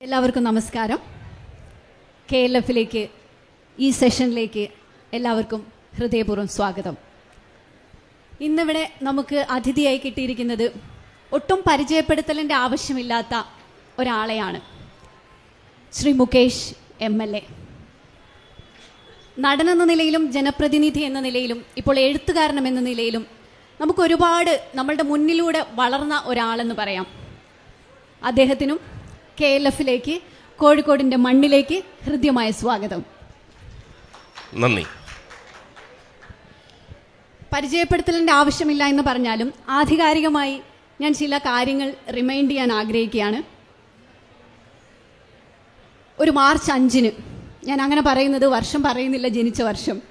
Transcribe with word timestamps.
എല്ലാവർക്കും 0.00 0.44
നമസ്കാരം. 0.44 0.98
K 2.28 2.38
L 2.44 2.56
എഫിലേക്ക് 2.56 3.00
ഈ 3.78 3.90
സെഷനിലേക്ക് 3.90 4.62
എല്ലാവർക്കും 5.12 5.60
ഹൃദയപൂർവം 5.96 6.48
സ്വാഗതം. 6.48 6.94
ഇന്നിവിടെ 8.40 8.84
നമുക്ക് 9.02 9.38
അതിഥിയായി 9.56 10.00
കിട്ടിയിരിക്കുന്നത് 10.04 10.64
ഒട്ടും 11.32 11.60
പരിചയപ്പെടുത്തലിന്റെ 11.68 12.54
ആവശ്യമില്ലാത്ത 12.54 13.34
ഒരാളെയാണ്. 13.98 14.60
Shri 15.92 16.12
Mukesh 16.12 16.64
M 17.00 17.22
L 17.22 17.36
A. 17.36 17.42
നടനെന്ന 19.38 19.84
നിലയിലും 19.84 20.32
ജനപ്രതിനിധി 20.32 21.00
എന്ന 21.00 21.20
നിലയിലും 21.20 21.60
ഇപ്പോൾ 21.76 21.98
എഴുത്തുകാരനം 21.98 22.68
എന്ന 22.68 22.80
നിലയിലും 22.80 23.26
നമുക്ക് 23.80 24.00
ഒരുപാട് 24.00 24.54
നമ്മളുടെ 24.74 25.02
മുന്നിലൂടെ 25.02 25.66
വളർന്ന 25.74 26.22
ഒരാളെന്ന് 26.26 26.74
പറയാം. 26.74 27.06
അദ്ദേഹത്തിനും 28.22 28.78
കെ 29.40 29.46
എൽ 29.46 29.66
എഫിലേക്ക് 29.66 30.20
കോഴിക്കോടിന്റെ 30.56 31.16
മണ്ണിലേക്ക് 31.16 31.82
ഹൃദ്യമായ 32.04 32.50
സ്വാഗതം. 32.50 33.04
നന്ദി. 34.54 34.86
പരിചയപ്പെടുത്തലിന്റെ 37.54 38.32
ആവശ്യമില്ല 38.32 38.84
എന്ന് 38.84 39.02
പറഞ്ഞാലും 39.02 39.52
ആധികാരികമായി 39.68 40.60
ഞാൻ 41.00 41.14
ചില 41.14 41.38
കാര്യങ്ങൾ 41.38 41.94
റിമൈൻഡ് 42.16 42.50
ചെയ്യാൻ 42.50 42.72
ആഗ്രഹിക്കുകയാണ്. 42.72 43.42
ഒരു 46.22 46.30
മാർച്ച് 46.30 46.72
അഞ്ചിന് 46.72 47.10
ഞാൻ 47.64 47.82
അങ്ങനെ 47.82 48.02
പറയുന്നത് 48.06 48.46
വർഷം 48.46 48.82
പറയുന്നില്ല 48.82 49.28
ജനിച്ച 49.28 49.62
വർഷം. 49.62 50.02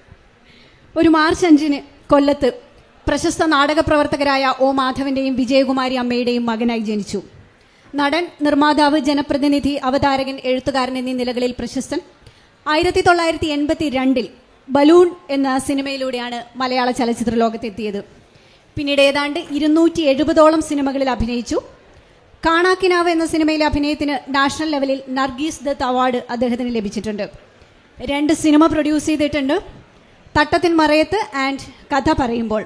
ഒരു 0.98 1.10
മാർച്ച് 1.10 1.46
അഞ്ചിന് 1.46 2.10
കൊല്ലത്ത് 2.10 2.62
പ്രശസ്ത 3.08 3.46
നാടക 3.46 3.80
പ്രവർത്തകരായ 3.80 4.54
ഒ 4.60 4.72
മാധവന്റെയും 4.72 5.36
വിജയകുമാരി 5.36 5.96
അമ്മയുടെയും 5.96 6.46
മകനായി 6.46 6.80
ജനിച്ചു. 6.80 7.24
നടൻ 7.96 8.28
നിർമ്മാതാവ് 8.42 9.00
ജനപ്രതിനിധി 9.00 9.70
അവതാരകൻ 9.70 10.40
എഴുത്തുകാരൻ 10.44 10.98
എന്നീ 10.98 11.14
നിലകളിൽ 11.14 11.52
പ്രശസ്തൻ. 11.60 12.00
ആയിരത്തി 12.68 13.02
തൊള്ളായിരത്തി 13.02 13.48
എൺപത്തി 13.48 13.90
രണ്ടിൽ 13.90 14.28
ബലൂൺ 14.70 15.16
എന്ന 15.30 15.58
സിനിമയിലൂടെയാണ് 15.58 16.58
മലയാള 16.58 16.92
ചലച്ചിത്ര 16.92 17.36
ലോകത്തെത്തിയത്. 17.36 18.04
പിന്നീട് 18.78 19.02
ഏതാണ്ട് 19.02 19.40
ഇരുന്നൂറ്റി 19.52 20.02
എഴുപതോളം 20.02 20.62
സിനിമകളിൽ 20.62 21.10
അഭിനയിച്ചു. 21.10 21.56
കാണാക്കിനാവ് 22.46 23.10
എന്ന 23.10 23.26
സിനിമയിലെ 23.26 23.66
അഭിനയത്തിന് 23.66 24.36
നാഷണൽ 24.36 24.70
ലെവലിൽ 24.70 25.02
നർഗീസ് 25.10 25.64
ദത്ത് 25.64 25.84
അവാർഡ് 25.84 26.22
അദ്ദേഹത്തിന് 26.30 26.76
ലഭിച്ചിട്ടുണ്ട്. 26.76 27.30
രണ്ട് 28.02 28.34
സിനിമ 28.34 28.66
പ്രൊഡ്യൂസ് 28.66 29.06
ചെയ്തിട്ടുണ്ട്. 29.06 29.62
തട്ടത്തിൻ 30.40 30.76
മറയത്ത് 30.76 31.38
ആൻഡ് 31.38 31.60
കഥ 31.96 32.14
പറയുമ്പോൾ. 32.22 32.66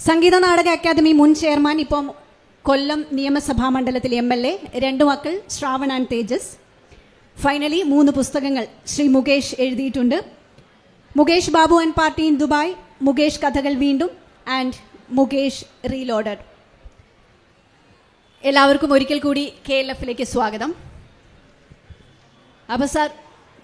സംഗീത 0.00 0.38
നാടക 0.38 0.68
അക്കാദമി 0.68 1.12
മുൻ 1.12 1.34
ചെയർമാൻ 1.34 1.80
ഇപ്പം 1.80 2.19
കൊല്ലം 2.64 3.00
നിയമസഭാ 3.16 3.66
മണ്ഡലത്തിലെ 3.74 4.16
എം 4.22 4.28
എൽ 4.34 4.42
എ 4.50 4.52
രണ്ട് 4.84 5.02
മക്കൾ 5.08 5.34
ശ്രാവൺ 5.54 5.90
ആൻഡ് 5.94 6.08
തേജസ്. 6.12 6.50
ഫൈനലി 7.36 7.80
മൂന്ന് 7.92 8.10
പുസ്തകങ്ങൾ 8.18 8.64
ശ്രീ 8.92 9.04
മുകേഷ് 9.16 9.54
എഴുതിയിട്ടുണ്ട്. 9.64 10.18
Mukesh 11.18 11.52
Babu 11.56 11.76
and 11.82 11.96
party 12.00 12.22
in 12.30 12.36
Dubai 12.42 12.72
Mukesh 13.06 13.40
കഥകൾ 13.44 13.74
വീണ്ടും 13.84 14.10
ആൻഡ് 14.58 14.78
മുകേഷ് 15.18 15.64
റീലോഡർ 15.92 16.38
എല്ലാവർക്കും 18.44 18.92
ഒരിക്കൽ 18.96 19.18
കൂടി 19.26 19.44
കെ 19.68 19.76
എൽ 19.82 19.88
എഫിലേക്ക് 19.94 20.26
സ്വാഗതം. 20.34 20.70
അപ്പൊ 22.68 22.86
സാർ 22.94 23.08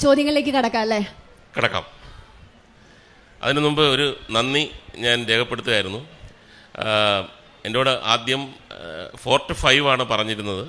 ചോദ്യങ്ങളിലേക്ക് 0.05 0.53
കടക്കാം 0.59 0.83
അല്ലേ? 0.87 1.01
കിടക്കാം. 1.57 1.85
അതിനു 3.45 3.61
മുമ്പ് 3.67 3.85
ഒരു 3.95 4.07
നന്ദി 4.37 4.65
ഞാൻ 5.05 5.17
രേഖപ്പെടുത്തുകയായിരുന്നു. 5.31 6.03
കൂടെ 7.75 8.01
ആദ്യം 8.03 8.55
ഫോർ 9.23 9.41
ടു 9.49 9.53
ഫൈവ് 9.53 9.89
ആണ് 9.89 10.03
പറഞ്ഞിരുന്നത്. 10.03 10.67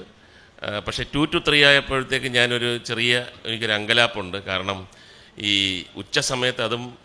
പക്ഷേ 0.87 1.05
ടു 1.15 1.25
ടു 1.25 1.37
ത്രീ 1.47 1.63
ആയപ്പോഴത്തേക്ക് 1.63 2.25
ഞാനൊരു 2.25 2.77
ചെറിയ 2.77 3.25
എനിക്കൊരു 3.45 3.71
അങ്കലാപ്പുണ്ട്. 3.71 4.37
കാരണം 4.37 4.87
ഈ 5.37 5.85
ഉച്ച 5.95 6.19
സമയത്ത് 6.19 6.61
അതും 6.61 6.97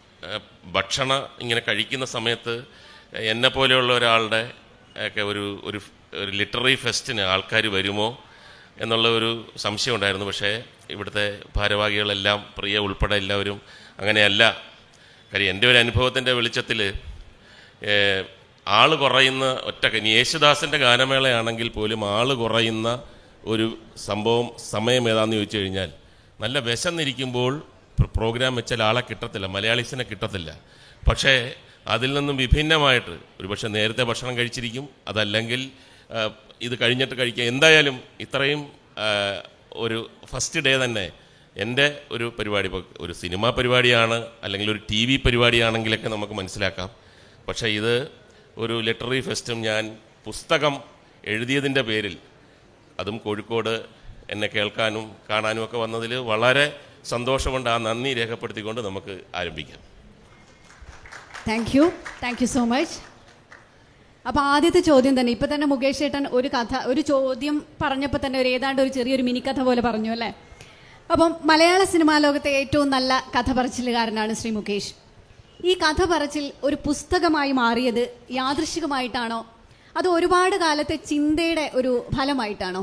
ഭക്ഷണം 0.72 1.28
ഇങ്ങനെ 1.40 1.60
കഴിക്കുന്ന 1.60 2.04
സമയത്ത് 2.04 2.64
എന്നെ 3.18 3.48
പോലെയുള്ള 3.48 3.92
ഒരാളുടെ 3.92 4.50
ഒക്കെ 5.06 5.22
ഒരു 5.22 5.60
ഒരു 5.64 5.80
ഒരു 6.14 6.30
ലിറ്റററി 6.30 6.74
ഫെസ്റ്റിന് 6.74 7.20
ആൾക്കാർ 7.20 7.66
വരുമോ 7.66 8.24
എന്നുള്ള 8.78 9.08
ഒരു 9.08 9.30
സംശയം 9.56 9.94
ഉണ്ടായിരുന്നു. 9.94 10.26
പക്ഷേ 10.26 10.62
ഇവിടുത്തെ 10.90 11.38
ഭാരവാഹികളെല്ലാം 11.56 12.38
പ്രിയ 12.58 12.78
ഉൾപ്പെടെ 12.78 13.14
എല്ലാവരും 13.14 13.60
അങ്ങനെയല്ല. 13.98 14.42
കാര്യം 15.32 15.50
എന്റെ 15.50 15.70
ഒരു 15.70 15.78
അനുഭവത്തിന്റെ 15.78 16.32
വെളിച്ചത്തിൽ 16.32 16.80
ആൾ 18.66 18.94
കുറയുന്ന 18.94 19.44
ഒറ്റ 19.64 19.84
യേശുദാസിന്റെ 20.08 20.78
ഗാനമേളയാണെങ്കിൽ 20.78 21.68
പോലും 21.68 22.04
ആൾ 22.10 22.34
കുറയുന്ന 22.34 22.88
ഒരു 23.44 23.66
സംഭവം 23.98 24.46
സമയം 24.70 25.08
ഏതാണെന്ന് 25.08 25.36
ചോദിച്ചു 25.36 25.58
കഴിഞ്ഞാൽ 25.58 25.90
നല്ല 26.40 26.58
വിശന്നിരിക്കുമ്പോൾ 26.60 27.52
പ്ര- 27.98 28.10
പ്രോഗ്രാം 28.16 28.56
വെച്ചാൽ 28.56 28.82
ആളെ 28.82 29.00
കിട്ടത്തില്ല 29.00 29.46
മലയാളീസിനെ 29.46 30.04
കിട്ടത്തില്ല. 30.04 30.50
പക്ഷേ 31.02 31.34
അതിൽ 31.86 32.12
നിന്നും 32.12 32.36
വിഭിന്നമായിട്ട് 32.36 33.10
ഒരുപക്ഷെ 33.40 33.68
നേരത്തെ 33.68 34.04
ഭക്ഷണം 34.04 34.38
കഴിച്ചിരിക്കും 34.38 34.88
അതല്ലെങ്കിൽ 35.08 35.60
ഇത് 36.60 36.80
കഴിഞ്ഞിട്ട് 36.80 37.18
കഴിക്കുക 37.18 37.44
എന്തായാലും 37.44 37.96
ഇത്രയും 38.20 38.60
ഒരു 39.76 39.98
ഫസ്റ്റ് 40.26 40.60
ഡേ 40.60 40.84
തന്നെ 40.84 41.04
എന്റെ 41.56 41.86
ഒരു 42.10 42.32
പരിപാടി 42.38 42.68
ഒരു 43.00 43.12
സിനിമാ 43.12 43.50
പരിപാടിയാണ് 43.50 44.16
അല്ലെങ്കിൽ 44.42 44.70
ഒരു 44.70 44.80
ടി 44.90 45.06
വി 45.06 45.16
പരിപാടിയാണെങ്കിലൊക്കെ 45.16 46.08
നമുക്ക് 46.08 46.32
മനസ്സിലാക്കാം. 46.32 46.88
പക്ഷേ 47.48 47.66
ഇത് 47.70 47.94
ഒരു 48.56 48.80
ലിറ്റററി 48.80 49.20
ഫെസ്റ്റും 49.20 49.60
ഞാൻ 49.60 49.96
പുസ്തകം 50.24 50.74
എഴുതിയതിന്റെ 51.24 51.82
പേരിൽ 51.82 52.14
അതും 53.00 53.18
കോഴിക്കോട് 53.18 53.74
എന്നെ 54.30 54.46
കേൾക്കാനും 54.46 55.04
കാണാനും 55.30 55.64
ഒക്കെ 55.64 55.76
വന്നതിൽ 55.76 56.14
വളരെ 56.14 56.66
സന്തോഷമുണ്ട്. 57.04 57.70
ആ 57.70 57.78
നന്ദി 57.78 58.14
രേഖപ്പെടുത്തിക്കൊണ്ട് 58.14 58.80
നമുക്ക് 58.80 59.20
ആരംഭിക്കാം. 59.34 59.80
Thank 61.48 61.76
you 61.76 61.92
thank 62.22 62.42
you 62.42 62.46
so 62.46 62.64
much 62.64 62.94
അപ്പോൾ 64.26 64.40
ആദ്യത്തെ 64.40 64.80
ചോദ്യം 64.80 65.20
തന്നെ. 65.20 65.32
ഇപ്പൊ 65.32 65.46
തന്നെ 65.46 65.66
മുകേഷ് 65.66 66.02
ഏട്ടൻ 66.02 66.26
ഒരു 66.26 66.48
കഥ 66.48 66.76
ഒരു 66.86 67.00
ചോദ്യം 67.00 67.66
പറഞ്ഞപ്പോൾ 67.82 68.20
തന്നെ 68.26 68.38
ഒരു 68.38 68.48
ഏതാണ്ട് 68.48 68.82
ഒരു 68.82 68.88
ചെറിയൊരു 68.88 69.22
മിനി 69.22 69.38
കഥ 69.38 69.60
പോലെ 69.60 69.80
പറഞ്ഞു 69.80 70.10
അല്ലേ? 70.10 70.34
അപ്പം 71.12 71.36
മലയാള 71.44 71.84
സിനിമാ 71.84 72.18
ലോകത്തെ 72.18 72.50
ഏറ്റവും 72.50 72.90
നല്ല 72.90 73.12
കഥ 73.36 73.52
പറച്ചിലുകാരനാണ് 73.52 74.32
ശ്രീ 74.32 74.50
മുകേഷ്. 74.50 74.92
ഈ 75.68 75.72
കഥ 75.82 76.02
പറച്ചിൽ 76.10 76.44
ഒരു 76.66 76.76
പുസ്തകമായി 76.86 77.52
മാറിയത് 77.58 78.04
യാദൃശികമായിട്ടാണോ? 78.30 79.40
അത് 79.96 80.08
ഒരുപാട് 80.08 80.56
കാലത്തെ 80.62 80.96
ചിന്തയുടെ 81.10 81.64
ഒരു 81.78 81.92
ഫലമായിട്ടാണോ? 82.16 82.82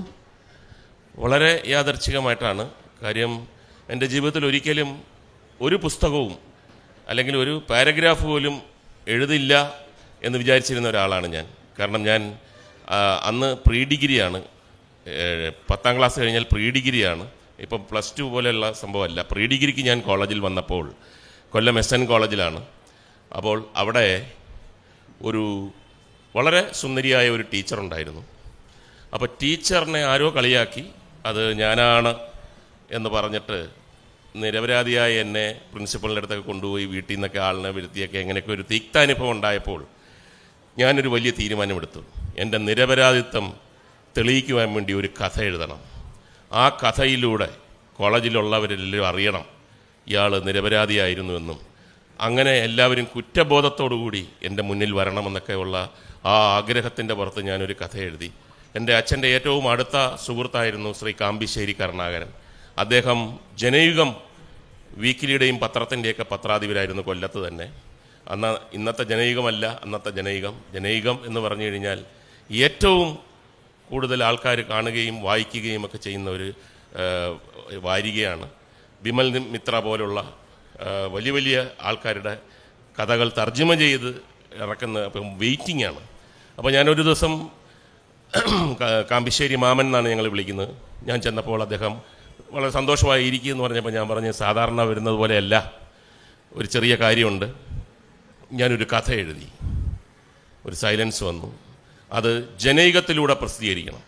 വളരെ 1.15 1.51
യാദർച്ഛികമായിട്ടാണ് 1.73 2.63
കാര്യം 3.03 3.31
എന്റെ 3.93 4.05
ജീവിതത്തിൽ 4.13 4.43
ഒരിക്കലും 4.49 4.89
ഒരു 5.59 5.77
പുസ്തകവും 5.85 6.33
അല്ലെങ്കിൽ 7.09 7.35
ഒരു 7.43 7.53
പാരഗ്രാഫ് 7.69 8.25
പോലും 8.31 8.55
എഴുതില്ല 9.13 9.53
എന്ന് 10.21 10.37
വിചാരിച്ചിരുന്ന 10.41 10.87
ഒരാളാണ് 10.93 11.27
ഞാൻ. 11.35 11.45
കാരണം 11.79 12.01
ഞാൻ 12.09 12.21
അന്ന് 13.29 13.49
പ്രീ 13.67 13.81
ഡിഗ്രിയാണ് 13.91 14.39
പത്താം 15.69 15.93
ക്ലാസ് 15.97 16.17
കഴിഞ്ഞാൽ 16.21 16.45
പ്രീ 16.53 16.65
ഡിഗ്രിയാണ് 16.77 17.25
ഇപ്പം 17.65 17.81
പ്ലസ് 17.91 18.13
ടു 18.17 18.25
പോലെയുള്ള 18.33 18.65
സംഭവമല്ല. 18.81 19.19
പ്രീ 19.31 19.43
ഡിഗ്രിക്ക് 19.53 19.83
ഞാൻ 19.89 19.99
കോളേജിൽ 20.07 20.39
വന്നപ്പോൾ 20.47 20.85
കൊല്ലം 21.53 21.79
എസ് 21.79 21.93
എൻ 21.93 22.05
കോളേജിലാണ്. 22.05 22.65
അപ്പോൾ 23.35 23.65
അവിടെ 23.75 24.31
ഒരു 25.21 25.69
വളരെ 26.35 26.71
സുന്ദരിയായ 26.73 27.29
ഒരു 27.29 27.43
ടീച്ചർ 27.53 27.79
ഉണ്ടായിരുന്നു. 27.79 28.25
അപ്പോൾ 29.13 29.29
ടീച്ചറിനെ 29.43 30.03
ആരോ 30.03 30.35
കളിയാക്കി 30.35 30.89
അത് 31.25 31.53
ഞാനാണ് 31.53 32.15
എന്ന് 32.91 33.09
പറഞ്ഞിട്ട് 33.09 33.69
നിരപരാധിയായ 34.35 35.13
എന്നെ 35.13 35.61
പ്രിൻസിപ്പളിന്റെ 35.71 36.19
അടുത്തൊക്കെ 36.19 36.47
കൊണ്ടുപോയി 36.47 36.85
വീട്ടിൽ 36.85 37.13
നിന്നൊക്കെ 37.13 37.39
ആളിനെ 37.39 37.69
വരുത്തിയൊക്കെ 37.69 38.17
എങ്ങനെയൊക്കെ 38.17 38.51
ഒരു 38.51 38.65
തീക്താനുഭവം 38.71 39.31
ഉണ്ടായപ്പോൾ 39.31 39.85
ഞാനൊരു 40.77 41.07
വലിയ 41.07 41.31
തീരുമാനമെടുത്തു. 41.31 42.05
എന്റെ 42.37 42.57
നിരപരാധിത്വം 42.57 43.53
തെളിയിക്കുവാൻ 44.17 44.73
വേണ്ടി 44.73 44.93
ഒരു 44.93 45.07
കഥ 45.07 45.41
എഴുതണം. 45.41 45.79
ആ 46.51 46.69
കഥയിലൂടെ 46.69 47.55
കോളേജിലുള്ളവരെല്ലാം 47.97 49.07
അറിയണം. 49.07 49.58
ഇയാൾ 50.09 50.39
നിരപരാധിയായിരുന്നുവെന്നും 50.39 51.59
അങ്ങനെ 52.19 52.51
എല്ലാവരും 52.51 53.05
കുറ്റബോധത്തോടുകൂടി 53.15 54.29
എന്റെ 54.43 54.63
മുന്നിൽ 54.63 54.91
വരണമെന്നൊക്കെയുള്ള 54.93 55.89
ആ 56.25 56.57
ആഗ്രഹത്തിന്റെ 56.57 57.13
പുറത്ത് 57.13 57.41
ഞാനൊരു 57.41 57.75
കഥ 57.81 57.97
എഴുതി. 57.97 58.31
എന്റെ 58.75 58.93
അച്ഛന്റെ 58.93 59.27
ഏറ്റവും 59.27 59.69
അടുത്ത 59.69 60.15
സുഹൃത്തായിരുന്നു 60.25 60.93
ശ്രീ 60.93 61.13
കാമ്പിശ്ശേരി 61.21 61.75
കരുണാകരൻ. 61.81 62.29
അദ്ദേഹം 62.77 63.39
ജനയുഗം 63.55 64.15
വീക്കിലിയുടെയും 64.97 65.57
പത്രത്തിന്റെയൊക്കെ 65.59 66.23
പത്രാധിപരായിരുന്നു 66.23 67.01
കൊല്ലത്ത് 67.01 67.47
തന്നെ. 67.47 67.81
അന്ന് 68.27 68.57
ഇന്നത്തെ 68.73 69.03
ജനയുഗമല്ല 69.03 69.79
അന്നത്തെ 69.83 70.09
ജനയുഗം. 70.09 70.61
ജനയുഗം 70.73 71.19
എന്ന് 71.25 71.39
പറഞ്ഞു 71.39 71.63
കഴിഞ്ഞാൽ 71.63 72.05
ഏറ്റവും 72.51 73.19
കൂടുതൽ 73.89 74.23
ആൾക്കാർ 74.23 74.61
കാണുകയും 74.61 75.21
വായിക്കുകയും 75.21 75.85
ഒക്കെ 75.85 75.97
ചെയ്യുന്ന 75.97 76.29
ഒരു 76.29 76.53
വാരികയാണ്. 77.77 78.49
വിമൽ 79.01 79.39
മിത്ര 79.39 79.79
പോലുള്ള 79.79 80.37
വലിയ 81.11 81.31
വലിയ 81.31 81.67
ആൾക്കാരുടെ 81.81 82.37
കഥകൾ 82.99 83.31
തർജമ 83.37 83.73
ചെയ്ത് 83.73 84.21
ഇറക്കുന്ന 84.55 84.99
അപ്പം 84.99 85.37
വെയിറ്റിംഗ് 85.37 85.85
ആണ്. 85.85 85.99
അപ്പോൾ 86.57 86.73
ഞാനൊരു 86.73 87.01
ദിവസം 87.01 87.49
കാമ്പിശ്ശേരി 89.11 89.55
മാമൻ 89.55 89.85
എന്നാണ് 89.85 90.09
ഞങ്ങൾ 90.09 90.27
വിളിക്കുന്നത്. 90.27 90.75
ഞാൻ 91.03 91.21
ചെന്നപ്പോൾ 91.21 91.61
അദ്ദേഹം 91.61 92.01
വളരെ 92.51 92.71
സന്തോഷമായി 92.71 93.25
ഇരിക്കുക 93.25 93.51
എന്ന് 93.51 93.63
പറഞ്ഞപ്പോൾ 93.63 93.89
ഞാൻ 93.89 94.07
പറഞ്ഞു 94.09 94.31
സാധാരണ 94.31 94.81
വരുന്നത് 94.81 95.13
പോലെയല്ല. 95.13 95.71
ഒരു 96.53 96.67
ചെറിയ 96.67 96.95
കാര്യമുണ്ട്. 96.95 97.53
ഞാനൊരു 98.51 98.83
കഥ 98.83 99.11
എഴുതി. 99.11 99.47
ഒരു 100.65 100.75
സൈലൻസ് 100.75 101.23
വന്നു. 101.23 101.59
അത് 102.11 102.57
ജനൈകത്തിലൂടെ 102.57 103.33
പ്രസിദ്ധീകരിക്കണം. 103.33 104.01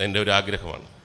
എന്റെ 0.00 0.20
ഒരു 0.20 0.30
ആഗ്രഹമാണ്. 0.30 0.95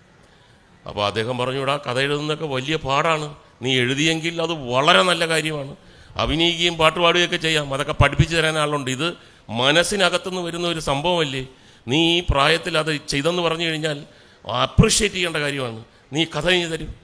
അപ്പോൾ 0.87 1.07
അദ്ദേഹം 1.07 1.37
പറഞ്ഞുകൂടാ 1.37 1.77
കഥ 1.77 1.99
എഴുതുന്നൊക്കെ 1.99 2.45
വലിയ 2.45 2.75
പാടാണ്. 2.75 3.35
നീ 3.61 3.77
എഴുതിയെങ്കിൽ 3.77 4.41
അത് 4.41 4.51
വളരെ 4.51 5.01
നല്ല 5.01 5.27
കാര്യമാണ്. 5.27 5.75
അഭിനയിക്കുകയും 6.15 6.77
പാട്ടുപാടുകയൊക്കെ 6.77 7.37
ചെയ്യാം. 7.37 7.73
അതൊക്കെ 7.73 7.93
പഠിപ്പിച്ചു 7.93 8.35
തരാൻ 8.35 8.57
ആളുണ്ട്. 8.57 8.91
ഇത് 8.91 9.13
മനസ്സിനകത്തുനിന്ന് 9.49 10.41
വരുന്ന 10.41 10.67
ഒരു 10.67 10.79
സംഭവമല്ലേ? 10.79 11.47
നീ 11.87 12.19
ഈ 12.19 12.23
പ്രായത്തിൽ 12.29 12.77
അത് 12.77 13.07
ചെയ്തെന്ന് 13.07 13.41
പറഞ്ഞു 13.41 13.65
കഴിഞ്ഞാൽ 13.65 14.03
അപ്രിഷ്യേറ്റ് 14.49 15.15
ചെയ്യേണ്ട 15.15 15.37
കാര്യമാണ്. 15.37 15.83
നീ 16.13 16.25
കഥ 16.25 16.49
എഴുതി 16.49 16.71
തരും. 16.71 16.95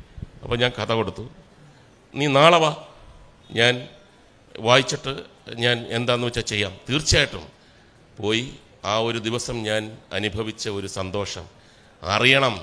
അപ്പോൾ 0.44 0.58
ഞാൻ 0.58 0.72
കഥ 0.80 0.92
കൊടുത്തു. 0.92 1.30
നീ 2.16 2.28
നാളെ 2.28 2.58
വാ. 2.58 2.76
ഞാൻ 3.52 3.88
വായിച്ചിട്ട് 4.60 5.24
ഞാൻ 5.56 5.86
എന്താന്ന് 5.90 6.28
വെച്ചാൽ 6.28 6.42
ചെയ്യാം. 6.42 6.78
തീർച്ചയായിട്ടും. 6.90 7.48
പോയി 8.20 8.54
ആ 8.86 8.98
ഒരു 8.98 9.18
ദിവസം 9.18 9.64
ഞാൻ 9.64 9.98
അനുഭവിച്ച 10.14 10.70
ഒരു 10.70 10.88
സന്തോഷം. 10.88 11.46
അറിയണം. 12.04 12.60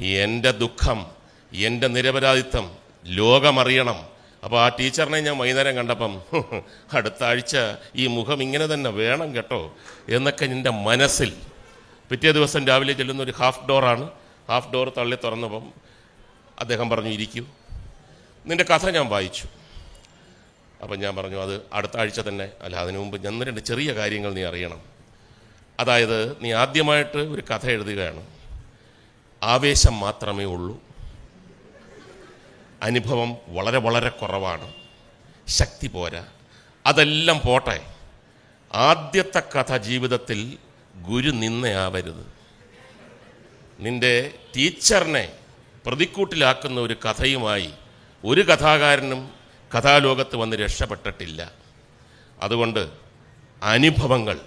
എന്റെ 0.00 0.50
ദുഃഖം 0.50 1.06
എന്റെ 1.52 1.86
നിരപരാധിത്വം 1.86 2.76
ലോകമറിയണം. 3.04 4.16
അപ്പോൾ 4.44 4.60
ആ 4.60 4.68
ടീച്ചറിനെ 4.68 5.20
ഞാൻ 5.20 5.38
വൈകുന്നേരം 5.38 5.76
കണ്ടപ്പം 5.76 6.22
അടുത്ത 6.92 7.24
ആഴ്ച 7.24 7.56
ഈ 7.96 8.06
മുഖം 8.06 8.42
ഇങ്ങനെ 8.42 8.66
തന്നെ 8.66 8.90
വേണം 8.90 9.34
കേട്ടോ 9.34 9.74
എന്നൊക്കെ 10.08 10.44
എന്റെ 10.44 10.70
മനസ്സിൽ. 10.70 11.36
പിറ്റേ 12.10 12.32
ദിവസം 12.32 12.66
രാവിലെ 12.66 12.92
ചെല്ലുന്ന 12.92 13.22
ഒരു 13.22 13.30
ഹാഫ് 13.30 13.68
ഡോറാണ് 13.68 14.10
ഹാഫ് 14.50 14.72
ഡോർ 14.72 14.92
തള്ളി 14.98 15.16
തുറന്നപ്പം 15.24 15.72
അദ്ദേഹം 16.60 16.90
പറഞ്ഞു 16.90 17.08
ഇരിക്കൂ. 17.08 17.44
നിന്റെ 18.46 18.64
കഥ 18.64 18.90
ഞാൻ 18.90 19.06
വായിച്ചു. 19.08 19.48
അപ്പം 20.82 21.00
ഞാൻ 21.00 21.16
പറഞ്ഞു 21.16 21.36
അത് 21.36 21.60
അടുത്ത 21.72 21.96
ആഴ്ച 21.96 22.20
തന്നെ. 22.20 22.48
അല്ല 22.62 22.76
അതിനു 22.76 22.98
മുമ്പ് 22.98 23.24
ഞാൻ 23.24 23.44
രണ്ട് 23.44 23.60
ചെറിയ 23.60 23.92
കാര്യങ്ങൾ 23.92 24.34
നീ 24.34 24.42
അറിയണം. 24.42 24.80
അതായത് 25.80 26.36
നീ 26.42 26.52
ആദ്യമായിട്ട് 26.52 27.16
ഒരു 27.16 27.42
കഥ 27.50 27.66
എഴുതുകയാണ്. 27.66 28.35
ആവേശം 29.42 30.00
മാത്രമേ 30.00 30.44
ഉള്ളൂ. 30.44 30.82
അനുഭവം 32.82 33.36
വളരെ 33.48 33.78
വളരെ 33.78 34.08
കുറവാണ്. 34.08 34.74
ശക്തി 35.48 35.86
പോരാ. 35.86 36.26
അതെല്ലാം 36.86 37.40
പോട്ടെ. 37.46 37.94
ആദ്യത്തെ 38.74 39.42
കഥ 39.58 39.76
ജീവിതത്തിൽ 39.76 40.58
ഗുരു 41.02 41.30
നിന്നയാവരുത്. 41.30 42.32
നിന്റെ 43.80 44.38
ടീച്ചറിനെ 44.56 45.32
പ്രതിക്കൂട്ടിലാക്കുന്ന 45.86 46.80
ഒരു 46.80 46.94
കഥയുമായി 46.94 47.70
ഒരു 48.24 48.40
കഥാകാരനും 48.40 49.30
കഥാലോകത്ത് 49.78 50.36
വന്ന് 50.36 50.56
രക്ഷപ്പെട്ടിട്ടില്ല. 50.56 51.52
അതുകൊണ്ട് 52.40 52.90
അനുഭവങ്ങൾ 53.62 54.40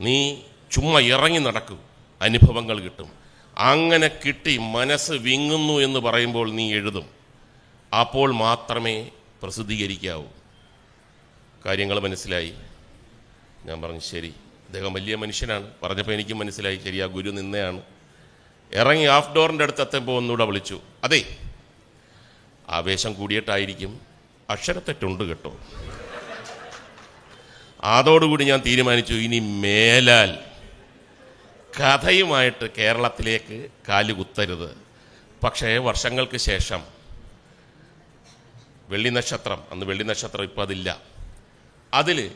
നീ 0.00 0.36
ചുമ്മാ 0.70 1.00
ഇറങ്ങി 1.00 1.38
നടക്കൂ. 1.38 1.76
അനുഭവങ്ങൾ 2.22 2.80
കിട്ടും. 2.80 3.19
അങ്ങനെ 3.60 4.08
കിട്ടി 4.08 4.56
മനസ്സ് 4.56 5.12
വിങ്ങുന്നു 5.12 5.74
എന്ന് 5.74 5.98
പറയുമ്പോൾ 5.98 6.52
നീ 6.52 6.72
എഴുതും. 6.72 7.06
അപ്പോൾ 8.00 8.32
മാത്രമേ 8.32 9.08
പ്രസിദ്ധീകരിക്കാവൂ. 9.42 10.24
കാര്യങ്ങൾ 11.66 12.00
മനസ്സിലായി. 12.00 12.54
ഞാൻ 13.64 13.82
പറഞ്ഞു 13.82 13.98
ശരി 13.98 14.28
അദ്ദേഹം 14.66 14.92
വലിയ 14.92 15.14
മനുഷ്യനാണ്. 15.14 15.70
പറഞ്ഞപ്പോൾ 15.82 16.12
എനിക്കും 16.12 16.38
മനസ്സിലായി 16.38 16.80
ശരി 16.84 17.00
ആ 17.00 17.06
ഗുരു 17.06 17.30
നിന്നെയാണ്. 17.30 17.82
ഇറങ്ങി 18.72 19.06
ഹാഫ് 19.06 19.34
ഡോറിന്റെ 19.34 19.64
അടുത്ത് 19.64 19.80
എത്തുമ്പോൾ 19.80 20.16
ഒന്നുകൂടെ 20.16 20.44
വിളിച്ചു 20.44 20.80
അതെ 21.04 21.38
ആവേശം 22.68 23.12
കൂടിയിട്ടായിരിക്കും. 23.12 24.00
അക്ഷരത്തെറ്റുണ്ട് 24.50 25.24
കേട്ടോ. 25.24 25.58
അതോടുകൂടി 27.84 28.44
ഞാൻ 28.44 28.62
തീരുമാനിച്ചു 28.66 29.14
ഇനി 29.14 29.38
മേലാൽ 29.38 30.38
കഥയുമായിട്ട് 31.78 32.70
കേരളത്തിലേക്ക് 32.78 33.68
കാലുകുത്തരുത് 33.88 34.76
പക്ഷേ 35.44 35.76
വർഷങ്ങൾക്ക് 35.76 36.36
ശേഷം 36.36 36.82
വെള്ളി 38.88 39.08
നക്ഷത്രം 39.08 39.62
അന്ന് 39.70 39.86
വെള്ളി 39.86 40.02
നക്ഷത്രം 40.02 40.44
ഇപ്പം 40.44 40.62
അതില്ല. 40.62 41.00
അതിൽ 41.94 42.32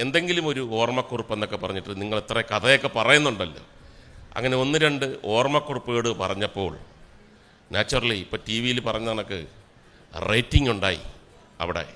എന്തെങ്കിലും 0.00 0.46
ഒരു 0.46 0.68
ഓർമ്മക്കുറിപ്പ് 0.72 1.32
എന്നൊക്കെ 1.32 1.56
പറഞ്ഞിട്ട് 1.56 2.00
നിങ്ങൾ 2.00 2.18
ഇത്ര 2.18 2.40
കഥയൊക്കെ 2.40 2.88
പറയുന്നുണ്ടല്ലോ. 2.88 3.62
അങ്ങനെ 4.36 4.56
ഒന്ന് 4.56 4.78
രണ്ട് 4.78 5.16
ഓർമ്മക്കുറിപ്പുകൾ 5.24 6.12
പറഞ്ഞപ്പോൾ 6.12 6.78
നാച്ചുറലി 7.72 8.14
ഇപ്പോൾ 8.14 8.40
ടി 8.48 8.60
വിയിൽ 8.60 8.80
പറഞ്ഞ 8.80 9.08
കണക്ക് 9.08 9.46
റേറ്റിംഗ് 10.14 10.70
ഉണ്ടായി 10.70 11.00
അവിടെ. 11.60 11.94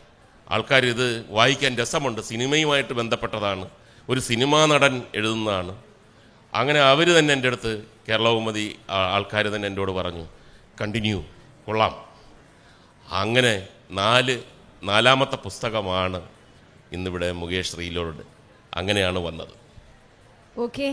ആൾക്കാർ 0.51 0.87
ഇത് 0.87 1.27
വായിക്കാൻ 1.29 1.79
രസമുണ്ട്. 1.79 2.21
സിനിമയുമായിട്ട് 2.21 2.93
ബന്ധപ്പെട്ടതാണ്. 2.93 3.69
ഒരു 4.09 4.21
സിനിമാ 4.21 4.67
നടൻ 4.67 5.03
എഴുതുന്നതാണ്. 5.15 5.90
അങ്ങനെ 6.59 6.81
അവർ 6.93 7.09
തന്നെ 7.19 7.33
എന്റെ 7.35 7.49
അടുത്ത് 7.49 7.73
കേരളവുമതി 8.09 8.65
ആൾക്കാർ 9.17 9.45
തന്നെ 9.55 9.67
എന്നോട് 9.69 9.93
പറഞ്ഞു 9.99 10.25
കണ്ടിന്യൂ 10.81 11.19
കൊള്ളാം. 11.67 11.95
അങ്ങനെ 13.23 13.55
നാല് 13.91 14.35
നാലാമത്തെ 14.83 15.37
പുസ്തകമാണ് 15.47 16.21
ഇന്നിവിടെ 16.93 17.29
മുകേഷ് 17.33 17.73
ശ്രീലോട് 17.73 18.23
അങ്ങനെയാണ് 18.79 19.19
വന്നത്. 19.19 19.55
ഓക്കെ. 20.65 20.89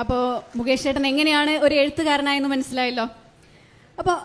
അപ്പോൾ 0.00 0.22
മുകേഷ് 0.58 0.84
ചേട്ടൻ 0.84 1.06
എങ്ങനെയാണ് 1.06 1.50
ഒരു 1.64 1.74
എഴുത്തുകാരനായെന്ന് 1.74 2.48
മനസ്സിലായല്ലോ? 2.48 3.06
അപ്പോൾ 3.98 4.16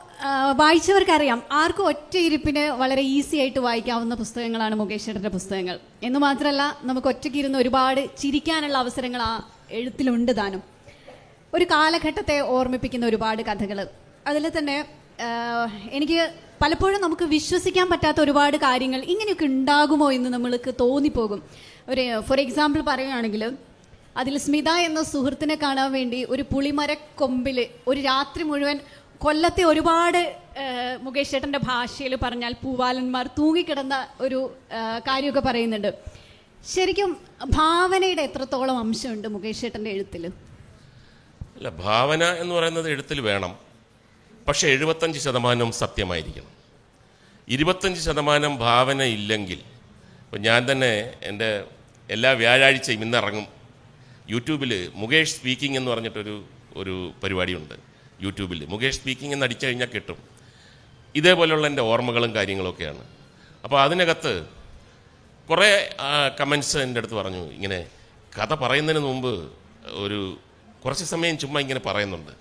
വായിച്ചവർക്കറിയാം 0.62 1.39
ആർക്കും 1.51 1.86
ഒറ്റ 1.88 2.13
ഇരിപ്പിന് 2.18 2.63
വളരെ 2.81 3.01
ഈസി 3.01 3.38
ആയിട്ട് 3.38 3.60
വായിക്കാവുന്ന 3.60 4.16
പുസ്തകങ്ങളാണ് 4.16 4.75
മുകേഷ് 4.75 5.06
ചേട്ടന്റെ 5.06 5.30
പുസ്തകങ്ങൾ. 5.30 5.80
എന്ന് 6.07 6.19
മാത്രമല്ല 6.19 6.63
നമുക്ക് 6.89 7.07
ഒറ്റയ്ക്ക് 7.07 7.38
ഇരുന്ന് 7.38 7.60
ഒരുപാട് 7.63 8.01
ചിരിക്കാനുള്ള 8.22 8.78
അവസരങ്ങൾ 8.78 9.22
ആ 9.22 9.34
എഴുത്തിലുണ്ട് 9.80 10.31
താനും. 10.38 10.63
ഒരു 11.54 11.66
കാലഘട്ടത്തെ 11.72 12.40
ഓർമ്മിപ്പിക്കുന്ന 12.56 13.06
ഒരുപാട് 13.06 13.42
കഥകൾ 13.50 13.80
അതിൽ 14.30 14.46
തന്നെ 14.58 14.78
എനിക്ക് 15.98 16.18
പലപ്പോഴും 16.62 17.00
നമുക്ക് 17.02 17.26
വിശ്വസിക്കാൻ 17.36 17.88
പറ്റാത്ത 17.90 18.20
ഒരുപാട് 18.22 18.58
കാര്യങ്ങൾ 18.58 19.02
ഇങ്ങനെയൊക്കെ 19.14 19.46
ഉണ്ടാകുമോ 19.46 20.08
എന്ന് 20.12 20.30
നമ്മൾക്ക് 20.30 20.72
തോന്നിപ്പോകും. 20.80 21.40
ഒരു 21.90 22.04
ഫോർ 22.28 22.40
എക്സാമ്പിൾ 22.40 22.82
പറയുകയാണെങ്കിൽ 22.88 23.44
അതിൽ 24.22 24.36
സ്മിത 24.46 24.70
എന്ന 24.88 25.00
സുഹൃത്തിനെ 25.04 25.56
കാണാൻ 25.64 25.90
വേണ്ടി 25.92 26.20
ഒരു 26.34 26.44
പുളിമരക്കൊമ്പിൽ 26.52 27.58
ഒരു 27.88 28.00
രാത്രി 28.00 28.44
മുഴുവൻ 28.44 28.78
കൊല്ലത്തെ 29.18 29.64
ഒരുപാട് 29.64 30.22
മുകേഷ് 31.02 31.32
ചേട്ടന്റെ 31.32 31.60
ഭാഷയിൽ 31.70 32.13
പറഞ്ഞാൽ 32.24 32.54
പൂവാലന്മാർ 32.63 33.25
തൂങ്ങിക്കിടന്ന 33.38 33.96
ഒരു 34.25 34.39
കാര്യമൊക്കെ 35.08 35.44
പറയുന്നുണ്ട്. 35.50 35.92
ശരിക്കും 36.74 37.12
ഭാവനയുടെ 37.58 38.22
എത്രത്തോളം 38.22 38.77
അംശമുണ്ട് 38.77 39.27
മുകേഷ് 39.27 39.62
ചേട്ടന്റെ 39.62 39.92
എഴുത്തിൽ 39.96 40.25
അല്ല 41.58 41.70
ഭാവന 41.70 42.24
എന്ന് 42.24 42.56
പറയുന്നത് 42.56 42.90
എഴുത്തിൽ 42.90 43.22
വേണം. 43.22 43.58
പക്ഷേ 44.48 44.68
എഴുപത്തഞ്ച് 44.68 45.20
ശതമാനം 45.20 45.72
സത്യമായിരിക്കണം. 45.72 46.52
ഇരുപത്തഞ്ച് 47.48 48.02
ശതമാനം 48.02 48.58
ഭാവന 48.58 49.02
ഇല്ലെങ്കിൽ 49.04 49.60
ഇപ്പം 50.22 50.42
ഞാൻ 50.42 50.72
തന്നെ 50.72 51.14
എന്റെ 51.24 51.64
എല്ലാ 52.10 52.32
വ്യാഴാഴ്ചയും 52.32 53.02
ഇന്നിറങ്ങും. 53.02 53.48
യൂട്യൂബിൽ 54.30 54.92
മുകേഷ് 54.94 55.36
സ്പീക്കിംഗ് 55.36 55.78
എന്ന് 55.78 55.92
പറഞ്ഞിട്ടൊരു 55.92 56.46
ഒരു 56.76 57.12
പരിപാടിയുണ്ട് 57.24 57.74
യൂട്യൂബിൽ. 58.22 58.66
മുകേഷ് 58.66 59.00
സ്പീക്കിംഗ് 59.00 59.34
എന്ന് 59.34 59.46
അടിച്ചു 59.46 59.66
കഴിഞ്ഞാൽ 59.66 59.88
കിട്ടും. 59.88 60.18
ഇതേപോലെയുള്ള 61.16 61.68
എന്റെ 61.68 61.82
ഓർമ്മകളും 61.82 62.36
കാര്യങ്ങളൊക്കെയാണ്. 62.36 63.04
അപ്പോൾ 63.64 63.82
അതിനകത്ത് 63.82 64.46
കുറേ 65.50 65.96
കമൻസ് 66.40 66.78
എന്റെ 66.78 67.00
അടുത്ത് 67.00 67.14
പറഞ്ഞു. 67.14 67.52
ഇങ്ങനെ 67.52 67.86
കഥ 68.38 68.54
പറയുന്നതിന് 68.54 69.04
മുമ്പ് 69.04 69.52
ഒരു 69.90 70.40
കുറച്ച് 70.86 71.05
സമയം 71.05 71.38
ചുമ്മാ 71.38 71.60
ഇങ്ങനെ 71.60 71.79
പറയുന്നുണ്ട്. 71.79 72.31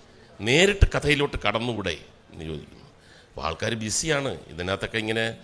നേരിട്ട് 0.41 0.85
കഥയിലോട്ട് 0.95 1.37
കടന്നുകൂടെ 1.47 1.95
എന്ന് 2.33 2.45
ചോദിക്കുന്നു. 2.45 2.85
അപ്പോൾ 3.29 3.43
ആൾക്കാർ 3.47 3.73
ബിസിയാണ്. 3.73 4.31
ഇതിനകത്തൊക്കെ 4.47 4.97
ഇങ്ങനെ 4.97 5.37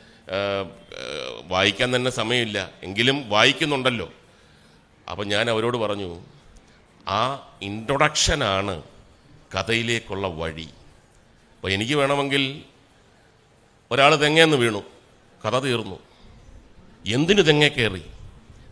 വായിക്കാൻ 1.47 1.95
തന്നെ 1.95 2.11
സമയമില്ല. 2.11 2.59
എങ്കിലും 2.83 3.29
വായിക്കുന്നുണ്ടല്ലോ. 3.29 4.13
അപ്പോൾ 5.11 5.25
ഞാൻ 5.25 5.49
അവരോട് 5.49 5.77
പറഞ്ഞു 5.77 6.09
ആ 7.07 7.21
ഇൻട്രൊഡക്ഷനാണ് 7.61 8.83
കഥയിലേക്കുള്ള 9.55 10.27
വഴി. 10.27 10.69
അപ്പോൾ 11.55 11.71
എനിക്ക് 11.71 11.93
വേണമെങ്കിൽ 11.93 12.43
ഒരാൾ 13.91 14.15
തെങ്ങേന്ന് 14.15 14.57
വീണു. 14.57 14.83
കഥ 15.45 15.59
തീർന്നു. 15.59 15.99
എന്തിനു 17.05 17.41
തെങ്ങേ 17.41 17.67
കയറി? 17.67 18.03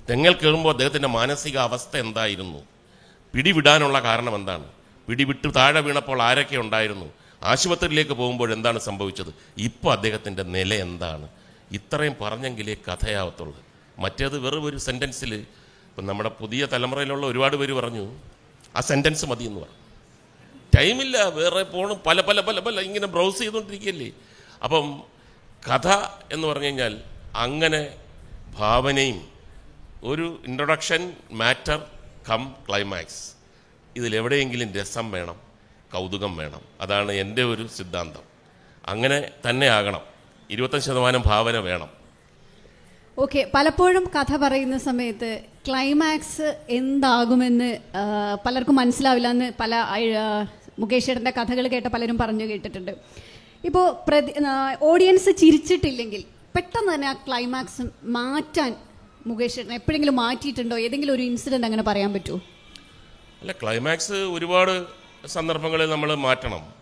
തെങ്ങൽ 0.09 0.33
കയറുമ്പോൾ 0.33 0.69
അദ്ദേഹത്തിന്റെ 0.69 1.07
മാനസിക 1.07 1.57
അവസ്ഥ 1.57 1.97
എന്തായിരുന്നു? 1.97 2.59
പിടിവിടാനുള്ള 3.33 4.01
കാരണം 4.01 4.35
എന്താണ്? 4.35 4.67
പിടിവിട്ട് 5.07 5.55
താഴെ 5.55 5.79
വീണപ്പോൾ 5.79 6.21
ആരൊക്കെ 6.21 6.57
ഉണ്ടായിരുന്നു? 6.57 7.13
ആശുപത്രിയിലേക്ക് 7.43 8.11
പോകുമ്പോൾ 8.11 8.53
എന്താണ് 8.53 8.79
സംഭവിച്ചത്? 8.79 9.33
ഇപ്പോൾ 9.57 9.91
അദ്ദേഹത്തിന്റെ 9.91 10.43
നില 10.43 10.73
എന്താണ്? 10.73 11.27
ഇത്രയും 11.71 12.15
പറഞ്ഞെങ്കിലേ 12.21 12.75
കഥയാവത്തുള്ളൂ. 12.87 13.63
മറ്റേത് 13.99 14.39
വെറും 14.39 14.65
ഒരു 14.65 14.77
സെന്റൻസിൽ 14.77 15.35
ഇപ്പം 15.35 16.05
നമ്മുടെ 16.05 16.29
പുതിയ 16.29 16.65
തലമുറയിലുള്ള 16.65 17.27
ഒരുപാട് 17.27 17.55
പേര് 17.55 17.73
പറഞ്ഞു 17.73 18.19
ആ 18.75 18.79
സെന്റൻസ് 18.79 19.25
മതി 19.25 19.43
എന്ന് 19.43 19.59
പറഞ്ഞു. 19.59 19.75
ടൈമില്ല 20.77 21.23
വേറെ 21.23 21.63
പോണം 21.63 21.95
പല 22.05 22.21
പല 22.21 22.39
പല 22.39 22.59
പല 22.59 22.79
ഇങ്ങനെ 22.79 23.07
ബ്രൗസ് 23.07 23.39
ചെയ്തുകൊണ്ടിരിക്കുകയല്ലേ? 23.39 24.11
അപ്പം 24.63 25.01
കഥ 25.67 25.87
എന്ന് 26.31 26.47
പറഞ്ഞു 26.47 26.63
കഴിഞ്ഞാൽ 26.63 27.01
അങ്ങനെ 27.35 27.95
ഭാവനയും 28.55 29.27
ഒരു 30.03 30.39
ഇൻട്രൊഡക്ഷൻ 30.47 31.13
മാറ്റർ 31.31 31.85
കം 32.29 32.55
ക്ലൈമാക്സ് 32.69 33.23
ഇതിലെവിടെയെങ്കിലും 33.95 34.73
രസം 34.73 35.11
വേണം 35.11 35.37
കൗതുകം 35.93 36.37
വേണം. 36.37 36.61
അതാണ് 36.81 37.11
എന്റെ 37.11 37.43
ഒരു 37.43 37.67
സിദ്ധാന്തം. 37.77 38.23
അങ്ങനെ 38.87 39.17
തന്നെ 39.49 39.67
ആകണം. 39.67 40.03
ഇരുപത്തഞ്ച് 40.49 40.85
ശതമാനം 40.85 41.23
ഭാവന 41.25 41.57
വേണം. 41.57 41.89
ഓക്കെ 43.17 43.51
പലപ്പോഴും 43.55 44.03
കഥ 44.15 44.37
പറയുന്ന 44.37 44.77
സമയത്ത് 44.77 45.41
ക്ലൈമാക്സ് 45.67 46.47
എന്താകുമെന്ന് 46.69 47.77
പലർക്കും 48.45 48.75
മനസ്സിലാവില്ല 48.75 49.27
എന്ന് 49.27 49.51
പല 49.59 49.75
മുകേഷ് 50.79 51.09
ഏട്ടന്റെ 51.11 51.33
കഥകൾ 51.39 51.67
കേട്ട 51.67 51.87
പലരും 51.87 52.17
പറഞ്ഞു 52.17 52.45
കേട്ടിട്ടുണ്ട്. 52.45 52.91
ഇപ്പോൾ 53.65 53.85
പ്രതി 54.07 54.33
ഓഡിയൻസ് 54.81 55.31
ചിരിച്ചിട്ടില്ലെങ്കിൽ 55.37 56.23
പെട്ടെന്ന് 56.55 56.93
തന്നെ 56.93 57.07
ആ 57.07 57.13
ക്ലൈമാക്സ് 57.13 57.83
മാറ്റാൻ 58.03 58.75
മുകേഷ് 59.27 59.59
എപ്പോഴെങ്കിലും 59.59 60.15
മാറ്റിയിട്ടുണ്ടോ? 60.15 60.77
ഏതെങ്കിലും 60.77 61.13
ഒരു 61.13 61.21
ഇൻസിഡന്റ് 61.21 61.65
അങ്ങനെ 61.65 61.83
പറയാൻ 61.83 62.13
പറ്റുമോ 62.13 62.41
അല്ല 63.41 63.51
ക്ലൈമാക്സ് 63.51 64.13
ഒരുപാട് 64.13 64.85
സന്ദർഭങ്ങളിൽ 65.27 65.89
നമ്മൾ 65.89 66.15
മാറ്റണം. 66.15 66.73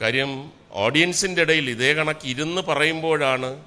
കാര്യം 0.00 0.52
ഓഡിയൻസിന്റെ 0.72 1.42
ഇടയിൽ 1.42 1.70
ഇതേ 1.70 1.94
കണക്ക് 1.94 2.26
ഇരുന്ന് 2.26 2.62
പറയുമ്പോഴാണ് 2.62 3.62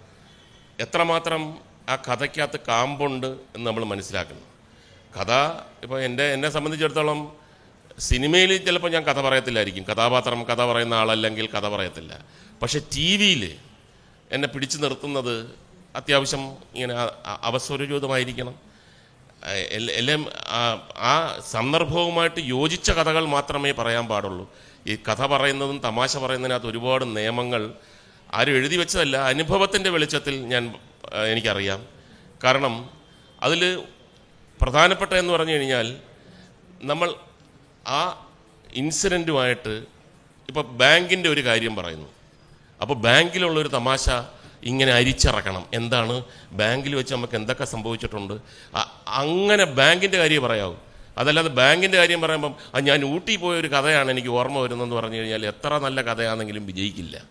എത്രമാത്രം 0.80 1.58
ആ 1.90 1.96
കഥയ്ക്കകത്ത് 1.96 2.60
കാമ്പുണ്ട് 2.68 3.28
എന്ന് 3.28 3.68
നമ്മൾ 3.68 3.84
മനസ്സിലാക്കുന്നത്. 3.86 4.48
കഥ 5.20 5.32
ഇപ്പോൾ 5.84 6.02
എന്റെ 6.02 6.34
എന്നെ 6.34 6.50
സംബന്ധിച്ചിടത്തോളം 6.50 7.36
സിനിമയിൽ 8.00 8.66
ചിലപ്പോൾ 8.66 8.92
ഞാൻ 8.92 9.04
കഥ 9.04 9.22
പറയത്തില്ലായിരിക്കും. 9.22 9.84
കഥാപാത്രം 9.84 10.44
കഥ 10.44 10.62
പറയുന്ന 10.66 10.94
ആളല്ലെങ്കിൽ 10.94 11.48
കഥ 11.48 11.68
പറയത്തില്ല. 11.68 12.26
പക്ഷെ 12.62 12.80
ടി 12.80 13.18
വിയിൽ 13.18 13.56
എന്നെ 14.32 14.48
പിടിച്ചു 14.48 14.78
നിർത്തുന്നത് 14.78 15.67
അത്യാവശ്യം 15.96 16.40
ഇങ്ങനെ 16.50 16.94
അ- 16.94 17.22
അ- 17.26 17.40
അവസ്വരചോദമായിരിക്കണം 17.44 18.56
ഏഹ് 19.46 19.68
എല്ല- 19.72 20.30
ആ- 20.98 21.40
സന്ദർഭവുമായിട്ട് 21.52 22.40
യോജിച്ച 22.40 22.92
കഥകൾ 22.92 23.26
മാത്രമേ 23.26 23.72
പറയാൻ 23.72 24.08
പാടുള്ളൂ. 24.08 24.56
ഈ 24.88 24.96
കഥ 24.96 25.26
പറയുന്നതും 25.26 25.80
തമാശ 25.80 26.18
പറയുന്നതിനകത്ത് 26.18 26.68
ഒരുപാട് 26.68 27.18
നിയമങ്ങൾ 27.18 27.74
ആരും 28.34 28.52
എഴുതി 28.52 28.76
വെച്ചതല്ല. 28.76 29.18
അനുഭവത്തിന്റെ 29.18 29.90
വെളിച്ചത്തിൽ 29.90 30.42
ഞാൻ 30.42 30.76
എനിക്കറിയാം. 31.32 31.86
കാരണം 32.44 32.90
അതിൽ 33.42 33.84
പ്രധാനപ്പെട്ട 34.62 35.14
എന്ന് 35.14 35.34
പറഞ്ഞു 35.34 35.52
കഴിഞ്ഞാൽ 35.52 35.98
നമ്മൾ 36.84 37.14
ആ 37.88 38.28
ഇൻസിഡന്റുമായിട്ട് 38.74 39.84
ഇപ്പോൾ 40.48 40.62
ബാങ്കിന്റെ 40.62 41.30
ഒരു 41.30 41.46
കാര്യം 41.46 41.76
പറയുന്നു. 41.76 42.10
അപ്പോൾ 42.82 42.94
ബാങ്കിലുള്ളൊരു 42.94 43.68
തമാശ 43.68 44.10
ഇങ്ങനെ 44.68 44.92
അരിച്ചിറക്കണം. 44.94 45.64
എന്താണ്? 45.74 46.16
ബാങ്കിൽ 46.52 46.96
വെച്ച് 46.96 47.14
നമുക്ക് 47.16 47.36
എന്തൊക്കെ 47.36 47.66
സംഭവിച്ചിട്ടുണ്ട്? 47.66 48.34
അങ്ങനെ 49.08 49.66
ബാങ്കിന്റെ 49.66 50.18
കാര്യം 50.18 50.44
പറയാവും. 50.44 50.80
അതല്ലാതെ 51.18 51.50
ബാങ്കിന്റെ 51.50 51.98
കാര്യം 51.98 52.22
പറയുമ്പം 52.22 52.56
ഞാൻ 52.80 53.06
ഊട്ടി 53.06 53.36
പോയ 53.36 53.60
ഒരു 53.60 53.68
കഥയാണ് 53.68 54.12
എനിക്ക് 54.12 54.28
ഓർമ്മ 54.28 54.60
വരുന്നതെന്ന് 54.60 54.96
പറഞ്ഞു 54.96 55.18
കഴിഞ്ഞാൽ 55.18 55.46
എത്ര 55.46 55.78
നല്ല 55.78 56.02
കഥയാണെങ്കിലും 56.02 56.66
വിജയിക്കില്ല. 56.66 57.24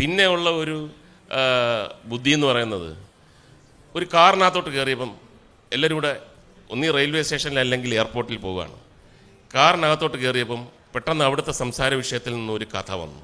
പിന്നെ 0.00 0.26
ഉള്ള 0.26 0.50
ഒരു 0.50 0.90
ബുദ്ധി 2.04 2.30
എന്ന് 2.30 2.46
പറയുന്നത് 2.46 2.96
ഒരു 3.94 4.06
കാറിനകത്തോട്ട് 4.14 4.70
കയറിയപ്പം 4.70 5.10
എല്ലാവരും 5.72 5.96
കൂടെ 5.96 6.20
ഒന്നീ 6.70 6.90
റെയിൽവേ 6.90 7.22
സ്റ്റേഷനിൽ 7.22 7.58
അല്ലെങ്കിൽ 7.58 7.94
എയർപോർട്ടിൽ 7.94 8.36
പോവുകയാണ്. 8.36 8.76
കാറിനകത്തോട്ട് 9.54 10.16
കയറിയപ്പം 10.16 10.66
പെട്ടെന്ന് 10.94 11.24
അവിടുത്തെ 11.24 11.52
സംസാര 11.52 11.94
വിഷയത്തിൽ 11.94 12.34
നിന്ന് 12.34 12.52
ഒരു 12.52 12.66
കഥ 12.74 12.92
വന്നു. 12.92 13.22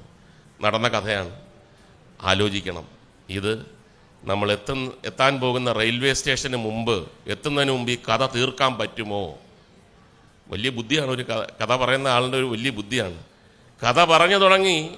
നടന്ന 0.61 0.87
കഥയാണ്. 0.87 1.31
ആലോചിക്കണം. 2.21 3.00
ഇത് 3.31 3.65
നമ്മൾ 4.23 4.51
എത്തും 4.51 4.97
എത്താൻ 5.05 5.39
പോകുന്ന 5.39 5.71
റെയിൽവേ 5.71 6.13
സ്റ്റേഷന് 6.13 6.55
മുമ്പ് 6.55 7.11
എത്തുന്നതിന് 7.27 7.71
മുമ്പ് 7.71 7.91
ഈ 7.91 7.97
കഥ 8.09 8.25
തീർക്കാൻ 8.25 8.77
പറ്റുമോ? 8.77 9.37
വലിയ 10.47 10.69
ബുദ്ധിയാണ് 10.69 11.11
ഒരു 11.11 11.23
കഥ. 11.23 11.63
കഥ 11.63 11.75
പറയുന്ന 11.75 12.07
ആളുടെ 12.07 12.37
ഒരു 12.37 12.45
വലിയ 12.45 12.71
ബുദ്ധിയാണ്. 12.71 13.23
കഥ 13.83 14.03
പറഞ്ഞു 14.03 14.35
തുടങ്ങി 14.35 14.89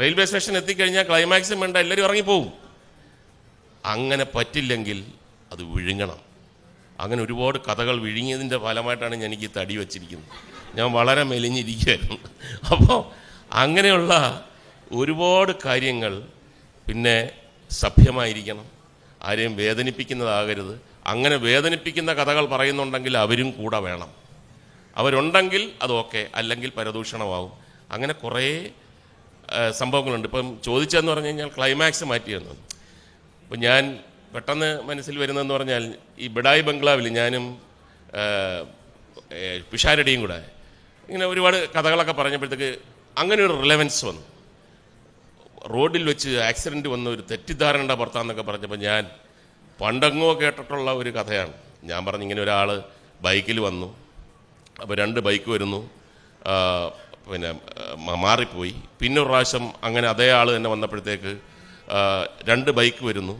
റെയിൽവേ 0.00 0.24
സ്റ്റേഷൻ 0.24 0.56
എത്തിക്കഴിഞ്ഞാൽ 0.56 1.08
ക്ലൈമാക്സും 1.08 1.60
വേണ്ട 1.60 1.76
എല്ലാവരും 1.76 2.04
ഇറങ്ങിപ്പോവും. 2.04 2.52
അങ്ങനെ 3.84 4.26
പറ്റില്ലെങ്കിൽ 4.34 5.04
അത് 5.52 5.62
വിഴുങ്ങണം. 5.62 6.18
അങ്ങനെ 7.00 7.22
ഒരുപാട് 7.22 7.58
കഥകൾ 7.58 8.00
വിഴുങ്ങിയതിന്റെ 8.00 8.58
ഫലമായിട്ടാണ് 8.58 9.14
ഞാൻ 9.14 9.34
എനിക്ക് 9.34 9.50
തടി 9.56 9.76
വച്ചിരിക്കുന്നത്. 9.76 10.28
ഞാൻ 10.76 10.92
വളരെ 10.92 11.22
മെലിഞ്ഞിരിക്കുകയായിരുന്നു. 11.22 12.16
അപ്പോൾ 12.70 13.04
അങ്ങനെയുള്ള 13.52 14.44
ഒരുപാട് 14.92 15.52
കാര്യങ്ങൾ 15.64 16.22
പിന്നെ 16.88 17.30
സഭ്യമായിരിക്കണം. 17.80 18.66
ആരെയും 19.22 19.56
വേദനിപ്പിക്കുന്നതാകരുത്. 19.56 20.74
അങ്ങനെ 21.06 21.36
വേദനിപ്പിക്കുന്ന 21.36 22.10
കഥകൾ 22.12 22.44
പറയുന്നുണ്ടെങ്കിൽ 22.46 23.14
അവരും 23.18 23.50
കൂടെ 23.50 23.78
വേണം. 23.78 24.10
അവരുണ്ടെങ്കിൽ 24.96 25.62
അത് 25.82 25.92
ഓക്കെ 25.92 26.22
അല്ലെങ്കിൽ 26.34 26.70
പരദൂഷണമാവും. 26.70 27.52
അങ്ങനെ 27.90 28.12
കുറേ 28.12 28.46
സംഭവങ്ങളുണ്ട്. 29.70 30.26
ഇപ്പം 30.28 30.58
ചോദിച്ചതെന്ന് 30.64 31.12
പറഞ്ഞു 31.12 31.26
കഴിഞ്ഞാൽ 31.26 31.50
ക്ലൈമാക്സ് 31.56 32.04
മാറ്റിയെന്ന്. 32.04 32.54
അപ്പം 33.44 33.58
ഞാൻ 33.60 33.82
പെട്ടെന്ന് 34.34 34.68
മനസ്സിൽ 34.82 35.18
വരുന്നതെന്ന് 35.18 35.54
പറഞ്ഞാൽ 35.54 35.94
ഈ 36.18 36.26
ബിഡായി 36.26 36.60
ബംഗ്ലാവിൽ 36.60 37.08
ഞാനും 37.08 37.46
പിഷാരടിയും 39.70 40.20
കൂടെ 40.20 40.38
ഇങ്ങനെ 41.08 41.26
ഒരുപാട് 41.26 41.58
കഥകളൊക്കെ 41.74 42.12
പറഞ്ഞപ്പോഴത്തേക്ക് 42.12 42.70
അങ്ങനെ 43.18 43.40
ഒരു 43.42 43.54
റിലവൻസ് 43.62 44.04
വന്നു. 44.04 44.22
റോഡിൽ 45.74 46.04
വെച്ച് 46.10 46.30
ആക്സിഡന്റ് 46.48 46.88
വന്ന 46.88 47.08
ഒരു 47.10 47.22
തെറ്റിദ്ധാരണയുടെ 47.30 47.94
പുറത്താന്നൊക്കെ 47.94 48.42
പറഞ്ഞപ്പോൾ 48.42 48.80
ഞാൻ 48.88 49.02
പണ്ടങ്ങോ 49.80 50.30
കേട്ടിട്ടുള്ള 50.40 50.90
ഒരു 51.00 51.10
കഥയാണ്. 51.10 51.54
ഞാൻ 51.84 52.00
പറഞ്ഞു 52.06 52.22
ഇങ്ങനെ 52.22 52.42
ഒരാൾ 52.42 52.82
ബൈക്കിൽ 53.26 53.60
വന്നു. 53.60 53.88
അപ്പോൾ 54.82 54.94
രണ്ട് 55.02 55.20
ബൈക്ക് 55.20 55.50
വരുന്നു. 55.50 55.80
പിന്നെ 57.30 57.50
മാറിപ്പോയി. 58.26 58.74
പിന്നെ 59.00 59.20
ഒരു 59.22 59.28
പ്രാവശ്യം 59.28 59.64
അങ്ങനെ 59.88 60.06
അതേ 60.08 60.28
ആൾ 60.38 60.56
തന്നെ 60.56 60.70
വന്നപ്പോഴത്തേക്ക് 60.70 61.32
രണ്ട് 62.50 62.70
ബൈക്ക് 62.78 63.02
വരുന്നു. 63.04 63.34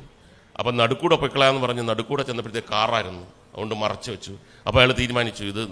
അപ്പം 0.59 0.77
നടുക്കൂടെ 0.77 1.17
പൊയ്ക്കളാന്ന് 1.23 1.63
പറഞ്ഞ് 1.67 1.83
നടുക്കൂടെ 1.91 2.23
ചെന്നപ്പോഴത്തേക്ക് 2.23 2.69
കാറായിരുന്നു. 2.69 3.25
അതുകൊണ്ട് 3.53 3.75
മറച്ചു 3.75 4.11
വെച്ചു. 4.11 4.35
അപ്പോൾ 4.67 4.79
അയാൾ 4.81 4.93
തീരുമാനിച്ചു 5.01 5.45
ഇത് 5.45 5.63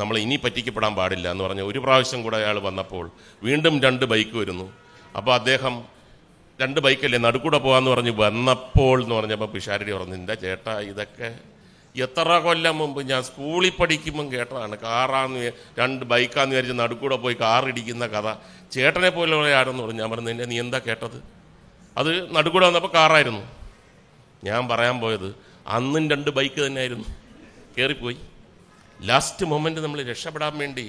നമ്മൾ 0.00 0.18
ഇനി 0.18 0.36
പറ്റിക്കപ്പെടാൻ 0.44 0.94
പാടില്ല 0.94 1.30
എന്ന് 1.30 1.44
പറഞ്ഞ് 1.44 1.62
ഒരു 1.70 1.78
പ്രാവശ്യം 1.78 2.22
കൂടെ 2.22 2.36
അയാൾ 2.36 2.58
വന്നപ്പോൾ 2.58 3.10
വീണ്ടും 3.46 3.74
രണ്ട് 3.86 4.04
ബൈക്ക് 4.12 4.36
വരുന്നു. 4.36 4.66
അപ്പോൾ 5.18 5.34
അദ്ദേഹം 5.38 5.74
രണ്ട് 6.60 6.78
ബൈക്കല്ലേ 6.84 7.18
നടുക്കൂടെ 7.18 7.58
പോകാന്ന് 7.66 7.90
പറഞ്ഞ് 7.90 8.12
വന്നപ്പോൾ 8.24 8.96
എന്ന് 9.02 9.14
പറഞ്ഞപ്പോൾ 9.14 9.48
പിഷാരടി 9.54 9.92
പറഞ്ഞു 9.92 10.14
എന്റെ 10.14 10.34
ചേട്ടാ 10.44 10.74
ഇതൊക്കെ? 10.90 11.28
എത്ര 12.04 12.28
കൊല്ലം 12.44 12.78
മുമ്പ് 12.78 13.00
ഞാൻ 13.10 13.22
സ്കൂളിൽ 13.28 13.72
പഠിക്കുമ്പം 13.80 14.26
കേട്ടതാണ് 14.32 14.76
കാറാന്ന് 14.76 15.52
രണ്ട് 15.80 16.04
ബൈക്കാന്ന് 16.12 16.54
വിചാരിച്ച് 16.54 16.76
നടുക്കൂടെ 16.80 17.16
പോയി 17.24 17.36
കാറിടിക്കുന്ന 17.40 18.06
കഥ. 18.06 18.28
ചേട്ടനെ 18.74 19.10
പോലെ 19.16 19.54
ആരെന്ന് 19.58 19.82
പറഞ്ഞു 19.82 20.00
ഞാൻ 20.02 20.10
പറഞ്ഞു 20.10 20.30
എന്റെ 20.30 20.46
നീ 20.52 20.56
എന്താ 20.60 20.78
കേട്ടത്? 20.78 21.18
അത് 21.96 22.10
നടുക്കൂടെ 22.36 22.64
വന്നപ്പോൾ 22.66 22.92
കാറായിരുന്നു. 22.98 23.42
ഞാൻ 24.44 24.68
പറയാൻ 24.68 24.96
പോയത് 25.00 25.28
അന്നും 25.76 26.10
രണ്ട് 26.10 26.30
ബൈക്ക് 26.30 26.60
തന്നെയായിരുന്നു. 26.66 27.08
കയറിപ്പോയി 27.76 28.18
ലാസ്റ്റ് 29.00 29.46
മൊമെന്റ് 29.46 29.80
നമ്മൾ 29.80 30.02
രക്ഷപ്പെടാൻ 30.02 30.58
വേണ്ടി 30.58 30.86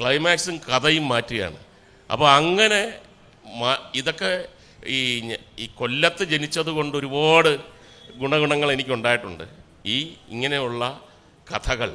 ക്ലൈമാക്സും 0.00 0.56
കഥയും 0.68 1.08
മാറ്റുകയാണ്. 1.08 1.58
അപ്പോൾ 2.10 2.28
അങ്ങനെ 2.30 2.80
ഇതൊക്കെ 3.94 4.48
ഈ 4.86 4.98
ഈ 5.58 5.66
കൊല്ലത്ത് 5.74 6.24
ജനിച്ചത് 6.24 6.70
കൊണ്ട് 6.70 6.94
ഒരുപാട് 6.98 7.52
ഗുണഗുണങ്ങൾ 8.20 8.72
എനിക്കുണ്ടായിട്ടുണ്ട്. 8.72 9.44
ഈ 9.86 9.96
ഇങ്ങനെയുള്ള 10.28 10.82
കഥകൾ 11.52 11.90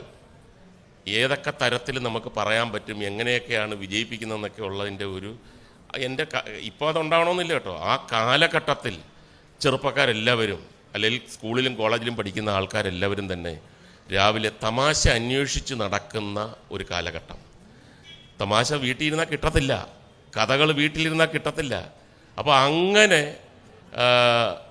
ഏതൊക്കെ 1.07 1.51
തരത്തിൽ 1.61 1.95
നമുക്ക് 1.99 2.29
പറയാൻ 2.37 2.71
പറ്റും 2.71 3.03
എങ്ങനെയൊക്കെയാണ് 3.03 3.75
വിജയിപ്പിക്കുന്നതെന്നൊക്കെ 3.75 4.61
ഉള്ളതിന്റെ 4.61 5.05
ഒരു 5.05 5.31
എന്റെ 6.07 6.25
ഇപ്പോൾ 6.59 6.89
അതുണ്ടാവണമെന്നില്ല 6.89 7.53
കേട്ടോ. 7.53 7.73
ആ 7.91 8.07
കാലഘട്ടത്തിൽ 8.11 8.95
ചെറുപ്പക്കാരെല്ലാവരും 9.61 10.61
അല്ലെങ്കിൽ 10.95 11.21
സ്കൂളിലും 11.33 11.73
കോളേജിലും 11.75 12.15
പഠിക്കുന്ന 12.15 12.49
ആൾക്കാരെല്ലാവരും 12.49 13.33
തന്നെ 13.33 13.53
രാവിലെ 14.13 14.51
തമാശ 14.63 15.07
അന്വേഷിച്ച് 15.07 15.73
നടക്കുന്ന 15.73 16.55
ഒരു 16.71 16.85
കാലഘട്ടം. 16.91 17.39
തമാശ 18.41 18.73
വീട്ടിൽ 18.73 19.05
ഇരുന്നാൽ 19.05 19.27
കിട്ടത്തില്ല. 19.33 20.00
കഥകൾ 20.37 20.71
വീട്ടിലിരുന്നാൽ 20.71 21.27
കിട്ടത്തില്ല. 21.27 21.75
അപ്പോൾ 22.39 22.55
അങ്ങനെ 22.55 23.35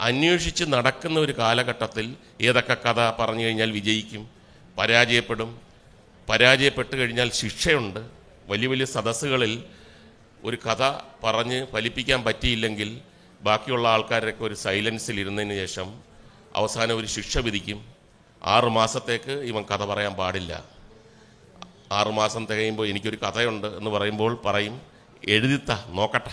അന്വേഷിച്ച് 0.00 0.64
നടക്കുന്ന 0.64 1.20
ഒരു 1.20 1.32
കാലഘട്ടത്തിൽ 1.38 2.06
ഏതൊക്കെ 2.40 2.76
കഥ 2.86 3.00
പറഞ്ഞു 3.18 3.44
കഴിഞ്ഞാൽ 3.44 3.70
വിജയിക്കും 3.70 4.30
പരാജയപ്പെടും 4.78 5.60
പരാജയപ്പെട്ട് 6.28 6.94
കഴിഞ്ഞാൽ 6.96 7.30
ശിക്ഷയുണ്ട് 7.30 8.00
വലിയ 8.48 8.68
വലിയ 8.68 8.84
സദസ്സുകളിൽ 8.84 9.64
ഒരു 10.44 10.56
കഥ 10.56 10.82
പറഞ്ഞ് 11.24 11.66
ഫലിപ്പിക്കാൻ 11.72 12.24
പറ്റിയില്ലെങ്കിൽ 12.24 13.00
ബാക്കിയുള്ള 13.40 13.88
ആൾക്കാരൊക്കെ 13.88 14.44
ഒരു 14.44 14.54
സൈലൻസിൽ 14.54 15.20
ഇരുന്നതിന് 15.20 15.54
ശേഷം 15.54 15.88
അവസാനം 16.56 16.98
ഒരു 16.98 17.06
ശിക്ഷ 17.06 17.38
വിധിക്കും. 17.38 17.80
ആറ് 18.44 18.64
മാസത്തേക്ക് 18.64 19.30
ഇവൻ 19.30 19.62
കഥ 19.62 19.84
പറയാൻ 19.84 20.14
പാടില്ല. 20.14 20.64
ആറുമാസം 21.92 22.46
തികയുമ്പോൾ 22.46 22.86
എനിക്കൊരു 22.86 23.16
കഥയുണ്ട് 23.16 23.66
എന്ന് 23.66 23.90
പറയുമ്പോൾ 23.90 24.40
പറയും 24.44 24.80
എഴുതിത്ത 25.28 25.72
നോക്കട്ടെ. 25.88 26.30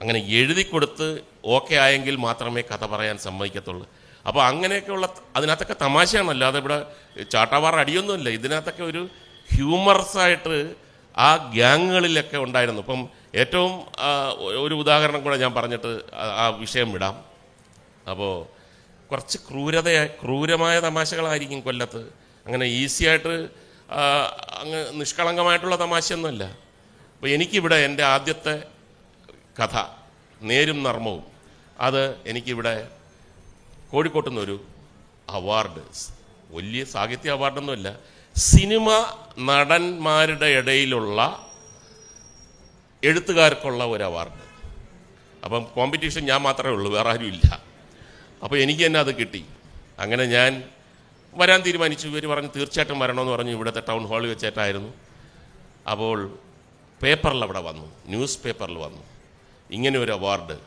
അങ്ങനെ 0.00 0.26
എഴുതി 0.26 0.62
കൊടുത്ത് 0.62 1.20
ഓക്കെ 1.44 1.74
ആയെങ്കിൽ 1.74 2.16
മാത്രമേ 2.16 2.62
കഥ 2.62 2.86
പറയാൻ 2.86 3.18
സമ്മതിക്കത്തുള്ളൂ. 3.18 3.88
അപ്പോൾ 4.26 4.44
അങ്ങനെയൊക്കെയുള്ള 4.44 5.08
അതിനകത്തൊക്കെ 5.36 5.76
തമാശയാണ്. 5.82 6.30
അല്ലാതെ 6.30 6.58
ഇവിടെ 6.58 6.86
ചാട്ടാവാർ 7.32 7.76
അടിയൊന്നുമില്ല. 7.76 8.28
ഇതിനകത്തൊക്കെ 8.28 8.82
ഒരു 8.82 9.08
ഹ്യൂമറസ് 9.54 10.18
ആയിട്ട് 10.18 10.74
ആ 11.16 11.36
ഗ്യാങ്ങുകളിലൊക്കെ 11.36 12.36
ഉണ്ടായിരുന്നു. 12.36 12.80
ഇപ്പം 12.80 13.08
ഏറ്റവും 13.34 13.84
ഒരു 14.64 14.74
ഉദാഹരണം 14.74 15.22
കൂടെ 15.22 15.36
ഞാൻ 15.36 15.54
പറഞ്ഞിട്ട് 15.54 16.00
ആ- 16.14 16.48
വിഷയം 16.48 16.92
വിടാം. 16.92 17.24
അപ്പോൾ 18.10 18.46
കുറച്ച് 19.10 19.38
ക്രൂരത 19.38 20.06
ക്രൂരമായ 20.06 20.80
തമാശകളായിരിക്കും 20.80 21.60
കൊല്ലത്ത്. 21.60 22.00
അങ്ങനെ 22.46 22.66
ഈസി 22.66 23.04
ആയിട്ട് 23.04 23.48
അങ്ങ് 24.60 25.00
നിഷ്കളങ്കമായിട്ടുള്ള 25.00 25.80
തമാശയൊന്നുമല്ല. 25.80 26.69
അപ്പോൾ 27.20 27.30
എനിക്കിവിടെ 27.30 27.74
എന്റെ 27.74 28.04
ആദ്യത്തെ 28.04 28.62
കഥ 29.62 29.84
നേരും 30.42 30.82
നർമ്മവും 30.82 31.22
അത് 31.80 32.16
എനിക്കിവിടെ 32.26 32.88
കോഴിക്കോട്ട് 33.90 34.30
നിന്നൊരു 34.30 34.64
അവാർഡ് 35.28 35.82
വലിയ 36.50 36.84
സാഹിത്യ 36.84 37.30
അവാർഡൊന്നുമല്ല 37.30 37.98
സിനിമ 38.36 39.16
നടന്മാരുടെ 39.38 40.46
ഇടയിലുള്ള 40.46 41.48
എഴുത്തുകാർക്കുള്ള 43.04 43.84
ഒരു 43.84 44.04
അവാർഡ്. 44.04 44.40
അപ്പം 45.44 45.64
കോമ്പറ്റീഷൻ 45.64 46.24
ഞാൻ 46.24 46.42
മാത്രമേ 46.42 46.72
ഉള്ളൂ 46.72 46.92
വേറെ 46.92 47.08
ആരും 47.10 47.26
ഇല്ല. 47.26 47.64
അപ്പോൾ 48.42 48.58
എനിക്ക് 48.58 48.86
തന്നെ 48.86 49.00
അത് 49.00 49.14
കിട്ടി. 49.14 49.44
അങ്ങനെ 49.98 50.24
ഞാൻ 50.24 50.64
വരാൻ 51.34 51.60
തീരുമാനിച്ചു. 51.60 52.08
ഇവർ 52.08 52.26
പറഞ്ഞു 52.26 52.50
തീർച്ചയായിട്ടും 52.56 52.98
വരണമെന്ന് 52.98 53.32
പറഞ്ഞു. 53.32 53.50
ഇവിടുത്തെ 53.50 53.82
ടൗൺ 53.88 54.06
ഹാളിൽ 54.06 54.28
വെച്ചേട്ടായിരുന്നു. 54.28 54.94
അപ്പോൾ 55.90 56.38
പേപ്പറിൽ 57.02 57.42
അവിടെ 57.42 57.60
വന്നു. 57.60 57.92
ന്യൂസ് 58.06 58.38
പേപ്പറിൽ 58.38 58.78
വന്നു. 58.78 59.02
ഇങ്ങനെ 59.70 59.98
ഒരു 59.98 60.12
അവാർഡ് 60.12 60.58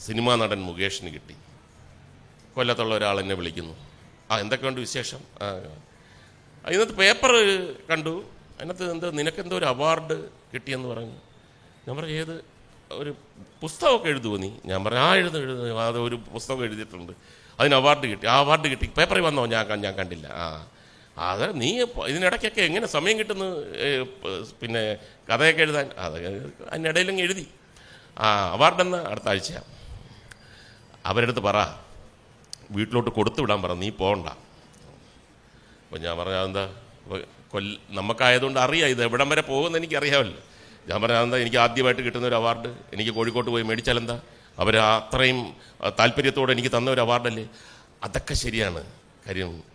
സിനിമാ 0.00 0.36
നടൻ 0.36 0.62
മുകേഷിന് 0.62 1.14
കിട്ടി. 1.14 1.34
കൊല്ലത്തുള്ള 2.54 2.94
ഒരാൾ 2.94 3.20
എന്നെ 3.20 3.34
വിളിക്കുന്നു. 3.34 3.74
ആ 4.30 4.38
എന്തൊക്കെയുണ്ട് 4.38 4.80
വിശേഷം? 4.80 5.20
അതിനകത്ത് 6.66 6.92
പേപ്പർ 6.92 7.32
കണ്ടു. 7.90 8.24
അതിനകത്ത് 8.58 8.90
എന്തോ 8.90 9.10
നിനക്കെന്തോ 9.10 9.58
ഒരു 9.58 9.64
അവാർഡ് 9.64 10.28
കിട്ടിയെന്ന് 10.54 10.88
പറഞ്ഞു. 10.88 11.16
ഞാൻ 11.88 11.96
പറഞ്ഞു 11.96 12.10
ഏത്? 12.10 12.44
ഒരു 12.92 13.16
പുസ്തകമൊക്കെ 13.62 14.08
എഴുതുമോ 14.08 14.36
നീ? 14.36 14.50
ഞാൻ 14.66 14.84
പറഞ്ഞു 14.84 14.98
ആ 14.98 15.14
എഴുതും 15.14 15.40
എഴുതും. 15.40 15.80
അത് 15.80 15.98
ഒരു 15.98 16.16
പുസ്തകം 16.16 16.64
എഴുതിയിട്ടുണ്ട്. 16.64 17.12
അതിന് 17.60 17.74
അവാർഡ് 17.74 18.06
കിട്ടി. 18.06 18.26
ആ 18.26 18.38
അവാർഡ് 18.38 18.68
കിട്ടി. 18.68 18.86
പേപ്പറിൽ 18.86 19.20
വന്നോ? 19.20 19.46
ഞാൻ 19.46 19.80
ഞാൻ 19.80 19.94
കണ്ടില്ല. 19.94 20.26
ആ. 20.26 20.66
അത് 21.18 21.60
നീ 21.60 21.82
ഇതിനിടയ്ക്കൊക്കെ 21.82 22.60
എങ്ങനെ 22.60 22.86
സമയം 22.86 23.18
കിട്ടുന്നു? 23.18 23.46
പിന്നെ 24.60 24.96
കഥയൊക്കെ 25.30 25.62
എഴുതാൻ 25.62 25.90
അത് 25.98 26.18
അതിനിടയിലും 26.70 27.18
എഴുതി. 27.18 27.48
ആ 28.18 28.52
അവാർഡെന്ന് 28.52 28.98
അടുത്ത 29.06 29.28
ആഴ്ച. 29.28 29.52
അവരെടുത്ത് 31.06 31.40
പറ. 31.40 31.56
വീട്ടിലോട്ട് 32.70 33.10
കൊടുത്തു 33.10 33.40
വിടാൻ 33.40 33.62
പറ. 33.62 33.72
നീ 33.72 33.90
പോകണ്ട 33.90 34.28
അപ്പം 34.28 36.00
ഞാൻ 36.00 36.18
പറഞ്ഞ 36.18 36.32
എന്താ 36.32 36.74
കൊല്ല 37.50 37.76
നമുക്കായതുകൊണ്ട് 37.90 38.60
അറിയാം. 38.60 38.88
ഇത് 38.88 39.02
എവിടം 39.02 39.28
വരെ 39.28 39.40
പോകുമെന്ന് 39.40 39.78
എനിക്കറിയാമല്ലോ. 39.78 40.40
ഞാൻ 40.88 41.02
പറഞ്ഞ 41.02 41.16
എന്താ 41.16 41.36
എനിക്ക് 41.36 41.56
ആദ്യമായിട്ട് 41.56 42.02
കിട്ടുന്ന 42.02 42.26
ഒരു 42.26 42.34
അവാർഡ്. 42.34 42.68
എനിക്ക് 42.92 43.10
കോഴിക്കോട്ട് 43.10 43.50
പോയി 43.50 43.62
മേടിച്ചാലെന്താ? 43.62 44.20
അവർ 44.58 44.76
അത്രയും 44.76 45.56
താല്പര്യത്തോടെ 45.98 46.52
എനിക്ക് 46.52 46.68
തന്ന 46.76 46.90
ഒരു 46.90 47.00
അവാർഡല്ലേ? 47.00 47.48
അതൊക്കെ 48.02 48.34
ശരിയാണ്. 48.34 48.84
കാര്യം 49.26 49.69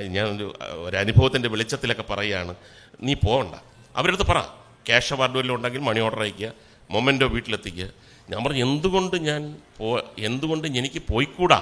ഏഹ്, 0.00 0.46
ഒരനുഭവത്തിന്റെ 0.84 1.48
വെളിച്ചത്തിലൊക്കെ 1.54 2.04
പറയുകയാണ് 2.10 2.52
നീ 3.00 3.14
പോകണ്ട 3.24 3.54
അവരടുത്ത് 3.94 4.26
പറ. 4.30 4.38
ക്യാഷ് 4.86 5.12
അവാർഡ് 5.14 5.36
വല്ലതും 5.38 5.56
ഉണ്ടെങ്കിൽ 5.56 5.82
മണി 5.88 6.00
ഓർഡർ 6.00 6.22
അയക്കുക 6.24 6.48
മൊമെന്റോ 6.90 7.26
വീട്ടിലെത്തിക്കുക. 7.34 7.86
ഞാൻ 8.28 8.38
പറഞ്ഞു 8.44 8.62
എന്തുകൊണ്ട് 8.66 9.16
ഞാൻ 9.28 9.42
പോ 9.78 9.88
എന്തുകൊണ്ട് 10.28 10.66
എനിക്ക് 10.80 11.00
പോയിക്കൂടാ? 11.10 11.60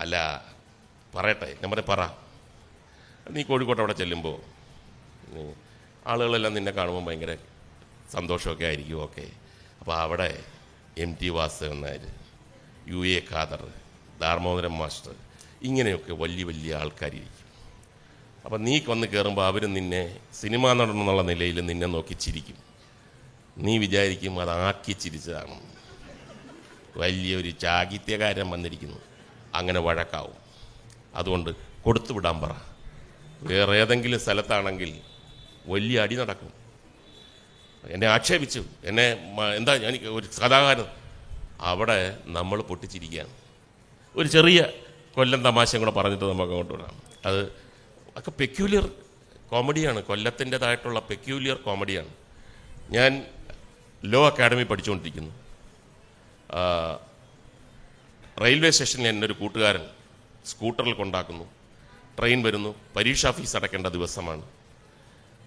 അല്ല 0.00 0.16
പറയട്ടെ. 1.12 1.48
ഞാൻ 1.60 1.68
പറഞ്ഞു 1.72 1.86
പറ. 1.88 2.02
നീ 3.30 3.42
കോഴിക്കോട്ട് 3.48 3.82
അവിടെ 3.82 3.94
ചെല്ലുമ്പോൾ 4.00 4.36
ആളുകളെല്ലാം 6.06 6.52
നിന്നെ 6.56 6.72
കാണുമ്പോൾ 6.72 7.04
ഭയങ്കര 7.08 7.32
സന്തോഷമൊക്കെ 8.12 8.64
ആയിരിക്കും 8.64 9.00
ഓക്കെ 9.04 9.24
അപ്പോൾ 9.80 9.94
അവിടെ 10.04 10.28
M 11.04 11.10
T 11.20 11.28
Vasudevan 11.36 11.78
Nair 11.84 12.04
U 12.92 13.00
A 13.12 13.20
Khader 13.30 13.60
Damodaram 14.20 14.74
master 14.78 15.14
ഇങ്ങനെയൊക്കെ 15.62 16.12
വലിയ 16.12 16.44
വലിയ 16.44 16.74
ആൾക്കാരിരിക്കും. 16.74 17.40
അപ്പം 18.44 18.64
നീ 18.64 18.80
വന്ന് 18.88 19.06
കയറുമ്പോൾ 19.06 19.46
അവർ 19.46 19.72
നിന്നെ 19.72 20.20
സിനിമാ 20.34 20.72
നടൻ 20.72 20.90
എന്നുള്ള 20.90 21.22
നിലയിൽ 21.22 21.66
നിന്നെ 21.66 21.86
നോക്കി 21.86 22.14
ചിരിക്കും. 22.14 22.56
നീ 23.58 23.78
വിചാരിക്കും 23.78 24.40
അത് 24.40 24.50
ആക്കി 24.50 24.92
ചിരിച്ചതാണ്. 24.92 25.60
വലിയൊരു 26.96 27.50
ചാകിത്യകാരൻ 27.50 28.50
വന്നിരിക്കുന്നു. 28.50 28.96
അങ്ങനെ 29.54 29.80
വഴക്കാവും. 29.80 30.34
അതുകൊണ്ട് 31.14 31.50
കൊടുത്തു 31.82 32.12
വിടാൻ 32.12 32.40
പറ. 32.40 32.50
വേറെ 33.42 33.72
ഏതെങ്കിലും 33.72 34.20
സ്ഥലത്താണെങ്കിൽ 34.20 35.00
വലിയ 35.66 36.00
അടി 36.00 36.16
നടക്കും. 36.16 36.52
എന്നെ 37.90 38.06
ആക്ഷേപിച്ചു. 38.06 38.64
എന്നെ 38.84 39.12
എന്താ 39.56 39.76
ഞാൻ 39.76 39.96
ഒരു 39.96 40.26
കഥാകാരൻ 40.26 40.84
അവിടെ 41.60 42.18
നമ്മൾ 42.26 42.62
പൊട്ടിച്ചിരിക്കുകയാണ്. 42.62 43.30
ഒരു 44.16 44.28
ചെറിയ 44.28 44.64
കൊല്ലം 45.14 45.42
തമാശയും 45.44 45.80
കൂടെ 45.82 45.90
പറഞ്ഞിട്ട് 45.90 46.24
നമുക്ക് 46.24 46.52
അങ്ങോട്ട് 46.52 46.72
വിടാം. 46.72 47.02
അത് 47.26 47.40
ഒക്കെ 48.16 48.30
പെക്യൂലിയർ 48.30 48.90
കോമഡിയാണ് 49.50 50.00
കൊല്ലത്തിന്റെതായിട്ടുള്ള 50.02 51.00
പെക്യൂലിയർ 51.00 51.56
കോമഡിയാണ് 51.56 52.08
ഞാൻ 52.90 53.26
ലോ 54.04 54.26
അക്കാഡമി 54.26 54.62
പഠിച്ചുകൊണ്ടിരിക്കുന്നു. 54.62 55.32
റെയിൽവേ 58.40 58.70
സ്റ്റേഷനിൽ 58.70 59.08
എന്റെ 59.08 59.26
ഒരു 59.26 59.32
കൂട്ടുകാരൻ 59.32 59.84
സ്കൂട്ടറിൽ 60.46 60.92
കൊണ്ടാക്കുന്നു. 60.92 61.44
ട്രെയിൻ 62.18 62.42
വരുന്നു. 62.42 62.74
പരീക്ഷാ 62.96 63.30
ഫീസ് 63.30 63.56
അടക്കേണ്ട 63.56 63.86
ദിവസമാണ്. 63.86 64.42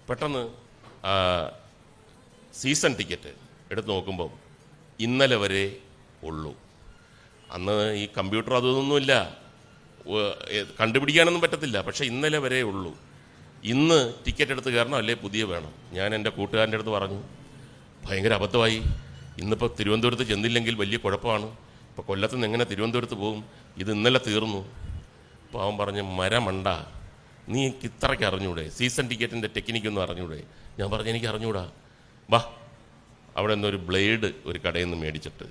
പെട്ടെന്ന് 0.08 0.42
സീസൺ 2.54 2.92
ടിക്കറ്റ് 2.96 3.32
എടുത്ത് 3.70 3.88
നോക്കുമ്പോൾ 3.88 4.30
ഇന്നലെ 5.00 5.36
വരെ 5.36 5.64
ഉള്ളൂ. 6.24 6.52
അന്ന് 7.50 7.94
ഈ 7.96 8.08
കമ്പ്യൂട്ടർ 8.18 8.54
അതൊന്നുമില്ല. 8.54 9.43
കണ്ടുപിടിക്കാനൊന്നും 10.80 11.40
പറ്റത്തില്ല. 11.40 11.80
പക്ഷേ 11.80 12.04
ഇന്നലെ 12.04 12.38
വരെ 12.38 12.62
ഉള്ളൂ. 12.62 12.96
ഇന്ന് 13.64 14.14
ടിക്കറ്റ് 14.26 14.50
എടുത്ത് 14.50 14.68
കയറണം 14.68 14.94
അല്ലേ 14.94 15.14
പുതിയ 15.14 15.44
വേണം. 15.44 15.72
ഞാൻ 15.92 16.14
എന്റെ 16.14 16.30
കൂട്ടുകാരന്റെ 16.30 16.76
അടുത്ത് 16.76 16.90
പറഞ്ഞു 16.90 17.22
ഭയങ്കര 18.04 18.32
അബദ്ധമായി. 18.32 18.82
ഇന്നിപ്പോൾ 19.38 19.74
തിരുവനന്തപുരത്ത് 19.80 20.22
ചെന്നില്ലെങ്കിൽ 20.22 20.74
വലിയ 20.74 20.96
കുഴപ്പമാണ്. 20.96 21.44
ഇപ്പോൾ 21.44 22.02
കൊല്ലത്ത് 22.02 22.34
നിന്ന് 22.34 22.46
എങ്ങനെ 22.46 22.64
തിരുവനന്തപുരത്ത് 22.64 23.14
പോകും? 23.14 23.44
ഇത് 23.76 23.92
ഇന്നലെ 23.92 24.20
തീർന്നു. 24.26 24.72
അപ്പോൾ 25.42 25.62
അവൻ 25.62 25.78
പറഞ്ഞ് 25.78 26.02
മരമണ്ട. 26.02 26.66
നീ 27.48 27.66
ഇത്രയ്ക്ക് 27.66 28.24
അറിഞ്ഞൂടെ? 28.24 28.68
സീസൺ 28.68 29.08
ടിക്കറ്റിന്റെ 29.08 29.48
ടെക്നിക്കൊന്നും 29.56 30.02
അറിഞ്ഞൂടെ? 30.02 30.42
ഞാൻ 30.78 30.90
പറഞ്ഞു 30.90 31.08
എനിക്ക് 31.08 31.26
അറിഞ്ഞൂടാ. 31.26 31.70
വാ. 32.30 32.52
അവിടെ 33.36 33.54
നിന്നൊരു 33.54 33.76
ബ്ലേഡ് 33.76 34.32
ഒരു 34.46 34.58
കടയിൽ 34.58 34.84
നിന്ന് 34.84 34.98
മേടിച്ചിട്ട് 34.98 35.46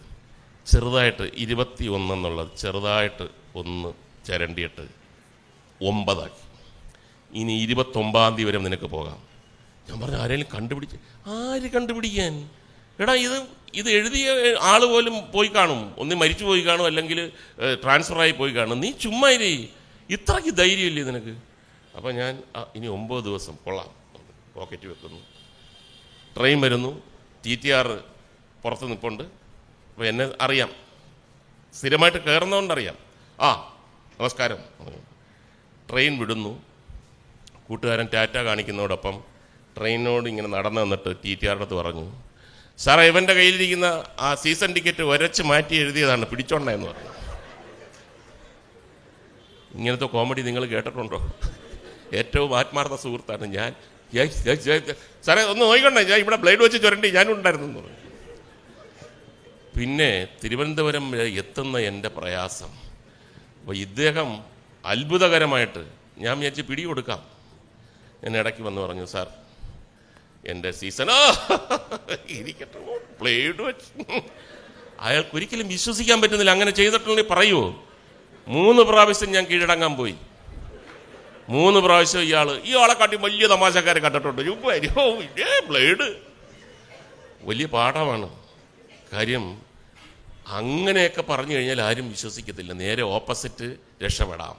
ചെറുതായിട്ട് 0.66 1.32
ഇരുപത്തി 1.38 1.88
ഒന്നെന്നുള്ളത് 1.88 2.48
ചെറുതായിട്ട് 2.58 3.28
ഒന്ന് 3.56 3.94
ചിരണ്ടിയിട്ട് 4.28 4.88
ഒമ്പതാക്കി. 5.90 6.44
ഇനി 7.40 7.54
ഇരുപത്തൊമ്പതാം 7.62 8.36
തീയതി 8.36 8.48
വരെ 8.50 8.58
നിനക്ക് 8.58 8.88
പോകാം. 8.96 9.20
ഞാൻ 9.88 10.02
പറഞ്ഞു 10.02 10.18
ആരെങ്കിലും 10.18 10.50
കണ്ടുപിടിച്ച് 10.56 10.98
ആര് 11.28 11.68
കണ്ടുപിടിക്കാൻ? 11.72 12.50
എടാ 13.00 13.14
ഇത് 13.14 13.38
ഇത് 13.74 13.90
എഴുതിയ 13.90 14.32
ആൾ 14.62 14.86
പോലും 14.86 15.32
പോയി 15.32 15.48
കാണും. 15.48 15.96
ഒന്ന് 15.98 16.16
മരിച്ചു 16.16 16.46
പോയി 16.46 16.62
കാണും 16.62 16.86
അല്ലെങ്കിൽ 16.86 17.32
ട്രാൻസ്ഫറായി 17.84 18.32
പോയി 18.32 18.52
കാണും. 18.52 18.80
നീ 18.80 18.92
ചുമ്മാ 18.92 19.30
ഇരി. 19.30 19.70
ഇത്രയ്ക്ക് 20.10 20.50
ധൈര്യമില്ലേ 20.50 21.04
നിനക്ക്? 21.04 21.34
അപ്പോൾ 21.98 22.12
ഞാൻ 22.14 22.44
ഇനി 22.76 22.88
ഒമ്പത് 22.88 23.24
ദിവസം 23.26 23.56
കൊള്ളാം. 23.66 23.90
പോക്കറ്റ് 24.56 24.88
വെക്കുന്നു. 24.88 25.20
ട്രെയിൻ 26.38 26.62
വരുന്നു. 26.62 27.02
ടി 27.46 27.56
ടി 27.64 27.70
ആർ 27.70 27.88
പുറത്ത് 28.64 28.86
നിൽപ്പുണ്ട് 28.88 29.24
അപ്പോൾ 29.24 30.06
എന്നെ 30.08 30.26
അറിയാം. 30.42 30.72
സ്ഥിരമായിട്ട് 31.74 32.20
കയറുന്നതുകൊണ്ടറിയാം 32.24 32.98
ആ 33.42 33.50
നമസ്കാരം. 34.20 34.60
ട്രെയിൻ 35.90 36.20
വിടുന്നു. 36.20 36.52
കൂട്ടുകാരൻ 37.68 38.08
ടാറ്റ 38.14 38.36
കാണിക്കുന്നതോടൊപ്പം 38.48 39.24
ട്രെയിനിനോട് 39.78 40.30
ഇങ്ങനെ 40.30 40.48
നടന്നു 40.48 40.82
വന്നിട്ട് 40.82 41.10
ടി 41.24 41.32
ടി 41.42 41.48
ആറിന്റെ 41.48 41.66
അടുത്ത് 41.66 41.74
പറഞ്ഞു 41.74 42.06
സാറേ 42.78 43.08
ഇവന്റെ 43.08 43.34
കയ്യിലിരിക്കുന്ന 43.34 43.88
ആ 44.20 44.36
സീസൺ 44.36 44.74
ടിക്കറ്റ് 44.74 45.04
ഒരച്ച് 45.04 45.44
മാറ്റി 45.44 45.76
എഴുതിയതാണ് 45.76 46.26
പിടിച്ചോണ്ടെന്ന് 46.26 46.88
പറഞ്ഞു. 46.88 47.10
ഇങ്ങനത്തെ 49.78 50.06
കോമഡി 50.06 50.42
നിങ്ങൾ 50.42 50.66
കേട്ടിട്ടുണ്ടോ? 50.66 51.20
ഏറ്റവും 52.14 52.58
ആത്മാർത്ഥ 52.58 52.96
സുഹൃത്താണ് 52.96 53.46
ഞാൻ. 53.46 53.72
സാറേ 55.24 55.44
ഒന്ന് 55.44 55.62
നോക്കിക്കോണ്ടേ 55.62 56.04
ഞാൻ 56.04 56.20
ഇവിടെ 56.20 56.36
ബ്ലേഡ് 56.36 56.60
വെച്ച് 56.60 56.82
ചുരണ്ടി 56.84 57.12
ഞാനും 57.12 57.34
ഉണ്ടായിരുന്നു 57.34 57.90
പിന്നെ 59.78 60.28
തിരുവനന്തപുരം 60.44 61.06
എത്തുന്ന 61.26 61.78
എന്റെ 61.78 62.10
പ്രയാസം. 62.10 62.83
അപ്പോൾ 63.64 63.76
ഇദ്ദേഹം 63.76 64.30
അത്ഭുതകരമായിട്ട് 64.86 65.82
ഞാൻ 66.24 66.34
വിചാരിച്ച് 66.40 66.64
പിടി 66.70 66.84
കൊടുക്കാം 66.88 67.22
ഞാൻ 68.24 68.34
ഇടയ്ക്ക് 68.38 68.64
വന്ന് 68.66 68.82
പറഞ്ഞു 68.82 69.06
സാർ 69.12 69.28
എന്റെ 70.52 70.72
സീസണോ 70.80 71.18
ഇരിക്കട്ടെ 72.38 72.80
പ്ലേഡ് 73.22 73.62
വെച്ച്. 73.68 73.90
അയാൾക്ക് 75.08 75.34
ഒരിക്കലും 75.38 75.68
വിശ്വസിക്കാൻ 75.76 76.18
പറ്റുന്നില്ല. 76.22 76.52
അങ്ങനെ 76.58 76.72
ചെയ്തിട്ടുണ്ടെങ്കിൽ 76.80 77.28
പറയുമോ 77.34 77.66
മൂന്ന് 78.48 78.82
പ്രാവശ്യം 78.90 79.30
ഞാൻ 79.36 79.46
കീഴടങ്ങാൻ 79.52 79.94
പോയി. 80.02 80.16
മൂന്ന് 81.56 81.80
പ്രാവശ്യം 81.86 82.24
ഇയാൾ 82.30 82.48
ഇയാളെ 82.70 82.96
കാട്ടി 83.00 83.16
വലിയ 83.28 83.48
തമാശക്കാരെ 83.54 84.00
കണ്ടിട്ടുണ്ട്. 84.06 84.42
ബ്ലേഡ് 85.70 86.08
വലിയ 87.50 87.68
പാഠമാണ്. 87.78 88.30
കാര്യം 89.14 89.46
അങ്ങനെയൊക്കെ 90.48 91.22
പറഞ്ഞു 91.22 91.56
കഴിഞ്ഞാൽ 91.56 91.82
ആരും 91.82 92.10
വിശ്വസിക്കത്തില്ല. 92.10 92.74
നേരെ 92.74 93.04
ഓപ്പോസിറ്റ് 93.04 93.76
രക്ഷപ്പെടാം. 94.04 94.56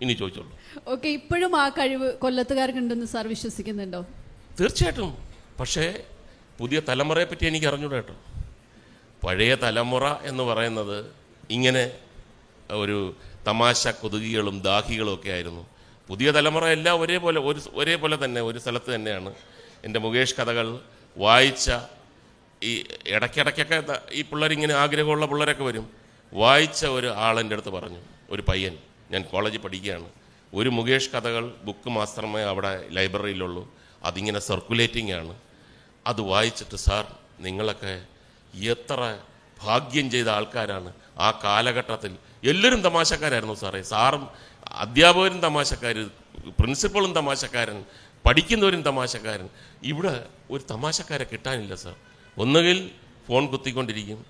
ഇനി 0.00 0.12
ചോദിച്ചോളൂ. 0.12 0.58
ഓക്കെ 0.88 1.08
ഇപ്പോഴും 1.08 1.60
ആ 1.60 1.68
കഴിവ് 1.68 2.12
കൊല്ലത്തുകാർക്കുണ്ടെന്ന് 2.12 3.06
സാർ 3.06 3.28
വിശ്വസിക്കുന്നുണ്ടോ? 3.28 4.06
തീർച്ചയായിട്ടും. 4.60 5.18
പക്ഷേ 5.60 6.04
പുതിയ 6.58 6.80
തലമുറയെ 6.80 7.24
പറ്റി 7.24 7.46
എനിക്ക് 7.46 7.66
അറിഞ്ഞൂടാ 7.66 7.96
കേട്ടോ. 7.96 8.14
പഴയ 9.26 9.54
തലമുറ 9.54 10.12
എന്ന് 10.12 10.42
പറയുന്നത് 10.42 11.06
ഇങ്ങനെ 11.50 11.90
ഒരു 12.70 13.14
തമാശ 13.46 13.88
കൊതുകികളും 13.88 14.60
ദാഹികളും 14.60 15.14
ഒക്കെ 15.14 15.30
ആയിരുന്നു. 15.30 15.66
പുതിയ 16.08 16.30
തലമുറ 16.30 16.66
എല്ലാം 16.66 17.00
ഒരേപോലെ 17.00 17.40
ഒരു 17.40 17.60
ഒരേപോലെ 17.74 18.24
തന്നെ 18.24 18.40
ഒരു 18.40 18.58
സ്ഥലത്ത് 18.58 18.94
തന്നെയാണ്. 18.94 19.34
എന്റെ 19.84 20.00
മുകേഷ് 20.00 20.34
കഥകൾ 20.34 20.80
വായിച്ച 21.16 21.70
ഈ 22.62 22.84
ഇടയ്ക്കിടയ്ക്കൊക്കെ 23.06 24.00
ഈ 24.12 24.22
പിള്ളേരിങ്ങനെ 24.22 24.74
ആഗ്രഹമുള്ള 24.74 25.26
പിള്ളേരൊക്കെ 25.26 25.64
വരും. 25.64 25.90
വായിച്ച 26.32 26.86
ഒരു 26.86 27.06
ആളെന്റെ 27.06 27.54
അടുത്ത് 27.54 27.68
പറഞ്ഞു 27.68 27.98
ഒരു 28.30 28.44
പയ്യൻ 28.48 28.78
ഞാൻ 29.10 29.22
കോളേജിൽ 29.22 29.58
പഠിക്കുകയാണ്. 29.58 30.08
ഒരു 30.54 30.68
മുകേഷ് 30.68 31.10
കഥകൾ 31.10 31.54
ബുക്ക് 31.62 31.88
മാത്രമേ 31.88 32.42
അവിടെ 32.42 32.84
ലൈബ്രറിയിലുള്ളൂ. 32.90 33.74
അതിങ്ങനെ 34.04 34.40
സർക്കുലേറ്റിംഗ് 34.40 35.12
ആണ്. 35.12 35.36
അത് 36.06 36.20
വായിച്ചിട്ട് 36.20 36.76
സാർ 36.76 37.16
നിങ്ങളൊക്കെ 37.40 38.02
എത്ര 38.54 39.18
ഭാഗ്യം 39.62 40.10
ചെയ്ത 40.10 40.28
ആൾക്കാരാണ്. 40.28 40.92
ആ 41.18 41.40
കാലഘട്ടത്തിൽ 41.44 42.16
എല്ലാവരും 42.44 42.82
തമാശക്കാരായിരുന്നു 42.82 43.54
സാറേ. 43.54 43.82
സാറും 43.82 44.28
അധ്യാപകരും 44.68 45.40
തമാശക്കാർ 45.40 46.10
പ്രിൻസിപ്പളും 46.58 47.12
തമാശക്കാരൻ 47.12 47.84
പഠിക്കുന്നവരും 48.26 48.82
തമാശക്കാരൻ. 48.82 49.48
ഇവിടെ 49.82 50.24
ഒരു 50.50 50.62
തമാശക്കാരെ 50.70 51.24
കിട്ടാനില്ല 51.24 51.74
സാർ. 51.74 51.94
ഒന്നുകിൽ 52.42 52.78
ഫോൺ 53.26 53.44
കുത്തിക്കൊണ്ടിരിക്കും 53.52 54.20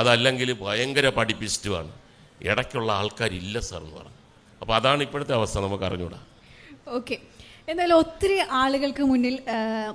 അതല്ലെങ്കിൽ 0.00 0.48
ഭയങ്കര 0.64 1.06
പഠിപ്പിസ്റ്റുമാണ് 1.18 1.92
ഇടയ്ക്കുള്ള 2.50 2.90
ആൾക്കാരില്ല 3.00 3.58
സാർ 3.68 3.80
എന്ന് 3.82 3.96
പറഞ്ഞു. 3.98 4.20
അപ്പോൾ 4.62 4.74
അതാണ് 4.78 5.00
ഇപ്പോഴത്തെ 5.06 5.34
അവസ്ഥ 5.38 5.56
നമുക്ക് 5.64 5.84
അറിഞ്ഞൂടാ. 5.88 6.20
ഓക്കെ. 6.98 7.16
എന്തായാലും 7.70 7.98
ഒത്തിരി 8.02 8.36
ആളുകൾക്ക് 8.62 9.04
മുന്നിൽ 9.10 9.36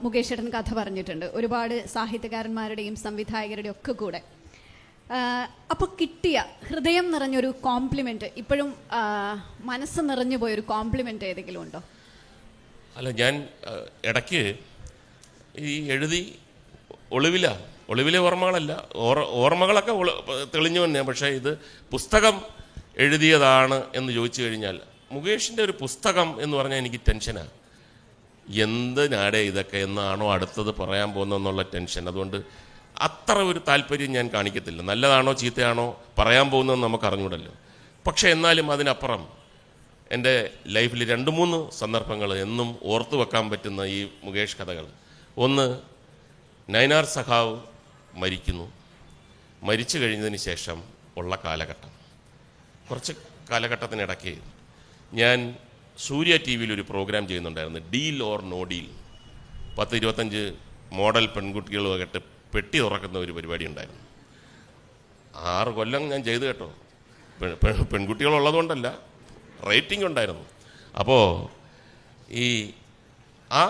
മുകേഷ് 0.04 0.32
ഏട്ടൻ 0.34 0.48
കഥ 0.56 0.72
പറഞ്ഞിട്ടുണ്ട്. 0.80 1.26
ഒരുപാട് 1.38 1.76
സാഹിത്യകാരന്മാരുടെയും 1.96 2.96
സംവിധായകരുടെയും 3.06 3.76
ഒക്കെ 3.78 3.94
കൂടെ. 4.02 4.22
അപ്പോൾ 5.74 5.88
കിട്ടിയ 6.00 6.38
ഹൃദയം 6.68 7.06
നിറഞ്ഞൊരു 7.14 7.50
കോംപ്ലിമെന്റ് 7.68 8.28
ഇപ്പോഴും 8.42 8.70
മനസ്സ് 9.72 10.02
നിറഞ്ഞു 10.10 10.38
പോയൊരു 10.42 10.64
കോംപ്ലിമെന്റ് 10.74 11.26
ഏതെങ്കിലും 11.32 11.62
ഉണ്ടോ? 11.64 11.82
അല്ല 12.98 13.10
ഞാൻ 13.22 13.34
ഇടയ്ക്ക് 14.10 14.42
ഈ 15.70 15.74
എഴുതി 15.96 16.22
ഒളിവില. 17.12 17.48
ഒളിവിലെ 17.90 18.20
ഓർമ്മകളല്ല. 18.20 18.88
ഓർ 18.96 19.20
ഓർമ്മകളൊക്കെ 19.20 19.94
തെളിഞ്ഞു 20.56 20.84
തന്നെയാണ് 20.84 21.08
പക്ഷേ 21.08 21.28
ഇത് 21.28 21.52
പുസ്തകം 21.92 22.42
എഴുതിയതാണ് 22.98 23.84
എന്ന് 23.96 24.14
ചോദിച്ചു 24.14 24.42
കഴിഞ്ഞാൽ 24.42 24.80
മുകേഷിന്റെ 25.12 25.64
ഒരു 25.64 25.74
പുസ്തകം 25.82 26.44
എന്ന് 26.44 26.58
പറഞ്ഞാൽ 26.58 26.78
എനിക്ക് 26.78 27.00
ടെൻഷനാണ് 27.10 27.50
എന്തിനാടെ 28.62 29.38
ഇതൊക്കെ? 29.38 29.78
എന്നാണോ 29.78 30.34
അടുത്തത് 30.34 30.76
പറയാൻ 30.76 31.14
പോകുന്നതെന്നുള്ള 31.14 31.62
ടെൻഷൻ. 31.62 32.08
അതുകൊണ്ട് 32.08 32.38
അത്ര 33.00 33.38
ഒരു 33.38 33.62
താല്പര്യം 33.68 34.12
ഞാൻ 34.12 34.28
കാണിക്കത്തില്ല. 34.28 34.82
നല്ലതാണോ 34.82 35.34
ചീത്തയാണോ 35.34 36.02
പറയാൻ 36.18 36.50
പോകുന്നതെന്ന് 36.50 36.88
നമുക്ക് 36.88 37.06
അറിഞ്ഞൂടല്ലോ 37.06 37.54
പക്ഷേ 38.08 38.30
എന്നാലും 38.30 38.72
അതിനപ്പുറം 38.72 39.28
എന്റെ 40.12 40.50
ലൈഫിൽ 40.68 41.12
രണ്ട് 41.12 41.32
മൂന്ന് 41.32 41.72
സന്ദർഭങ്ങൾ 41.72 42.38
എന്നും 42.38 42.76
ഓർത്തു 42.84 43.16
വെക്കാൻ 43.16 43.50
പറ്റുന്ന 43.50 43.82
ഈ 43.82 44.08
മുകേഷ് 44.24 44.58
കഥകൾ. 44.58 44.86
ഒന്ന് 45.38 45.91
നയനാർ 46.74 47.06
സഖാവ് 47.06 47.60
മരിക്കുന്നു. 48.14 48.72
മരിച്ചു 49.64 49.98
കഴിഞ്ഞതിന് 49.98 50.38
ശേഷം 50.38 50.84
ഉള്ള 51.18 51.36
കാലഘട്ടം. 51.46 51.92
കുറച്ച് 52.90 53.14
കാലഘട്ടത്തിനിടയ്ക്ക് 53.52 54.34
ഞാൻ 55.14 55.56
സൂര്യ 55.98 56.38
ടി 56.38 56.56
വിയിൽ 56.56 56.74
ഒരു 56.74 56.82
പ്രോഗ്രാം 56.82 57.28
ചെയ്യുന്നുണ്ടായിരുന്നു. 57.28 57.80
Deal 57.94 58.24
or 58.24 58.42
no 58.42 58.64
deal. 58.64 58.88
പത്ത് 59.78 59.96
ഇരുപത്തഞ്ച് 59.96 60.44
മോഡൽ 60.92 61.26
പെൺകുട്ടികളുമായിട്ട് 61.26 62.20
പെട്ടി 62.54 62.78
തുറക്കുന്ന 62.80 63.18
ഒരു 63.20 63.32
പരിപാടി 63.32 63.66
ഉണ്ടായിരുന്നു. 63.66 64.02
ആറ് 65.36 65.68
കൊല്ലം 65.68 66.10
ഞാൻ 66.10 66.24
ചെയ്തു 66.24 66.46
കേട്ടോ. 66.46 66.70
പെൺകുട്ടികളുള്ളതുകൊണ്ടല്ല 67.94 68.88
റേറ്റിംഗ് 69.70 70.06
ഉണ്ടായിരുന്നു. 70.06 70.46
അപ്പോൾ 71.00 71.24
ഈ 72.32 72.74
ആ 73.52 73.64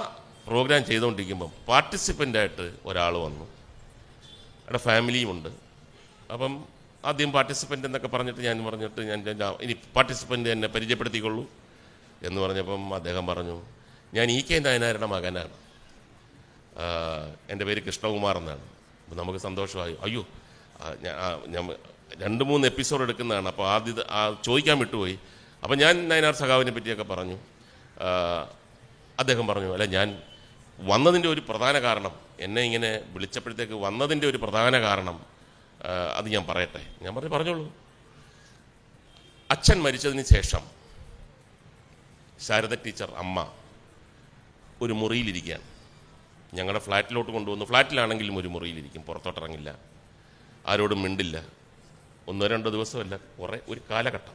പ്രോഗ്രാം 0.48 0.86
ചെയ്തുകൊണ്ടിരിക്കുമ്പം 0.86 1.52
പാർട്ടിസിപ്പന്റായിട്ട് 1.68 2.66
ഒരാൾ 2.86 3.14
വന്നു. 3.18 3.46
അവിടെ 4.66 4.78
ഫാമിലിയുമുണ്ട്. 4.78 5.50
അപ്പം 6.34 6.66
ആദ്യം 7.06 7.32
പാർട്ടിസിപ്പന്റ് 7.32 7.88
എന്നൊക്കെ 7.88 8.08
പറഞ്ഞിട്ട് 8.08 8.42
ഞാൻ 8.42 8.66
പറഞ്ഞിട്ട് 8.66 9.02
ഞാൻ 9.02 9.20
ഇനി 9.62 9.76
പാർട്ടിസിപ്പന്റ് 9.96 10.50
എന്നെ 10.50 10.68
പരിചയപ്പെടുത്തിക്കൊള്ളൂ 10.68 11.44
എന്ന് 12.24 12.42
പറഞ്ഞപ്പം 12.42 12.94
അദ്ദേഹം 12.96 13.28
പറഞ്ഞു 13.28 13.62
ഞാൻ 14.14 14.32
ഇ 14.32 14.42
കെ 14.42 14.60
നായനാരുടെ 14.60 15.06
മകനാണ്. 15.06 15.56
എന്റെ 17.50 17.66
പേര് 17.66 17.84
കൃഷ്ണകുമാർ 17.84 18.38
എന്നാണ്. 18.38 18.66
അപ്പം 19.04 19.18
നമുക്ക് 19.18 19.40
സന്തോഷമായി. 19.40 19.96
അയ്യോ 20.02 20.24
ഞാൻ 21.48 21.76
രണ്ട് 22.18 22.44
മൂന്ന് 22.44 22.68
എപ്പിസോഡ് 22.68 23.04
എടുക്കുന്നതാണ്. 23.04 23.48
അപ്പോൾ 23.48 23.68
ആദ്യം 23.68 24.00
ആ 24.10 24.42
ചോദിക്കാൻ 24.46 24.78
വിട്ടുപോയി. 24.80 25.20
അപ്പം 25.64 25.78
ഞാൻ 25.78 26.10
നയനാർ 26.10 26.34
സഖാവിനെ 26.34 26.72
പറ്റിയൊക്കെ 26.72 27.04
പറഞ്ഞു. 27.04 27.38
അദ്ദേഹം 29.20 29.48
പറഞ്ഞു 29.48 29.74
അല്ല 29.74 29.86
ഞാൻ 29.86 30.08
വന്നതിന്റെ 30.80 31.30
ഒരു 31.30 31.42
പ്രധാന 31.42 31.82
കാരണം 31.82 32.20
എന്നെ 32.40 32.62
ഇങ്ങനെ 32.62 33.02
വിളിച്ചപ്പോഴത്തേക്ക് 33.08 33.74
വന്നതിന്റെ 33.74 34.28
ഒരു 34.28 34.38
പ്രധാന 34.38 34.82
കാരണം 34.82 35.26
അത് 36.18 36.30
ഞാൻ 36.30 36.46
പറയട്ടെ. 36.46 36.96
ഞാൻ 37.02 37.16
പറഞ്ഞു 37.16 37.30
പറഞ്ഞോളൂ. 37.30 37.74
അച്ഛൻ 39.52 39.82
മരിച്ചതിന് 39.82 40.24
ശേഷം 40.24 40.60
ശാരദ 42.40 42.74
ടീച്ചർ 42.74 43.12
അമ്മ 43.12 43.52
ഒരു 44.82 44.94
മുറിയിലിരിക്കുകയാണ്. 44.94 45.62
ഞങ്ങളുടെ 46.54 46.84
ഫ്ലാറ്റിലോട്ട് 46.84 47.32
കൊണ്ടുവന്നു. 47.32 47.66
ഫ്ലാറ്റിലാണെങ്കിലും 47.66 48.38
ഒരു 48.38 48.48
മുറിയിലിരിക്കും. 48.48 49.02
പുറത്തോട്ടിറങ്ങില്ല. 49.02 49.78
ആരോടും 50.68 51.02
മിണ്ടില്ല. 51.02 51.46
ഒന്നോ 52.28 52.48
രണ്ടോ 52.48 52.70
ദിവസമല്ല. 52.70 53.18
കുറേ 53.18 53.60
ഒരു 53.68 53.82
കാലഘട്ടം. 53.90 54.34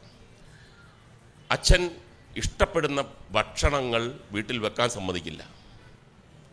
അച്ഛൻ 1.51 1.91
ഇഷ്ടപ്പെടുന്ന 2.37 3.05
ഭക്ഷണങ്ങൾ 3.31 4.19
വീട്ടിൽ 4.31 4.59
വെക്കാൻ 4.59 4.89
സമ്മതിക്കില്ല. 4.89 5.56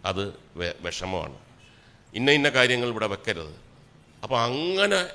അത് 0.05 0.25
വിഷമമാണ്. 0.81 1.38
ഇന്ന 2.14 2.31
ഇന്ന 2.31 2.49
കാര്യങ്ങൾ 2.49 2.88
ഇവിടെ 2.88 3.07
വെക്കരുത്. 3.07 3.55
അപ്പോൾ 4.23 4.38
അങ്ങനെ 4.40 5.07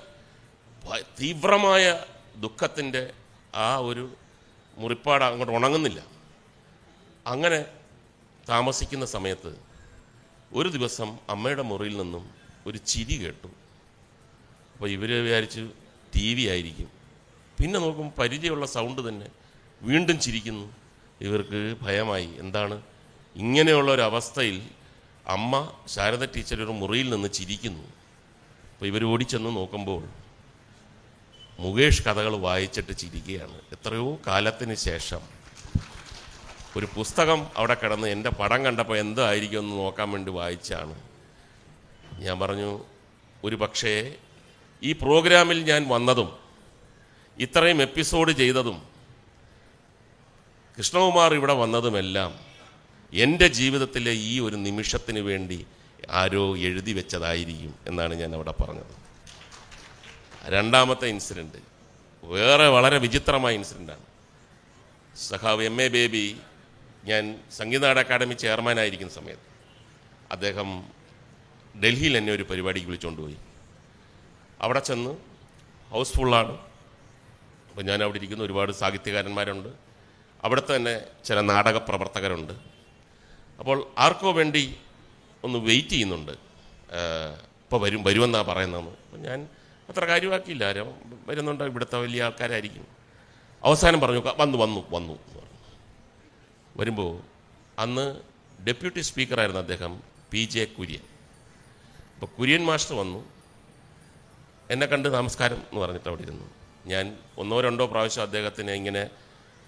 തീവ്രമായ 1.20 2.04
ദുഃഖത്തിന്റെ 2.38 3.14
ആ 3.56 3.78
ഒരു 3.78 4.16
മുറിപ്പാട് 4.78 5.24
അങ്ങോട്ട് 5.24 5.54
ഉണങ്ങുന്നില്ല. 5.54 6.04
അങ്ങനെ 7.28 7.66
താമസിക്കുന്ന 8.50 9.06
സമയത്ത് 9.06 9.58
ഒരു 10.54 10.70
ദിവസം 10.70 11.18
അമ്മയുടെ 11.30 11.62
മുറിയിൽ 11.62 11.98
നിന്നും 11.98 12.30
ഒരു 12.68 12.78
ചിരി 12.78 13.16
കേട്ടു. 13.24 13.48
അപ്പോൾ 14.74 14.90
ഇവർ 14.90 15.24
വിചാരിച്ചു 15.24 15.70
ടി 16.16 16.34
വി 16.34 16.42
ആയിരിക്കും. 16.50 16.92
പിന്നെ 17.60 17.80
നോക്കുമ്പോൾ 17.80 18.22
പരിചയമുള്ള 18.22 18.66
സൗണ്ട് 18.66 19.10
തന്നെ 19.10 19.28
വീണ്ടും 19.82 20.20
ചിരിക്കുന്നു. 20.20 20.76
ഇവർക്ക് 21.22 21.76
ഭയമായി. 21.82 22.30
എന്താണ്? 22.38 22.82
ഇങ്ങനെയുള്ള 23.36 23.92
ഒരു 23.92 24.02
അവസ്ഥയിൽ 24.02 24.62
അമ്മ 25.36 25.54
ശാരദ 25.94 26.24
ടീച്ചർ 26.36 26.58
ഒരു 26.66 26.74
മുറിയിൽ 26.82 27.08
നിന്ന് 27.14 27.30
ചിരിക്കുന്നു. 27.38 27.86
അപ്പോൾ 28.74 28.88
ഇവർ 28.92 29.04
ഓടിച്ചെന്ന് 29.12 29.52
നോക്കുമ്പോൾ 29.56 30.04
മുകേഷ് 31.60 32.04
കഥകൾ 32.04 32.34
വായിച്ചിട്ട് 32.46 32.94
ചിരിക്കുകയാണ്. 33.02 33.58
എത്രയോ 33.76 34.10
കാലത്തിന് 34.28 34.76
ശേഷം 34.88 35.24
ഒരു 36.78 36.88
പുസ്തകം 36.96 37.40
അവിടെ 37.58 37.76
കിടന്ന് 37.82 38.08
എന്റെ 38.16 38.32
പടം 38.40 38.60
കണ്ടപ്പോൾ 38.66 38.98
എന്തായിരിക്കും 38.98 39.60
എന്ന് 39.64 39.76
നോക്കാൻ 39.78 40.08
വേണ്ടി 40.12 40.32
വായിച്ചാണ്. 40.32 40.96
ഞാൻ 42.26 42.36
പറഞ്ഞു 42.40 42.70
ഒരു 43.44 43.56
പക്ഷേ 43.56 43.94
ഈ 44.82 44.92
പ്രോഗ്രാമിൽ 45.04 45.60
ഞാൻ 45.72 45.82
വന്നതും 45.90 46.30
ഇത്രയും 47.38 47.80
എപ്പിസോഡ് 47.88 48.32
ചെയ്തതും 48.42 48.78
കൃഷ്ണകുമാർ 50.78 51.32
ഇവിടെ 51.40 51.54
വന്നതുമെല്ലാം 51.54 52.32
എന്റെ 53.14 53.48
ജീവിതത്തിലെ 53.48 54.12
ഈ 54.12 54.40
ഒരു 54.40 54.56
നിമിഷത്തിന് 54.56 55.20
വേണ്ടി 55.20 55.66
ആരോ 56.10 56.58
എഴുതി 56.58 56.94
വെച്ചതായിരിക്കും 56.94 57.76
എന്നാണ് 57.88 58.14
ഞാൻ 58.14 58.36
അവിടെ 58.36 58.54
പറഞ്ഞത്. 58.62 58.94
രണ്ടാമത്തെ 60.46 61.08
ഇൻസിഡന്റ് 61.08 61.58
വേറെ 62.24 62.68
വളരെ 62.68 62.98
വിചിത്രമായ 62.98 63.56
ഇൻസിഡന്റാണ് 63.56 64.06
സഖാവ് 65.18 65.64
എം 65.64 65.82
എ 65.82 65.88
ബേബി 65.88 66.42
ഞാൻ 67.06 67.40
സംഗീതനാട് 67.52 68.00
അക്കാദമി 68.00 68.34
ചെയർമാനായിരിക്കുന്ന 68.34 69.14
സമയത്ത് 69.14 69.48
അദ്ദേഹം 70.32 70.88
ഡൽഹിയിൽ 71.84 72.18
എന്നെ 72.18 72.34
ഒരു 72.34 72.44
പരിപാടിക്ക് 72.44 72.88
വിളിച്ചുകൊണ്ട് 72.88 73.22
പോയി. 73.22 73.38
അവിടെ 74.62 74.80
ചെന്ന് 74.80 75.18
ഹൗസ്ഫുള്ളാണ് 75.90 76.52
അപ്പോൾ 77.70 77.82
ഞാൻ 77.82 78.04
അവിടെ 78.04 78.18
ഇരിക്കുന്ന 78.18 78.44
ഒരുപാട് 78.44 78.72
സാഹിത്യകാരന്മാരുണ്ട്. 78.72 79.70
അവിടുത്തെ 80.44 80.76
തന്നെ 80.76 81.02
ചില 81.26 81.42
നാടക 81.42 81.78
പ്രവർത്തകരുണ്ട്. 81.78 82.79
അപ്പോൾ 83.60 83.88
ആർക്കോ 83.98 84.32
വേണ്ടി 84.32 84.78
ഒന്ന് 85.44 85.60
വെയിറ്റ് 85.60 85.90
ചെയ്യുന്നുണ്ട്. 85.90 86.32
ഇപ്പോൾ 86.32 87.82
വരും 87.82 88.04
വരുമെന്നാണ് 88.04 88.46
പറയുന്നതെന്ന്. 88.46 88.92
അപ്പോൾ 88.92 89.18
ഞാൻ 89.18 89.50
അത്ര 89.90 90.06
കാര്യമാക്കിയില്ല. 90.06 90.64
ആരും 90.64 91.22
വരുന്നുണ്ട്? 91.28 91.64
ഇവിടുത്തെ 91.64 91.98
വലിയ 91.98 92.24
ആൾക്കാരായിരിക്കും. 92.24 92.88
അവസാനം 93.64 94.00
പറഞ്ഞു 94.02 94.20
വന്നു 94.38 94.58
വന്നു 94.58 94.82
വന്നു. 94.96 95.20
വരുമ്പോൾ 96.78 97.22
അന്ന് 97.80 98.22
ഡെപ്യൂട്ടി 98.68 99.00
സ്പീക്കറായിരുന്നു 99.00 99.62
അദ്ദേഹം 99.62 100.04
പി 100.32 100.46
ജെ 100.46 100.66
കുര്യൻ. 100.66 101.04
അപ്പോൾ 102.14 102.26
കുര്യൻ 102.26 102.66
മാസ്റ്റർ 102.66 102.96
വന്നു. 102.96 103.26
എന്നെ 104.70 104.88
കണ്ട് 104.88 105.10
നമസ്കാരം 105.10 105.56
എന്ന് 105.56 105.82
പറഞ്ഞിട്ട് 105.82 106.10
അവിടെ 106.10 106.22
ഇരുന്നു. 106.22 106.46
ഞാൻ 106.86 107.18
ഒന്നോ 107.38 107.62
രണ്ടോ 107.62 107.86
പ്രാവശ്യം 107.86 108.24
അദ്ദേഹത്തിന് 108.24 108.72
ഇങ്ങനെ 108.72 109.10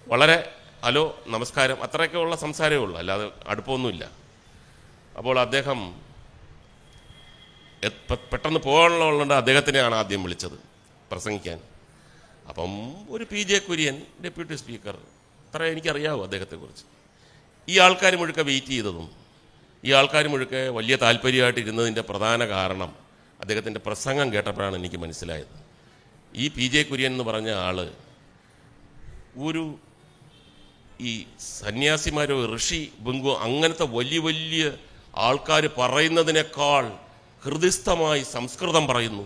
വളരെ 0.08 0.54
ഹലോ 0.84 1.02
നമസ്കാരം. 1.26 1.82
അത്രയൊക്കെ 1.82 2.18
ഉള്ള 2.18 2.36
സംസാരമേ 2.36 2.76
ഉള്ളൂ. 2.76 2.98
അല്ലാതെ 2.98 3.26
അടുപ്പമൊന്നുമില്ല. 3.48 4.04
അപ്പോൾ 5.18 5.36
അദ്ദേഹം 5.40 5.78
പെട്ടെന്ന് 8.32 8.60
പോകാനുള്ളതുകൊണ്ട് 8.60 9.34
അദ്ദേഹത്തിനെയാണ് 9.34 9.94
ആദ്യം 9.94 10.22
വിളിച്ചത് 10.22 10.56
പ്രസംഗിക്കാൻ. 11.10 11.58
അപ്പം 12.48 12.72
ഒരു 13.14 13.26
P 13.32 13.42
J 13.42 13.58
Kurien 13.58 14.02
deputy 14.24 14.54
speaker 14.54 14.96
അത്ര 15.46 15.62
എനിക്കറിയാവൂ 15.64 16.24
അദ്ദേഹത്തെക്കുറിച്ച്. 16.24 16.84
ഈ 17.68 17.78
ആൾക്കാർ 17.78 18.16
മുഴുക്കെ 18.16 18.42
വെയിറ്റ് 18.42 18.74
ചെയ്തതും 18.74 19.08
ഈ 19.84 19.92
ആൾക്കാർ 19.92 20.28
മുഴുക്കെ 20.28 20.68
വലിയ 20.68 20.96
താല്പര്യമായിട്ട് 20.96 21.60
ഇരുന്നതിന്റെ 21.60 22.00
പ്രധാന 22.00 22.46
കാരണം 22.54 22.92
അദ്ദേഹത്തിന്റെ 23.40 23.80
പ്രസംഗം 23.86 24.32
കേട്ടപ്പോഴാണ് 24.32 24.76
എനിക്ക് 24.76 24.96
മനസ്സിലായത്. 24.96 25.54
ഈ 26.34 26.48
പി 26.48 26.68
ജെ 26.74 26.82
കുര്യൻ 26.82 27.12
എന്ന് 27.12 27.24
പറഞ്ഞ 27.24 27.50
ആൾ 27.50 27.80
ഒരു 29.48 29.64
ഈ 31.02 31.12
സന്യാസിമാരോ 31.60 32.36
ഋഷി 32.56 32.80
ബുങ്കോ 33.06 33.32
അങ്ങനത്തെ 33.46 33.86
വലിയ 33.96 34.20
വലിയ 34.28 34.64
ആൾക്കാർ 35.26 35.64
പറയുന്നതിനേക്കാൾ 35.78 36.84
ഹൃദയസ്ഥമായി 37.42 38.22
സംസ്കൃതം 38.36 38.84
പറയുന്നു 38.90 39.24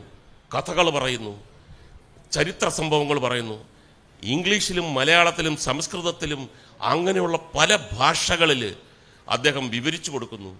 കഥകൾ 0.50 0.86
പറയുന്നു 0.90 1.32
ചരിത്ര 2.32 2.66
സംഭവങ്ങൾ 2.78 3.18
പറയുന്നു. 3.18 3.58
ഇംഗ്ലീഷിലും 4.22 4.86
മലയാളത്തിലും 4.98 5.54
സംസ്കൃതത്തിലും 5.68 6.42
അങ്ങനെയുള്ള 6.80 7.36
പല 7.58 7.70
ഭാഷകളിൽ 7.98 8.62
അദ്ദേഹം 9.26 9.64
വിവരിച്ചു 9.74 10.10
കൊടുക്കുന്നു. 10.10 10.52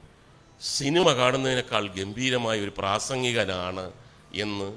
സിനിമ 0.61 1.07
കാണുന്നതിനേക്കാൾ 1.13 1.85
ഗംഭീരമായ 1.99 2.57
ഒരു 2.61 2.73
പ്രാസംഗികനാണ് 2.79 3.87
എന്ന് 4.45 4.69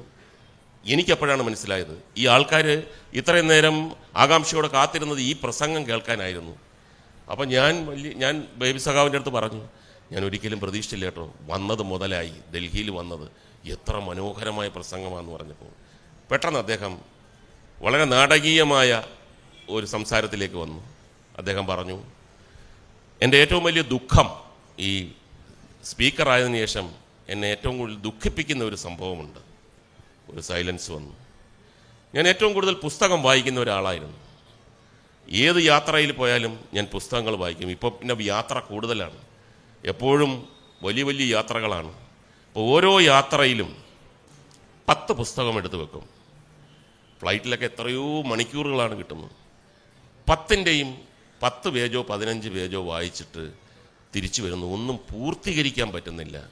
എനിക്കപ്പോഴാണ് 0.85 1.43
മനസ്സിലായത്. 1.43 2.03
ഈ 2.17 2.27
ആൾക്കാർ 2.27 2.83
ഇത്രയും 3.13 3.47
നേരം 3.47 3.91
ആകാംക്ഷയോടെ 4.15 4.67
കാത്തിരുന്നത് 4.67 5.19
ഈ 5.19 5.35
പ്രസംഗം 5.43 5.87
കേൾക്കാനായിരുന്നു. 5.87 6.59
അപ്പം 7.31 7.47
ഞാൻ 7.47 7.85
വലിയ 7.85 8.13
ഞാൻ 8.13 8.47
ബേബി 8.55 8.77
സഖാവിന്റെ 8.77 9.17
അടുത്ത് 9.17 9.35
പറഞ്ഞു 9.35 9.67
ഞാൻ 10.11 10.25
ഒരിക്കലും 10.25 10.59
പ്രതീക്ഷിച്ചില്ല 10.59 11.05
കേട്ടോ. 11.05 11.33
വന്നത് 11.41 11.83
മുതലായി. 11.83 12.33
ഡൽഹിയിൽ 12.55 12.89
വന്നത്. 12.89 13.31
എത്ര 13.65 13.99
മനോഹരമായ 13.99 14.67
പ്രസംഗമാണെന്ന് 14.67 15.35
പറഞ്ഞപ്പോൾ. 15.35 15.69
പെട്ടെന്ന് 16.31 16.59
അദ്ദേഹം 16.59 16.99
വളരെ 17.79 18.05
നാടകീയമായ 18.05 19.03
ഒരു 19.69 19.85
സംസാരത്തിലേക്ക് 19.85 20.55
വന്നു. 20.55 20.89
അദ്ദേഹം 21.37 21.67
പറഞ്ഞു 21.67 22.03
എന്റെ 23.21 23.37
ഏറ്റവും 23.37 23.63
വലിയ 23.63 23.81
ദുഃഖം 23.81 24.39
ഈ 24.79 25.11
സ്പീക്കറായതിനു 25.83 26.57
ശേഷം 26.57 26.91
എന്നെ 27.29 27.47
ഏറ്റവും 27.47 27.77
കൂടുതൽ 27.77 27.97
ദുഃഖിപ്പിക്കുന്ന 27.97 28.63
ഒരു 28.63 28.75
സംഭവമുണ്ട്. 28.75 29.48
ഒരു 30.33 30.41
സൈലൻസ് 30.41 30.91
വന്നു. 30.91 31.15
ഞാൻ 32.15 32.27
ഏറ്റവും 32.27 32.53
കൂടുതൽ 32.53 32.73
പുസ്തകം 32.73 33.23
വായിക്കുന്ന 33.23 33.59
ഒരാളായിരുന്നു. 33.59 34.17
ഏത് 35.29 35.63
യാത്രയിൽ 35.63 36.11
പോയാലും 36.11 36.59
ഞാൻ 36.73 36.85
പുസ്തകങ്ങൾ 36.85 37.35
വായിക്കും. 37.35 37.71
ഇപ്പോൾ 37.71 37.91
പിന്നെ 37.91 38.15
യാത്ര 38.21 38.59
കൂടുതലാണ്. 38.59 39.17
എപ്പോഴും 39.85 40.49
വലിയ 40.83 41.03
വലിയ 41.03 41.35
യാത്രകളാണ്. 41.35 41.87
അപ്പോൾ 41.87 42.59
ഓരോ 42.59 42.99
യാത്രയിലും 42.99 43.83
പത്ത് 44.89 45.13
പുസ്തകം 45.13 45.57
എടുത്ത് 45.57 45.75
വെക്കും. 45.75 46.09
ഫ്ലൈറ്റിലൊക്കെ 47.19 47.65
എത്രയോ 47.65 48.21
മണിക്കൂറുകളാണ് 48.21 48.97
കിട്ടുന്നത്. 48.97 49.31
പത്തിന്റെയും 50.29 50.97
പത്ത് 51.43 51.69
പേജോ 51.69 52.03
പതിനഞ്ച് 52.03 52.49
പേജോ 52.49 52.83
വായിച്ചിട്ട് 52.83 53.51
തിരിച്ചു 54.15 54.41
വരുന്നു. 54.41 54.65
ഒന്നും 54.65 54.99
പൂർത്തീകരിക്കാൻ 55.13 55.91
പറ്റുന്നില്ല. 55.91 56.49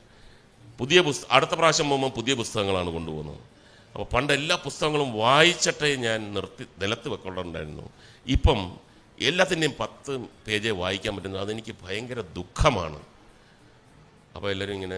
പുതിയ 0.79 1.01
പുസ്ത 1.01 1.25
അടുത്ത 1.31 1.51
പ്രാവശ്യം 1.51 1.89
പോകുമ്പോൾ 1.89 2.09
പുതിയ 2.09 2.33
പുസ്തകങ്ങളാണ് 2.33 2.89
കൊണ്ടുപോകുന്നത്. 2.89 3.56
അപ്പോൾ 3.91 4.07
പണ്ട് 4.13 4.31
എല്ലാ 4.39 4.55
പുസ്തകങ്ങളും 4.65 5.09
വായിച്ചിട്ടേ 5.21 5.89
ഞാൻ 6.05 6.19
നിർത്തി 6.33 6.65
നിലത്ത് 6.81 7.07
വെക്കൊണ്ടുണ്ടായിരുന്നു 7.13 7.85
ഇപ്പം 8.35 8.59
എല്ലാത്തിന്റെയും 9.19 9.75
പത്ത് 9.79 10.13
പേജേ 10.47 10.71
വായിക്കാൻ 10.81 11.15
പറ്റുന്നു 11.15 11.39
അതെനിക്ക് 11.43 11.73
ഭയങ്കര 11.83 12.21
ദുഃഖമാണ്. 12.39 12.99
അപ്പോൾ 14.35 14.49
എല്ലാവരും 14.51 14.75
ഇങ്ങനെ 14.79 14.97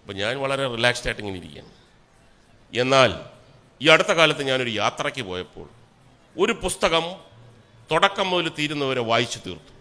അപ്പോൾ 0.00 0.16
ഞാൻ 0.22 0.34
വളരെ 0.44 0.64
റിലാക്സ്ഡ് 0.76 1.08
ആയിട്ട് 1.08 1.22
ഇങ്ങനെ 1.22 1.38
ഇരിക്കുകയാണ്. 1.42 1.72
എന്നാൽ 2.72 3.10
ഈ 3.80 3.88
അടുത്ത 3.94 4.12
കാലത്ത് 4.18 4.42
ഞാനൊരു 4.50 4.72
യാത്രയ്ക്ക് 4.82 5.22
പോയപ്പോൾ 5.30 5.66
ഒരു 6.36 6.54
പുസ്തകം 6.62 7.04
തുടക്കം 7.90 8.26
മുതൽ 8.30 8.48
തീരുന്നവരെ 8.58 9.02
വായിച്ചു 9.10 9.38
തീർത്തു. 9.46 9.72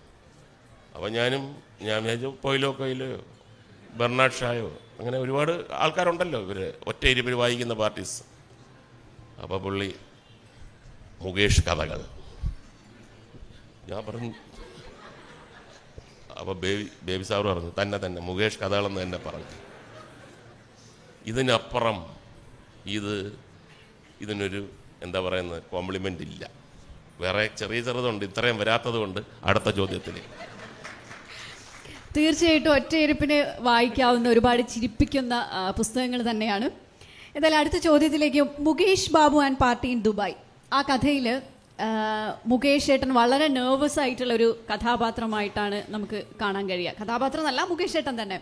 അപ്പോൾ 0.95 1.09
ഞാനും 1.09 1.43
ഞാൻ 1.87 1.97
വിചാരിച്ചു 2.03 2.29
പോയിലോ 2.43 2.69
കൊയിലോ 2.79 3.07
ബെർണാഡ് 3.99 4.37
ഷായോ 4.39 4.67
അങ്ങനെ 4.99 5.17
ഒരുപാട് 5.23 5.53
ആൾക്കാരുണ്ടല്ലോ 5.83 6.39
ഇവർ 6.45 6.59
ഒറ്റ 6.91 7.03
ഇരുപ്പിൽ 7.13 7.35
വായിക്കുന്ന 7.41 7.73
പാർട്ടീസ്. 7.81 8.17
അപ്പോൾ 9.43 9.59
പുള്ളി 9.65 9.89
മുകേഷ് 11.25 11.61
കഥകൾ. 11.67 11.99
ഞാൻ 13.89 14.01
പറഞ്ഞു 14.07 14.31
അപ്പോൾ 16.39 16.55
ബേബി 16.63 16.85
ബേബി 17.07 17.25
സാർ 17.29 17.43
പറഞ്ഞു 17.51 17.71
തന്നെ 17.79 17.97
തന്നെ 18.05 18.21
മുകേഷ് 18.29 18.59
കഥകളെന്ന് 18.63 18.99
തന്നെ 19.03 19.19
പറഞ്ഞു. 19.27 19.55
ഇതിനപ്പുറം 21.31 21.97
ഇത് 22.97 23.15
ഇതിനൊരു 24.23 24.61
എന്താ 25.05 25.19
പറയുന്നത് 25.27 25.59
കോംപ്ലിമെന്റ് 25.71 26.23
ഇല്ല. 26.29 26.43
വേറെ 27.23 27.43
ചെറിയ 27.61 27.79
ചെറുതുണ്ട് 27.87 28.23
ഇത്രയും 28.29 28.57
വരാത്തത് 28.61 28.97
കൊണ്ട് 29.03 29.19
അടുത്ത 29.49 29.69
ചോദ്യത്തിൽ 29.79 30.15
തീർച്ചയായിട്ടും 32.17 32.71
ഒറ്റയിരുപ്പിന് 32.77 33.37
വായിക്കാവുന്ന 33.67 34.27
ഒരുപാട് 34.33 34.61
ചിരിപ്പിക്കുന്ന 34.73 35.33
പുസ്തകങ്ങൾ 35.77 36.21
തന്നെയാണ്. 36.29 36.67
എന്തായാലും 37.35 37.59
അടുത്ത 37.61 37.77
ചോദ്യത്തിലേക്ക് 37.87 38.41
Mukesh 38.67 39.11
Babu 39.15 39.37
and 39.45 39.59
party 39.63 39.87
in 39.95 39.99
Dubai. 40.07 40.35
ആ 40.77 40.79
കഥയിൽ 40.89 41.27
മുകേഷ് 42.51 42.89
ഏട്ടൻ 42.93 43.09
വളരെ 43.17 43.47
നെർവസ് 43.57 43.99
ആയിട്ടുള്ള 44.03 44.33
ഒരു 44.39 44.47
കഥാപാത്രമായിട്ടാണ് 44.69 45.79
നമുക്ക് 45.93 46.19
കാണാൻ 46.41 46.63
കഴിയുക. 46.69 46.93
കഥാപാത്രം 47.01 47.41
എന്നല്ല 47.43 47.61
മുകേഷ് 47.71 47.97
ഏട്ടൻ 47.99 48.15
തന്നെ. 48.21 48.37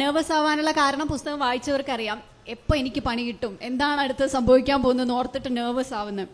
നെർവസ് 0.00 0.32
ആവാനുള്ള 0.36 0.72
കാരണം 0.80 1.06
പുസ്തകം 1.14 1.38
വായിച്ചവർക്കറിയാം. 1.46 2.18
എപ്പോൾ 2.54 2.76
എനിക്ക് 2.82 3.00
പണി 3.08 3.22
കിട്ടും? 3.28 3.52
എന്താണ് 3.68 4.00
അടുത്ത് 4.04 4.26
സംഭവിക്കാൻ 4.36 4.78
പോകുന്നത് 4.84 5.12
ഓർത്തിട്ട് 5.18 5.50
നെർവസ് 5.56 5.94
ആവുന്നത്. 6.00 6.28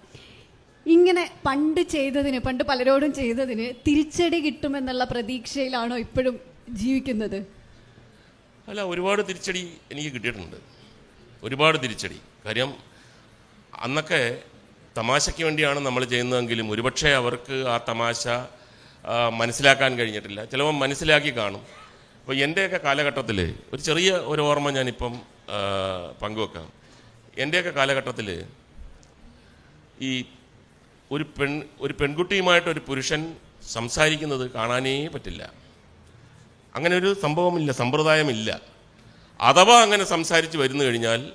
ഇങ്ങനെ 0.95 1.23
പണ്ട് 1.47 1.81
ചെയ്തതിന് 1.95 2.39
പണ്ട് 2.47 2.63
പലരോടും 2.71 3.13
ചെയ്തതിന് 3.21 3.67
തിരിച്ചടി 3.87 4.39
കിട്ടുമെന്നുള്ള 4.47 5.05
പ്രതീക്ഷയിലാണോ 5.13 5.97
ഇപ്പോഴും 6.07 6.37
ജീവിക്കുന്നത്? 6.81 7.39
അല്ല 8.69 8.81
ഒരുപാട് 8.93 9.23
തിരിച്ചടി 9.29 9.63
എനിക്ക് 9.93 10.11
കിട്ടിയിട്ടുണ്ട്. 10.17 10.59
ഒരുപാട് 11.47 11.77
തിരിച്ചടി. 11.85 12.19
കാര്യം 12.45 12.71
അന്നൊക്കെ 13.87 14.21
തമാശയ്ക്ക് 14.99 15.43
വേണ്ടിയാണ് 15.47 15.81
നമ്മൾ 15.87 16.03
ചെയ്യുന്നതെങ്കിലും 16.13 16.67
ഒരുപക്ഷെ 16.75 17.11
അവർക്ക് 17.21 17.57
ആ 17.73 17.77
തമാശ 17.89 18.27
മനസ്സിലാക്കാൻ 19.41 19.91
കഴിഞ്ഞിട്ടില്ല. 19.99 20.41
ചിലപ്പോൾ 20.53 20.75
മനസ്സിലാക്കി 20.85 21.33
കാണും. 21.41 21.63
അപ്പോൾ 22.21 22.37
എന്റെയൊക്കെ 22.47 22.79
കാലഘട്ടത്തിൽ 22.87 23.39
ഒരു 23.73 23.81
ചെറിയ 23.89 24.11
ഒരു 24.33 24.43
ഓർമ്മ 24.51 24.71
ഞാനിപ്പം 24.79 25.15
പങ്കുവെക്കാം. 26.23 26.69
എന്റെയൊക്കെ 27.45 27.73
കാലഘട്ടത്തിൽ 27.81 28.29
ഈ 30.09 30.11
ഒരു 31.13 31.25
പെൺ 31.39 31.63
ഒരു 31.81 31.95
പെൺകുട്ടിയുമായിട്ട് 32.01 32.69
ഒരു 32.69 32.81
പുരുഷൻ 32.87 33.37
സംസാരിക്കുന്നത് 33.73 34.51
കാണാനേ 34.51 34.95
പറ്റില്ല. 35.15 35.43
അങ്ങനെ 36.75 36.95
ഒരു 36.97 37.11
സംഭവമില്ല 37.23 37.73
സമ്പ്രദായമില്ല. 37.73 38.61
അഥവാ 39.41 39.77
അങ്ങനെ 39.83 40.05
സംസാരിച്ച് 40.05 40.59
വരുന്നു 40.59 40.85
കഴിഞ്ഞാൽ 40.85 41.33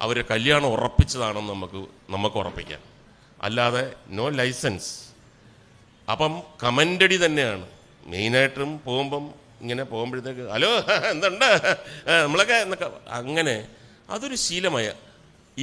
അവരെ 0.00 0.22
കല്യാണം 0.30 0.68
ഉറപ്പിച്ചതാണെന്ന് 0.68 1.52
നമുക്ക് 1.52 1.80
നമുക്ക് 2.10 2.36
ഉറപ്പിക്കാം. 2.36 2.82
അല്ലാതെ 3.42 3.92
നോ 4.08 4.28
ലൈസൻസ് 4.28 4.90
അപ്പം 6.10 6.42
കമന്റടി 6.62 7.16
തന്നെയാണ്. 7.24 7.66
മെയിനായിട്ടും 8.06 8.70
പോകുമ്പം 8.84 9.24
ഇങ്ങനെ 9.60 9.84
പോകുമ്പോഴത്തേക്ക് 9.84 10.44
ഹലോ 10.50 10.70
എന്തുണ്ട്? 11.10 11.50
നമ്മളൊക്കെ 12.24 12.54
എന്നൊക്കെ 12.54 12.88
അങ്ങനെ 13.18 13.68
അതൊരു 14.10 14.34
ശീലമായ 14.34 14.92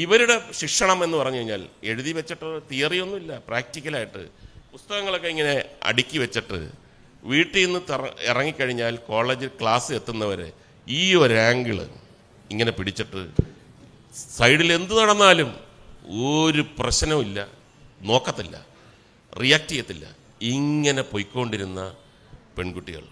ഇവരുടെ 0.02 0.36
ശിക്ഷണം 0.60 1.00
എന്ന് 1.06 1.18
പറഞ്ഞു 1.18 1.40
കഴിഞ്ഞാൽ 1.40 1.64
എഴുതി 1.92 2.12
വെച്ചിട്ട് 2.18 2.48
തിയറിയൊന്നുമില്ല 2.70 3.32
പ്രാക്ടിക്കലായിട്ട്. 3.50 4.22
പുസ്തകങ്ങളൊക്കെ 4.74 5.30
ഇങ്ങനെ 5.34 5.54
അടുക്കി 5.90 6.18
വെച്ചിട്ട് 6.24 6.60
വീട്ടിൽ 7.32 7.62
നിന്ന് 7.66 7.80
ഇറങ്ങിക്കഴിഞ്ഞാൽ 8.32 8.96
കോളേജിൽ 9.10 9.52
ക്ലാസ് 9.60 9.92
എത്തുന്നവരെ 10.00 10.50
ഈ 10.88 11.02
ഒരു 11.24 11.36
ആംഗിൾ 11.50 11.78
ഇങ്ങനെ 12.52 12.72
പിടിച്ചിട്ട് 12.80 13.22
സൈഡിൽ 14.38 14.70
എന്ത് 14.80 14.94
നടന്നാലും 15.00 15.50
ഒരു 16.32 16.64
പ്രശ്നവുമില്ല 16.80 17.40
നോക്കത്തില്ല 18.10 18.56
റിയാക്ട് 19.34 19.72
ചെയ്യത്തില്ല. 19.72 20.06
ഇങ്ങനെ 20.54 21.02
പൊയ്ക്കൊണ്ടിരുന്ന 21.14 21.82
പെൺകുട്ടികൾ. 22.58 23.04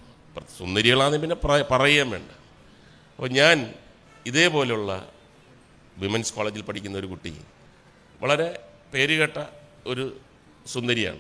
സുന്ദരികളാണെന്ന് 0.58 1.20
പിന്നെ 1.24 1.38
പറയാൻ 1.74 2.08
വേണ്ട. 2.16 2.32
അപ്പോൾ 3.16 3.30
ഞാൻ 3.40 3.58
ഇതേപോലുള്ള 4.26 4.92
വിമൻസ് 5.98 6.34
കോളേജിൽ 6.34 6.62
പഠിക്കുന്ന 6.62 6.98
ഒരു 6.98 7.08
കുട്ടി. 7.08 7.42
വളരെ 8.22 8.68
പേരുകേട്ട 8.94 9.46
ഒരു 9.86 10.20
സുന്ദരിയാണ്. 10.66 11.20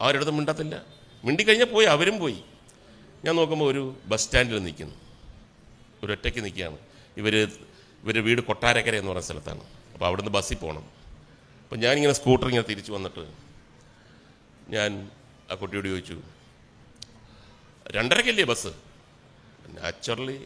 അവരടുത്ത് 0.00 0.32
മിണ്ടത്തില്ല. 0.32 0.82
മിണ്ടിക്കഴിഞ്ഞാൽ 1.24 1.66
പോയി 1.66 1.86
അവരും 1.86 2.18
പോയി. 2.18 2.42
ഞാൻ 3.24 3.36
നോക്കുമ്പോൾ 3.36 3.70
ഒരു 3.70 3.96
ബസ് 4.04 4.24
സ്റ്റാൻഡിൽ 4.24 4.62
നിൽക്കുന്നു 4.62 4.94
ഒരു 6.04 6.12
ഒറ്റയ്ക്ക് 6.12 6.44
നിൽക്കുകയാണ്. 6.44 6.78
ഇവർ 7.16 7.36
ഇവരുടെ 7.36 8.20
വീട് 8.20 8.40
കൊട്ടാരക്കര 8.40 8.94
എന്ന് 8.94 9.10
പറയുന്ന 9.10 9.26
സ്ഥലത്താണ്. 9.26 9.60
അപ്പോൾ 9.94 10.06
അവിടുന്ന് 10.06 10.30
ബസ്സിൽ 10.30 10.56
പോകണം 10.56 10.84
അപ്പോൾ 11.62 11.76
ഞാനിങ്ങനെ 11.76 12.14
സ്കൂട്ടർ 12.14 12.48
ഇങ്ങനെ 12.48 12.68
തിരിച്ചു 12.68 12.92
വന്നിട്ട് 12.92 13.32
ഞാൻ 14.68 15.10
ആ 15.50 15.54
കുട്ടിയോട് 15.54 15.88
ചോദിച്ചു 15.88 16.22
രണ്ടരക്കല്ലേ 17.88 18.44
ബസ്? 18.44 18.66
നാച്ചുറലി 19.68 20.44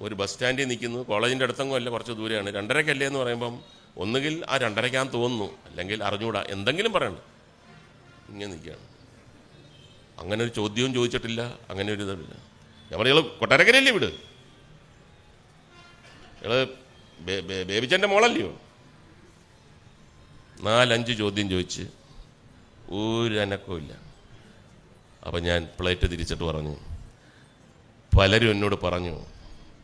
ഒരു 0.00 0.14
ബസ് 0.14 0.32
സ്റ്റാൻഡിൽ 0.32 0.64
നിൽക്കുന്നു. 0.64 0.98
കോളേജിന്റെ 1.02 1.42
അടുത്തെങ്കിലും 1.42 1.76
അല്ല 1.76 1.90
കുറച്ച് 1.90 2.12
ദൂരെയാണ്. 2.12 2.54
രണ്ടരക്കല്ലേ 2.54 3.06
എന്ന് 3.06 3.18
പറയുമ്പം 3.18 3.60
ഒന്നുകിൽ 3.96 4.44
ആ 4.48 4.56
രണ്ടരയ്ക്കാൻ 4.56 5.12
തോന്നുന്നു. 5.12 5.58
അല്ലെങ്കിൽ 5.66 6.04
അറിഞ്ഞൂടാ. 6.04 6.44
എന്തെങ്കിലും 6.48 6.92
പറയണം. 6.92 7.18
ഇങ്ങനെ 8.28 8.52
നിൽക്കുകയാണ്. 8.52 8.90
അങ്ങനെ 10.20 10.44
ഒരു 10.44 10.50
ചോദ്യവും 10.50 10.94
ചോദിച്ചിട്ടില്ല. 10.94 11.58
അങ്ങനെ 11.70 11.92
ഒരു 11.92 12.02
ഇതല്ല 12.02 12.34
ഞാൻ 12.90 13.00
പറയുക 13.00 13.20
കൊട്ടാരക്കരയല്ലേ 13.20 13.92
വീട്? 13.92 14.30
ഇയാൾ 16.44 16.68
ബേബിച്ചന്റെ 17.64 18.08
മോളല്ലയോ? 18.08 18.60
നാലഞ്ച് 20.60 21.12
ചോദ്യം 21.12 21.50
ചോദിച്ച് 21.50 21.82
ഒരു 22.90 23.38
അനക്കവും 23.38 23.76
ഇല്ല. 23.76 23.92
അപ്പം 25.26 25.42
ഞാൻ 25.42 25.68
പ്ലേറ്റ് 25.80 26.10
തിരിച്ചിട്ട് 26.10 26.44
പറഞ്ഞു. 26.44 26.76
പലരും 28.18 28.50
എന്നോട് 28.50 28.74
പറഞ്ഞു 28.74 29.29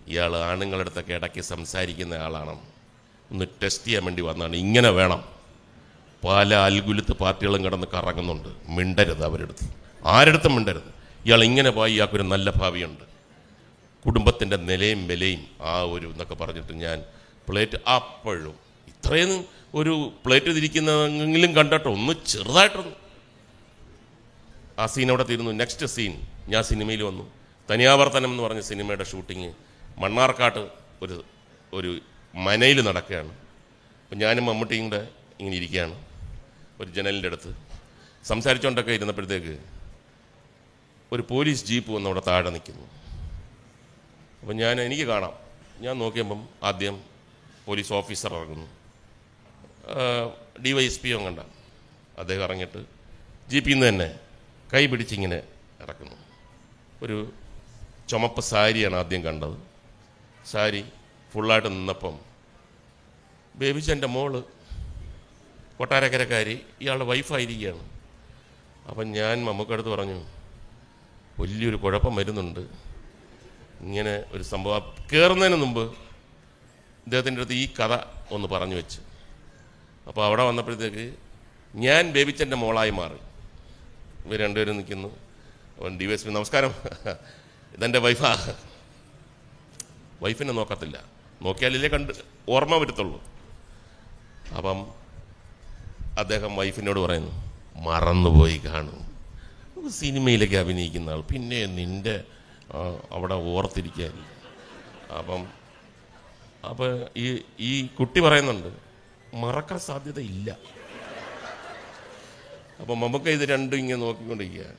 ഇയാൾ 0.09 0.37
ആണുങ്ങളുടെ 0.37 0.81
അടുത്തൊക്കെ 0.81 1.15
ഇടയ്ക്ക് 1.15 1.41
സംസാരിക്കുന്ന 1.41 2.15
ആളാണ്. 2.15 2.59
ഒന്ന് 3.31 3.45
ടെസ്റ്റ് 3.63 3.87
ചെയ്യാൻ 3.87 4.05
വേണ്ടി 4.05 4.23
വന്നതാണ് 4.23 4.57
ഇങ്ങനെ 4.57 4.91
വേണം. 4.91 5.25
പല 6.29 6.55
അൽഗുലത്ത് 6.55 7.13
പാർട്ടികളും 7.13 7.65
കിടന്ന് 7.65 7.87
കറങ്ങുന്നുണ്ട്. 7.95 8.49
മിണ്ടരുത് 8.69 9.25
അവരെടുത്ത്. 9.25 9.75
ആരെടുത്തും 10.05 10.55
മിണ്ടരുത്. 10.55 10.95
ഇയാൾ 11.27 11.45
ഇങ്ങനെ 11.45 11.71
പോയി 11.71 11.93
ഇയാൾക്കൊരു 11.93 12.23
നല്ല 12.23 12.51
ഭാവിയുണ്ട്. 12.51 13.05
കുടുംബത്തിന്റെ 14.07 14.57
നിലയും 14.57 15.07
വിലയും 15.07 15.47
ആ 15.63 15.83
ഒരു 15.83 16.07
എന്നൊക്കെ 16.07 16.35
പറഞ്ഞിട്ട് 16.35 16.73
ഞാൻ 16.73 17.05
പ്ലേറ്റ് 17.49 17.89
അപ്പോഴും 17.89 18.55
ഇത്രയും 18.89 19.45
ഒരു 19.75 20.13
പ്ലേറ്റ് 20.27 20.47
തിരിക്കുന്നതെങ്കിലും 20.47 21.57
കണ്ടിട്ട്. 21.57 21.89
ഒന്ന് 21.89 22.27
ചെറുതായിട്ടൊന്ന്. 22.27 22.93
ആ 24.79 24.87
സീൻ 24.87 25.09
അവിടെ 25.09 25.23
തീരുന്നു? 25.23 25.51
നെക്സ്റ്റ് 25.51 25.87
സീൻ 25.87 26.21
ഞാൻ 26.49 26.63
സിനിമയിൽ 26.63 27.03
വന്നു. 27.03 27.31
തനിയാവർത്തനം 27.71 28.31
എന്ന് 28.31 28.43
പറഞ്ഞ 28.43 28.61
സിനിമയുടെ 28.61 29.05
ഷൂട്ടിങ് 29.05 29.53
മണ്ണാർക്കാട്ട് 29.99 30.63
ഒരു 31.03 31.25
ഒരു 31.73 32.01
മനയിൽ 32.35 32.81
നടക്കുകയാണ്. 32.89 33.33
അപ്പം 34.05 34.19
ഞാനും 34.19 34.47
മമ്മൂട്ടിയും 34.47 34.85
കൂടെ 34.85 35.09
ഇങ്ങനെ 35.41 35.57
ഇരിക്കുകയാണ് 35.57 35.97
ഒരു 36.81 36.91
ജനലിന്റെ 36.91 37.29
അടുത്ത്. 37.29 37.51
സംസാരിച്ചുകൊണ്ടൊക്കെ 38.25 38.93
ഇരുന്നപ്പോഴത്തേക്ക് 38.93 39.55
ഒരു 41.13 41.23
പോലീസ് 41.31 41.67
ജീപ്പ് 41.67 41.91
വന്ന് 41.93 42.09
അവിടെ 42.11 42.23
താഴെ 42.27 42.51
നിൽക്കുന്നു. 42.51 42.87
അപ്പം 44.41 44.57
ഞാൻ 44.57 44.81
എനിക്ക് 44.81 45.03
കാണാം. 45.03 45.35
ഞാൻ 45.81 45.99
നോക്കിയപ്പം 45.99 46.49
ആദ്യം 46.63 46.97
പോലീസ് 47.67 47.93
ഓഫീസർ 47.93 48.35
ഇറങ്ങുന്നു. 48.35 48.69
ഡി 50.65 50.73
വൈ 50.73 50.85
എസ് 50.85 51.01
പി 51.01 51.15
കണ്ട. 51.15 51.41
അദ്ദേഹം 52.19 52.43
ഇറങ്ങിയിട്ട് 52.43 52.81
ജീപ്പിൽ 53.51 53.73
നിന്ന് 53.73 53.89
തന്നെ 53.89 54.09
കൈ 54.75 54.87
പിടിച്ചിങ്ങനെ 54.87 55.39
ഇറക്കുന്നു. 55.83 56.17
ഒരു 57.03 57.33
ചുമപ്പ് 58.09 58.41
സാരിയാണ് 58.41 58.97
ആദ്യം 58.97 59.25
കണ്ടത്. 59.25 59.76
സാരി 60.51 60.85
ഫുള്ളായിട്ട് 61.33 61.69
നിന്നപ്പം 61.69 62.19
ബേബിച്ചന്റെ 63.57 64.07
മോൾ 64.07 64.45
കൊട്ടാരക്കരക്കാരി 65.79 66.67
ഇയാളുടെ 66.81 67.05
വൈഫായിരിക്കുകയാണ് 67.05 67.91
അപ്പം 68.89 69.07
ഞാൻ 69.13 69.45
മമ്മൂക്കടുത്ത് 69.45 69.89
പറഞ്ഞു 69.89 70.19
വലിയൊരു 71.41 71.77
കുഴപ്പം 71.77 72.17
വരുന്നുണ്ട്. 72.17 72.61
ഇങ്ങനെ 73.81 74.25
ഒരു 74.33 74.43
സംഭവം 74.43 74.95
കയറുന്നതിന് 75.13 75.57
മുമ്പ് 75.57 75.81
ഇദ്ദേഹത്തിന്റെ 77.07 77.41
അടുത്ത് 77.41 77.53
ഈ 77.53 77.67
കഥ 77.73 77.95
ഒന്ന് 78.31 78.49
പറഞ്ഞു 78.49 78.75
വെച്ച്. 78.75 79.01
അപ്പോൾ 80.09 80.25
അവിടെ 80.25 80.43
വന്നപ്പോഴത്തേക്ക് 80.43 81.15
ഞാൻ 81.75 82.13
ബേബിച്ചന്റെ 82.13 82.57
മോളായി 82.57 82.91
മാറി. 82.91 83.19
ഇവർ 84.27 84.39
രണ്ടുപേരും 84.39 84.77
നിൽക്കുന്നു. 84.77 85.09
അവൻ 85.81 85.99
ഡി 86.01 86.05
വൈ 86.05 86.13
എസ് 86.13 86.27
പി 86.27 86.31
നമസ്കാരം. 86.31 86.75
ഇതെന്റെ 87.75 87.99
വൈഫാ 87.99 88.55
വൈഫിനെ 90.23 90.53
നോക്കത്തില്ല. 90.53 91.05
നോക്കിയാലല്ലേ 91.43 91.89
കണ്ട് 91.89 92.13
ഓർമ്മ 92.49 92.77
വരുത്തുള്ളൂ. 92.77 93.23
അപ്പം 94.57 94.87
അദ്ദേഹം 96.19 96.57
വൈഫിനോട് 96.57 97.01
പറയുന്നു 97.01 97.33
മറന്നുപോയി 97.77 98.59
കാണും. 98.59 99.07
സിനിമയിലേക്ക് 99.91 100.55
അഭിനയിക്കുന്ന 100.55 101.11
ആൾ. 101.11 101.21
പിന്നെ 101.21 101.67
നിന്റെ 101.67 102.25
അവിടെ 103.11 103.35
ഓർത്തിരിക്കാൻ. 103.35 104.27
അപ്പം 105.19 105.47
അപ്പം 106.71 107.07
ഈ 107.17 107.43
ഈ 107.61 107.87
കുട്ടി 107.87 108.21
പറയുന്നുണ്ട് 108.21 108.77
മറക്കാൻ 109.35 109.79
സാധ്യത 109.79 110.21
ഇല്ല. 110.21 110.57
അപ്പം 112.81 113.01
നമുക്ക് 113.01 113.31
ഇത് 113.31 113.49
രണ്ടും 113.49 113.77
ഇങ്ങനെ 113.77 114.01
നോക്കിക്കൊണ്ടിരിക്കുകയാണ്. 114.01 114.77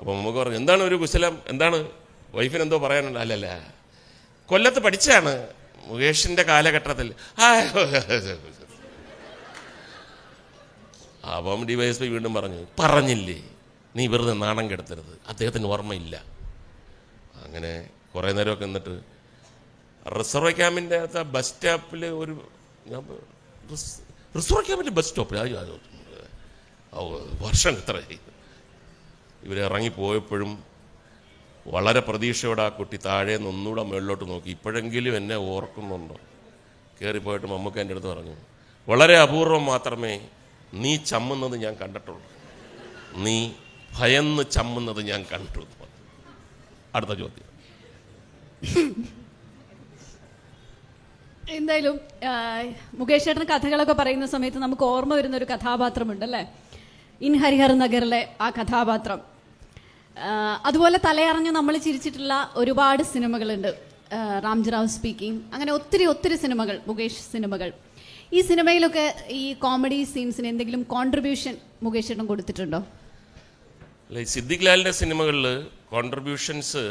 അപ്പം 0.00 0.18
നമുക്ക് 0.18 0.38
പറഞ്ഞു 0.38 0.56
എന്താണ് 0.56 0.82
ഒരു 0.82 0.94
കുശലം? 0.94 1.42
എന്താണ്? 1.46 1.88
വൈഫിനെന്തോ 2.34 2.78
പറയാനുണ്ട്? 2.78 3.18
അല്ലല്ല. 3.18 3.75
കൊല്ലത്ത് 4.48 4.78
പഠിച്ചാണ് 4.78 5.32
മുകേഷിന്റെ 5.86 6.42
കാലഘട്ടത്തിൽ. 6.42 7.08
ആ, 7.38 7.46
എസ് 11.84 12.00
പി 12.00 12.06
വീണ്ടും 12.06 12.34
പറഞ്ഞു 12.34 12.60
പറഞ്ഞില്ലേ 12.80 13.38
നീ 13.96 14.06
വെറുതെ 14.06 14.32
നാണം 14.32 14.70
കെടുത്തരുത്. 14.70 15.18
അദ്ദേഹത്തിന് 15.28 15.66
ഓർമ്മയില്ല. 15.66 16.16
അങ്ങനെ 17.44 17.72
കുറേ 18.14 18.32
നേരമൊക്കെ 18.32 18.64
നിന്നിട്ട് 18.64 18.94
റിസർവ് 20.18 20.52
ക്യാമ്പിന്റെ 20.56 20.96
അകത്ത് 20.96 21.22
ബസ് 21.22 21.48
സ്റ്റോപ്പിൽ 21.48 22.04
ഒരു 22.06 22.34
റിസർവ് 24.36 24.64
ക്യാമ്പിന്റെ 24.66 24.92
ബസ് 24.92 25.08
സ്റ്റോപ്പിൽ 25.08 25.38
വർഷം 27.42 27.70
എത്ര 27.70 27.96
ഇവർ 29.42 29.58
ഇറങ്ങിപ്പോയപ്പോഴും 29.60 30.50
വളരെ 31.74 32.00
പ്രതീക്ഷയോടെ 32.08 32.62
ആ 32.66 32.68
കുട്ടി 32.78 32.96
താഴെ 33.06 33.36
നിന്ന് 33.46 33.70
മുകളിലോട്ട് 33.88 34.24
നോക്കി. 34.32 34.50
ഇപ്പോഴെങ്കിലും 34.56 35.14
എന്നെ 35.20 35.36
ഓർക്കുന്നുണ്ടോ? 35.52 36.16
കയറിപ്പോയിട്ട് 36.98 37.46
മമ്മൂക്ക 37.52 37.78
എന്റെ 37.82 37.94
അടുത്ത് 37.94 38.10
പറഞ്ഞു 38.12 38.34
വളരെ 38.88 39.16
അപൂർവം 39.24 39.64
മാത്രമേ 39.72 40.14
നീ 40.82 40.92
ചമ്മുന്നത് 41.10 41.56
ഞാൻ 41.64 41.74
കണ്ടിട്ടുള്ളൂ. 41.82 42.22
നീ 43.24 43.36
ഭയന്ന് 43.98 44.42
ചമ്മുന്നത് 44.56 45.00
ഞാൻ 45.10 45.20
കണ്ടു 45.32 45.62
അടുത്ത 46.96 47.12
ചോദ്യം. 47.20 47.48
എന്തായാലും 51.56 51.96
മുകേഷ് 52.98 53.26
ചേട്ടൻ 53.28 53.44
കഥകളൊക്കെ 53.50 53.94
പറയുന്ന 53.98 54.26
സമയത്ത് 54.34 54.58
നമുക്ക് 54.64 54.84
ഓർമ്മ 54.92 55.12
വരുന്ന 55.18 55.36
ഒരു 55.40 55.48
കഥാപാത്രമുണ്ടല്ലേ 55.52 56.42
ഇൻ 57.26 57.34
ഹരിഹർ 57.42 57.72
നഗറിലെ 57.82 58.20
ആ 58.40 58.48
കഥാപാത്രം. 58.58 59.20
അതുപോലെ 60.68 60.98
തലയറിഞ്ഞ് 61.06 61.50
നമ്മൾ 61.50 61.74
ചിരിച്ചിട്ടുള്ള 61.86 62.34
ഒരുപാട് 62.56 63.02
സിനിമകളുണ്ട്. 63.14 63.70
റാംജിറാവ് 64.44 64.88
സ്പീക്കിംഗ് 64.96 65.40
അങ്ങനെ 65.54 65.72
ഒത്തിരി 65.78 66.04
ഒത്തിരി 66.12 66.36
സിനിമകൾ 66.44 66.76
മുകേഷ് 66.88 67.20
സിനിമകൾ. 67.32 67.70
ഈ 68.36 68.40
സിനിമയിലൊക്കെ 68.50 69.06
ഈ 69.40 69.42
കോമഡി 69.64 69.98
സീൻസിന് 70.12 70.48
എന്തെങ്കിലും 70.52 70.82
കോൺട്രിബ്യൂഷൻ 70.94 71.54
മുകേഷ് 71.86 72.14
കൊടുത്തിട്ടുണ്ടോ? 72.30 72.80
അല്ല 74.08 74.24
സിദ്ദിഖ് 74.34 74.66
ലാലിന്റെ 74.66 74.94
സിനിമകളിൽ 75.02 75.46
കോൺട്രിബ്യൂഷൻസ് 75.94 76.84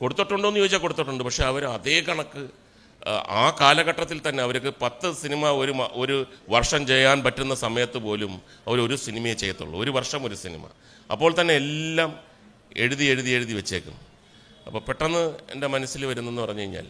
കൊടുത്തിട്ടുണ്ടോ 0.00 0.46
എന്ന് 0.48 0.60
ചോദിച്ചാൽ 0.60 0.82
കൊടുത്തിട്ടുണ്ട്. 0.84 1.22
പക്ഷെ 1.28 1.44
അവർ 1.50 1.62
അതേ 1.76 1.96
കണക്ക് 2.08 2.42
ആ 3.40 3.44
കാലഘട്ടത്തിൽ 3.60 4.18
തന്നെ 4.26 4.40
അവർക്ക് 4.46 4.70
പത്ത് 4.84 5.08
സിനിമ 5.20 5.50
ഒരു 5.60 5.72
ഒരു 6.02 6.16
വർഷം 6.54 6.82
ചെയ്യാൻ 6.90 7.18
പറ്റുന്ന 7.26 7.54
സമയത്ത് 7.64 7.98
പോലും 8.06 8.32
അവർ 8.68 8.78
ഒരു 8.86 8.96
സിനിമയെ 9.06 9.34
ചെയ്യത്തുള്ളൂ. 9.42 9.76
ഒരു 9.84 9.92
വർഷം 9.98 10.20
ഒരു 10.28 10.36
സിനിമ. 10.44 10.64
അപ്പോൾ 11.14 11.30
തന്നെ 11.38 11.54
എല്ലാം 11.62 12.10
എഴുതി 12.82 13.04
എഴുതി 13.12 13.30
എഴുതി 13.36 13.54
വെച്ചേക്കും. 13.58 13.96
അപ്പോൾ 14.66 14.80
പെട്ടെന്ന് 14.88 15.22
എന്റെ 15.52 15.68
മനസ്സിൽ 15.74 16.02
വരുന്നെന്ന് 16.10 16.42
പറഞ്ഞു 16.44 16.64
കഴിഞ്ഞാൽ 16.64 16.88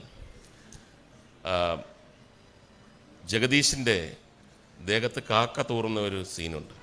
ജഗദീഷിന്റെ 3.33 3.97
ദേഹത്ത് 4.91 5.21
കാക്ക 5.31 5.63
തൂറുന്ന 5.71 5.99
ഒരു 6.09 6.21
സീനുണ്ട്. 6.35 6.75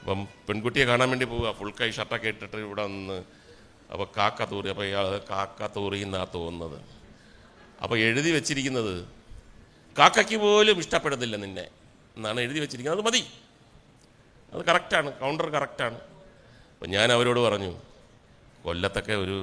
അപ്പം 0.00 0.20
പെൺകുട്ടിയെ 0.46 0.84
കാണാൻ 0.90 1.08
വേണ്ടി 1.12 1.26
പോവുക 1.32 1.50
ഫുൾ 1.58 1.72
കൈ 1.80 1.88
ഷർട്ടൊക്കെ 1.96 2.28
ഇട്ടിട്ട് 2.34 2.58
ഇവിടെ 2.66 2.84
നിന്ന് 2.92 3.18
അപ്പോൾ 3.92 4.06
കാക്ക 4.18 4.44
തൂറി 4.52 4.68
അപ്പോൾ 4.72 4.86
ഇയാൾ 4.90 5.06
കാക്ക 5.32 5.66
തൂറി 5.76 5.98
തോന്നുന്നത്. 6.36 6.78
അപ്പോൾ 7.82 7.96
എഴുതി 8.06 8.30
വെച്ചിരിക്കുന്നത് 8.38 8.94
കാക്കയ്ക്ക് 9.98 10.36
പോലും 10.44 10.76
ഇഷ്ടപ്പെടുന്നില്ല 10.82 11.36
നിന്നെ 11.44 11.66
എന്നാണ് 12.16 12.38
എഴുതി 12.46 12.60
വെച്ചിരിക്കുന്നത്. 12.62 13.00
അത് 13.00 13.06
മതി. 13.08 13.22
അത് 14.52 14.62
കറക്റ്റാണ് 14.70 15.08
കൗണ്ടർ 15.22 15.46
കറക്റ്റാണ് 15.56 15.98
അപ്പം 16.82 16.90
ഞാൻ 16.90 17.12
അവരോട് 17.12 17.38
പറഞ്ഞു 17.40 17.72
കൊല്ലത്തൊക്കെ 18.64 19.14
ഒരു 19.14 19.36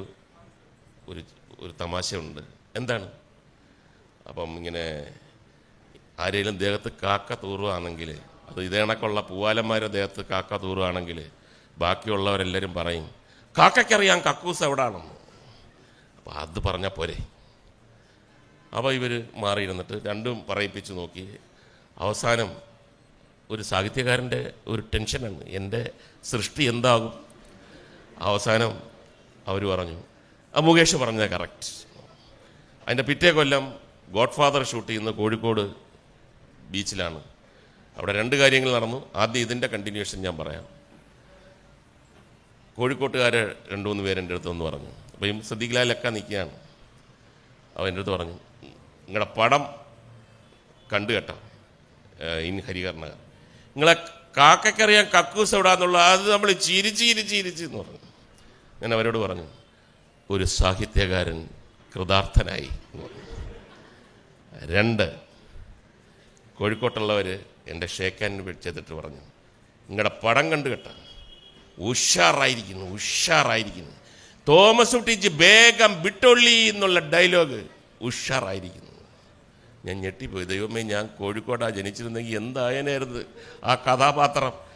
ഒരു 1.60 1.72
തമാശയുണ്ട്. 1.82 2.42
എന്താണ്? 2.76 3.08
അപ്പം 4.30 4.50
ഇങ്ങനെ 4.58 4.84
ആരെങ്കിലും 6.20 6.58
ദേഹത്ത് 6.58 6.90
കാക്ക 7.04 7.34
തൂറുകയാണെങ്കിൽ 7.34 8.10
അത് 8.50 8.60
ഇതേ 8.64 8.80
കണക്കുള്ള 8.82 9.22
പൂവാലന്മാരുടെ 9.22 9.88
ദേഹത്ത് 9.88 10.26
കാക്ക 10.26 10.58
തൂറുകയാണെങ്കിൽ 10.58 11.20
ബാക്കിയുള്ളവരെല്ലാവരും 11.78 12.74
പറയും 12.74 13.10
കാക്കയ്ക്കറിയാം 13.58 14.22
കക്കൂസ് 14.22 14.64
എവിടാണെന്ന്. 14.64 15.16
അപ്പോൾ 16.18 16.32
അത് 16.32 16.60
പറഞ്ഞാൽ 16.60 16.90
പോരെ. 16.90 17.18
അപ്പോൾ 18.78 18.94
ഇവർ 18.94 19.24
മാറിയിരുന്നിട്ട് 19.36 20.02
രണ്ടും 20.10 20.46
പറയിപ്പിച്ച് 20.50 20.94
നോക്കി. 20.94 21.26
അവസാനം 21.98 22.52
ഒരു 23.50 23.62
സാഹിത്യകാരന്റെ 23.62 24.54
ഒരു 24.68 24.84
ടെൻഷനാണ് 24.94 25.44
എന്റെ 25.62 25.92
സൃഷ്ടി 26.24 26.64
എന്താകും? 26.64 27.29
അവസാനം 28.22 28.80
അവർ 29.48 29.66
പറഞ്ഞു. 29.66 30.04
ആ 30.56 30.60
മുകേഷ് 30.60 30.96
പറഞ്ഞത് 30.96 31.30
കറക്റ്റ് 31.32 31.68
അതിന്റെ 32.86 33.04
പിറ്റേ 33.04 33.32
കൊല്ലം 33.32 33.74
ഗോഡ് 34.10 34.32
ഫാദർ 34.32 34.64
ഷൂട്ട് 34.66 34.90
ചെയ്യുന്ന 34.90 35.12
കോഴിക്കോട് 35.12 35.64
ബീച്ചിലാണ്. 36.72 37.24
അവിടെ 37.98 38.14
രണ്ട് 38.14 38.36
കാര്യങ്ങൾ 38.36 38.72
നടന്നു. 38.72 39.00
ആദ്യം 39.16 39.42
ഇതിന്റെ 39.42 39.68
കണ്ടിന്യൂഷൻ 39.68 40.22
ഞാൻ 40.22 40.38
പറയാം. 40.38 40.66
കോഴിക്കോട്ടുകാരെ 42.78 43.56
രണ്ടു 43.72 43.90
മൂന്ന് 43.90 44.04
പേരെന്റെ 44.04 44.34
അടുത്ത് 44.34 44.50
വന്ന് 44.50 44.66
പറഞ്ഞു. 44.66 44.92
അപ്പം 45.14 45.42
സദ്ദിഖ്ലാലൊക്കെ 45.42 46.10
നിൽക്കുകയാണ്. 46.10 46.54
അവൻ 47.78 47.88
എന്റെ 47.88 48.02
അടുത്ത് 48.02 48.18
പറഞ്ഞു 48.18 48.38
നിങ്ങളുടെ 49.06 49.34
പടം 49.34 49.66
കണ്ടു 50.94 51.14
കേട്ടോ 51.14 51.38
ഇൻ 52.40 52.62
ഹരികർണ 52.62 53.06
നിങ്ങളെ 53.06 53.94
കാക്കയ്ക്കറിയാൻ 54.38 55.06
കക്കൂസ് 55.06 55.56
എവിടാന്നുള്ള 55.56 55.98
അത് 55.98 56.32
നമ്മൾ 56.32 56.52
ചിരിച്ച് 56.52 57.00
ചിരിച്ച് 57.00 57.32
ചിരിച്ച് 57.32 57.64
എന്ന് 57.66 57.78
പറഞ്ഞു. 57.78 57.99
ഞാൻ 58.82 58.94
അവരോട് 58.94 59.18
പറഞ്ഞു 59.18 59.48
ഒരു 60.30 60.44
സാഹിത്യകാരൻ 60.44 61.50
കൃതാർത്ഥനായി 61.96 62.70
രണ്ട് 64.66 65.16
കോഴിക്കോട്ടുള്ളവർ 66.58 67.40
എന്റെ 67.68 67.88
ഷേക്കാൻ 67.88 68.62
ചെയ്തിട്ട് 68.64 68.94
പറഞ്ഞു 68.94 69.22
നിങ്ങളുടെ 69.90 70.12
പടം 70.24 70.52
കണ്ടു 70.52 70.70
കേട്ട. 70.70 70.88
ഉഷാറായിരിക്കുന്നു 71.80 72.86
ഉഷാറായിരിക്കുന്നു. 72.86 73.92
തോമസ് 74.48 74.96
കുട്ടിച്ച് 74.96 75.30
വേഗം 75.30 76.04
വിട്ടൊള്ളി 76.04 76.52
എന്നുള്ള 76.52 77.00
ഡയലോഗ് 77.00 77.64
ഉഷാറായിരിക്കുന്നു. 78.02 78.92
ഞാൻ 79.86 80.02
ഞെട്ടിപ്പോയി. 80.02 80.46
ദൈവമേ 80.46 80.82
ഞാൻ 80.82 81.08
കോഴിക്കോടാ 81.08 81.70
ജനിച്ചിരുന്നെങ്കിൽ 81.70 82.36
എന്തായനായിരുന്നു 82.36 83.20
ആ 83.64 83.76
കഥാപാത്രം? 83.76 84.69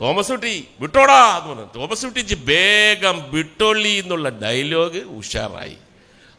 തോമസ് 0.00 0.32
കുട്ടി 0.32 0.68
വിട്ടോടാ 0.80 1.18
എന്ന് 1.38 1.50
പറഞ്ഞു. 1.50 1.66
തോമസ് 1.76 2.04
കുട്ടിച്ച് 2.06 2.36
വേഗം 2.50 3.30
വിട്ടോളി 3.34 3.92
എന്നുള്ള 4.02 4.28
ഡയലോഗ് 4.42 5.00
ഉഷാറായി. 5.18 5.76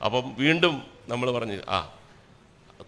അപ്പം 0.05 0.35
വീണ്ടും 0.39 0.83
നമ്മൾ 1.09 1.31
പറഞ്ഞു 1.31 1.57
ആ 1.69 1.79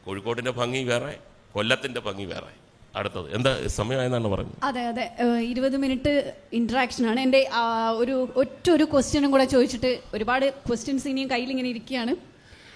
കോഴിക്കോട്ടിന്റെ 0.05 0.51
ഭംഗി 0.51 0.83
വേറെ 0.83 1.13
കൊല്ലത്തിന്റെ 1.53 1.99
ഭംഗി 1.99 2.25
വേറെ. 2.25 2.51
അടുത്തത് 2.95 3.35
എന്താ 3.35 3.67
സമയമായെന്നാണ് 3.67 4.27
പറഞ്ഞത്? 4.27 4.57
അതെ 4.63 4.81
അതെ. 4.81 5.05
ഇരുപത് 5.41 5.77
മിനിറ്റ് 5.77 6.33
ഇന്ററാക്ഷൻ 6.53 7.07
ആണ്. 7.09 7.19
എന്റെ 7.19 7.49
ഒരു 7.95 8.29
ഒറ്റ 8.35 8.69
ഒരു 8.69 8.83
ക്വസ്റ്റ്യനും 8.83 9.31
കൂടെ 9.31 9.45
ചോദിച്ചിട്ട് 9.45 10.01
ഒരുപാട് 10.13 10.49
ക്വസ്റ്റ്യൻസ് 10.67 11.07
ഇനിയും 11.07 11.29
കയ്യിൽ 11.31 11.49
ഇങ്ങനെ 11.49 11.69
ഇരിക്കുകയാണ്. 11.69 12.15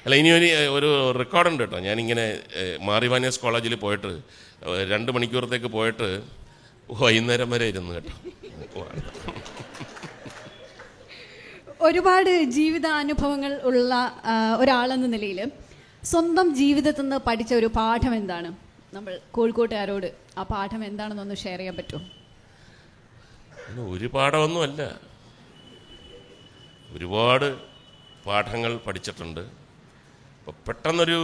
അല്ല 0.05 0.15
ഇനി 0.15 0.29
ഒരു 0.29 0.45
ഒരു 0.77 0.89
റെക്കോർഡുണ്ട് 1.19 1.63
കേട്ടോ. 1.63 1.79
ഞാനിങ്ങനെ 1.79 2.25
മാറിവാനിയസ് 2.81 3.39
കോളേജിൽ 3.39 3.75
പോയിട്ട് 3.75 4.11
രണ്ട് 4.89 5.11
മണിക്കൂറത്തേക്ക് 5.11 5.65
പോയിട്ട് 5.65 6.07
വൈകുന്നേരം 6.99 7.49
വരെ 7.49 7.65
ഇരുന്ന് 7.71 7.93
കേട്ടോ. 7.95 8.13
ഒരുപാട് 11.87 12.43
ജീവിതാനുഭവങ്ങൾ 12.43 13.53
ഉള്ള 13.69 13.91
ഒരാളെന്ന 14.57 15.07
നിലയിൽ 15.07 15.39
സ്വന്തം 16.03 16.55
ജീവിതത്തിൽ 16.55 17.01
നിന്ന് 17.01 17.17
പഠിച്ച 17.17 17.53
ഒരു 17.53 17.69
പാഠം 17.77 18.15
എന്താണ്? 18.15 18.49
നമ്മൾ 18.93 19.19
കോഴിക്കോട്ടുകാരോട് 19.31 20.07
ആ 20.37 20.43
പാഠം 20.43 20.85
എന്താണെന്ന് 20.85 21.23
ഒന്ന് 21.23 21.35
ഷെയർ 21.35 21.59
ചെയ്യാൻ 21.59 21.75
പറ്റുമോ? 21.77 22.01
ഒരു 23.93 24.07
പാഠമൊന്നുമല്ല. 24.15 24.81
ഒരുപാട് 26.93 27.47
പാഠങ്ങൾ 28.25 28.77
പഠിച്ചിട്ടുണ്ട്. 28.77 29.39
അപ്പോൾ 30.39 30.51
പെട്ടെന്നൊരു 30.67 31.19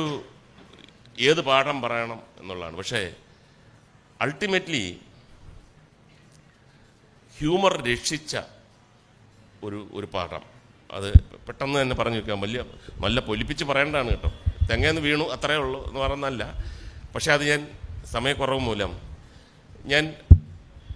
ഏത് 1.20 1.42
പാഠം 1.42 1.82
പറയണം 1.82 2.20
എന്നുള്ളതാണ്. 2.40 2.78
പക്ഷേ 2.78 3.02
അൾട്ടിമേറ്റ്ലി 4.22 4.84
ഹ്യൂമർ 7.40 7.74
രക്ഷിച്ച 7.88 8.38
ഒരു 9.64 9.88
ഒരു 9.94 10.08
പാഠം. 10.14 10.44
അത് 10.92 11.08
പെട്ടെന്ന് 11.48 11.82
തന്നെ 11.82 11.96
പറഞ്ഞു 11.96 12.18
വെക്കാം. 12.18 12.42
വലിയ 12.42 12.64
നല്ല 13.04 13.20
പൊലിപ്പിച്ച് 13.20 13.66
പറയേണ്ടതാണ് 13.66 14.10
കേട്ടോ. 14.10 14.30
തെങ്ങേന്ന് 14.70 15.02
വീണു 15.02 15.24
അത്രയേ 15.24 15.58
ഉള്ളൂ 15.58 15.88
എന്ന് 15.88 16.00
പറഞ്ഞല്ല 16.00 16.44
പക്ഷേ 17.16 17.32
അത് 17.32 17.44
ഞാൻ 17.50 17.62
സമയക്കുറവ് 18.12 18.60
മൂലം 18.60 18.92
ഞാൻ 19.86 20.14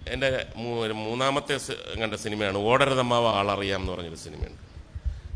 എന്റെ 0.08 0.46
മൂന്നാമത്തെ 0.92 1.54
കണ്ട 2.00 2.14
സിനിമയാണ് 2.14 2.58
ഓടരുതമ്മാവ 2.58 3.26
ആളറിയാം 3.40 3.80
എന്ന് 3.80 3.92
പറഞ്ഞൊരു 3.92 4.14
സിനിമയുണ്ട്. 4.14 4.62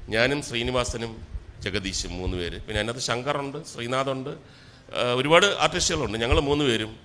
ഞാനും 0.09 0.43
ശ്രീനിവാസനും 0.43 1.13
ജഗദീഷും 1.61 2.13
മൂന്ന് 2.19 2.37
പേര്. 2.37 2.57
പിന്നെ 2.67 2.79
അതിനകത്ത് 2.81 3.01
ശങ്കറുണ്ട് 3.01 3.59
ശ്രീനാഥുണ്ട് 3.67 4.33
ഒരുപാട് 5.15 5.47
ആർട്ടിസ്റ്റുകളുണ്ട്. 5.47 6.19
ഞങ്ങൾ 6.19 6.41
മൂന്ന് 6.41 6.65
പേരും. 6.65 6.97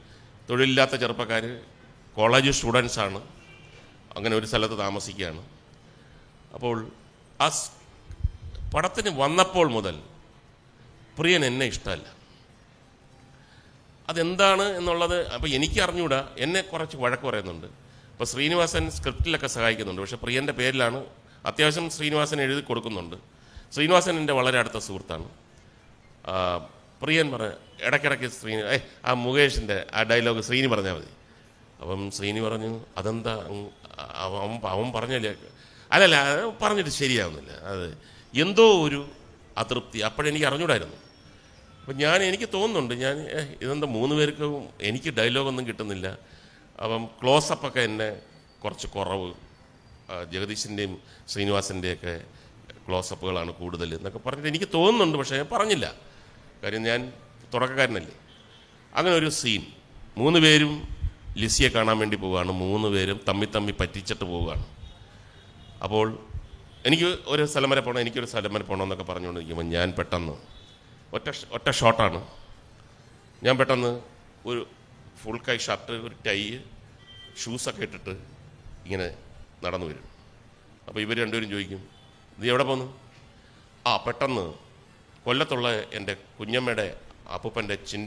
തൊഴിലില്ലാത്ത 0.50 0.96
ചെറുപ്പക്കാർ 0.96 1.46
കോളേജ് 2.16 2.52
സ്റ്റുഡൻസാണ്. 2.52 3.22
അങ്ങനെ 4.16 4.36
ഒരു 4.36 4.46
സ്ഥലത്ത് 4.46 4.78
താമസിക്കുകയാണ്. 4.80 5.42
അപ്പോൾ 6.56 6.76
ആ 7.42 7.48
പടത്തിന് 8.74 9.12
വന്നപ്പോൾ 9.22 9.68
മുതൽ 9.78 9.96
പ്രിയൻ 11.20 11.46
എന്നെ 11.46 11.66
ഇഷ്ടമല്ല. 11.66 12.08
അതെന്താണ് 14.10 14.66
എന്നുള്ളത് 14.78 15.18
അപ്പോൾ 15.36 15.50
എനിക്ക് 15.58 15.80
അറിഞ്ഞുകൂടാ 15.82 16.20
എന്നെ 16.38 16.62
കുറച്ച് 16.62 16.98
വഴക്ക് 16.98 17.24
പറയുന്നുണ്ട്. 17.24 17.68
അപ്പോൾ 18.12 18.28
ശ്രീനിവാസൻ 18.32 18.92
സ്ക്രിപ്റ്റിലൊക്കെ 18.92 19.48
സഹായിക്കുന്നുണ്ട്. 19.48 20.02
പക്ഷേ 20.02 20.18
പ്രിയന്റെ 20.24 20.54
പേരിലാണ് 20.54 21.00
അത്യാവശ്യം 21.46 21.90
ശ്രീനിവാസൻ 21.90 22.42
എഴുതി 22.42 22.62
കൊടുക്കുന്നുണ്ട്. 22.62 23.16
ശ്രീനിവാസൻ 23.74 24.16
എന്റെ 24.18 24.34
വളരെ 24.34 24.58
അടുത്ത 24.60 24.78
സുഹൃത്താണ്. 24.78 25.28
പ്രിയൻ 27.02 27.28
പറഞ്ഞ 27.32 27.52
ഇടയ്ക്കിടയ്ക്ക് 27.88 28.28
ശ്രീനി 28.40 28.62
ഏ 28.74 28.78
ആ 29.06 29.14
മുകേഷിന്റെ 29.26 29.78
ആ 29.94 30.04
ഡയലോഗ് 30.04 30.42
ശ്രീനി 30.42 30.68
പറഞ്ഞാൽ 30.68 30.96
മതി. 30.98 31.12
അപ്പം 31.82 32.02
ശ്രീനി 32.12 32.40
പറഞ്ഞു 32.40 32.74
അതെന്താ 32.98 33.36
അവൻ 33.98 34.60
അവൻ- 34.68 34.92
പറഞ്ഞില്ല? 34.92 35.34
അല്ലല്ല 35.92 36.50
പറഞ്ഞിട്ട് 36.62 36.90
ശരിയാവുന്നില്ല. 36.90 37.52
അത് 37.52 37.98
എന്തോ 38.42 38.84
ഒരു 38.84 39.08
അതൃപ്തി. 39.58 40.00
അപ്പോഴെനിക്ക് 40.00 40.46
അറിഞ്ഞൂടായിരുന്നു. 40.46 40.96
അപ്പം 41.82 41.98
ഞാൻ 41.98 42.24
എനിക്ക് 42.24 42.50
തോന്നുന്നുണ്ട് 42.54 42.94
ഞാൻ 42.94 43.18
ഇതെന്താ 43.62 43.88
മൂന്ന് 43.88 44.16
പേർക്കും 44.16 44.70
എനിക്ക് 44.82 45.10
ഡയലോഗൊന്നും 45.10 45.68
കിട്ടുന്നില്ല. 45.68 46.08
അപ്പം 46.84 47.10
ക്ലോസപ്പൊക്കെ 47.24 47.80
എന്നെ 47.80 48.18
കുറച്ച് 48.64 48.88
കുറവ് 48.88 49.34
ജഗദീശിന്റെയും 50.32 51.02
ശ്രീനിവാസന്റെയൊക്കെ 51.28 52.22
ക്ലോസപ്പുകളാണ് 52.88 53.52
കൂടുതൽ 53.52 53.96
എന്നൊക്കെ 53.96 54.20
പറഞ്ഞിട്ട് 54.20 54.50
എനിക്ക് 54.50 54.66
തോന്നുന്നുണ്ട് 54.74 55.18
പക്ഷേ 55.18 55.36
ഞാൻ 55.36 55.48
പറഞ്ഞില്ല. 55.52 55.94
കാര്യം 56.64 56.84
ഞാൻ 56.84 57.14
തുടക്കക്കാരനല്ലേ. 57.54 58.14
അങ്ങനെ 58.96 59.16
ഒരു 59.16 59.30
സീൻ. 59.30 59.64
മൂന്ന് 60.18 60.40
പേരും 60.40 61.01
ലിസിയെ 61.42 61.70
കാണാൻ 61.76 61.98
വേണ്ടി 62.02 62.18
പോവുകയാണ്. 62.24 62.52
മൂന്ന് 62.64 62.88
പേരും 62.94 63.18
തമ്മി 63.28 63.48
തമ്മി 63.56 63.74
പറ്റിച്ചിട്ട് 63.82 64.26
പോവുകയാണ്. 64.32 64.66
അപ്പോൾ 65.86 66.08
എനിക്ക് 66.90 67.10
ഒരു 67.34 67.44
സ്ഥലം 67.52 67.70
വരെ 67.72 67.82
പോകണം 67.86 68.02
എനിക്കൊരു 68.04 68.30
സ്ഥലം 68.32 68.54
വരെ 68.54 68.66
എന്നൊക്കെ 68.74 69.06
പറഞ്ഞുകൊണ്ടിരിക്കുമ്പോൾ 69.12 69.68
ഞാൻ 69.76 69.92
പെട്ടെന്ന് 70.00 70.36
ഒറ്റ 71.16 71.28
ഒറ്റ 71.56 71.68
ഷോട്ടാണ്. 71.80 72.20
ഞാൻ 73.46 73.56
പെട്ടെന്ന് 73.60 73.92
ഒരു 74.50 74.62
ഫുൾ 75.22 75.38
കൈ 75.48 75.58
ഷർട്ട് 75.68 75.96
ഒരു 76.08 76.16
ടൈ 76.28 76.40
ഷൂസൊക്കെ 77.42 77.84
ഇട്ടിട്ട് 77.88 78.14
ഇങ്ങനെ 78.86 79.08
നടന്നു 79.64 79.88
വരും. 79.90 80.06
അപ്പോൾ 80.88 81.00
ഇവർ 81.06 81.16
രണ്ടുപേരും 81.24 81.50
ചോദിക്കും 81.54 81.82
നീ 82.40 82.48
എവിടെ 82.52 82.66
പോന്നു? 82.70 82.88
ആ 83.90 83.92
പെട്ടെന്ന് 84.06 84.46
കൊല്ലത്തുള്ള 85.26 85.70
എന്റെ 85.98 86.14
കുഞ്ഞമ്മയുടെ 86.38 86.88
അപ്പൂപ്പന്റെ 87.36 87.76
ചിൻ 87.90 88.02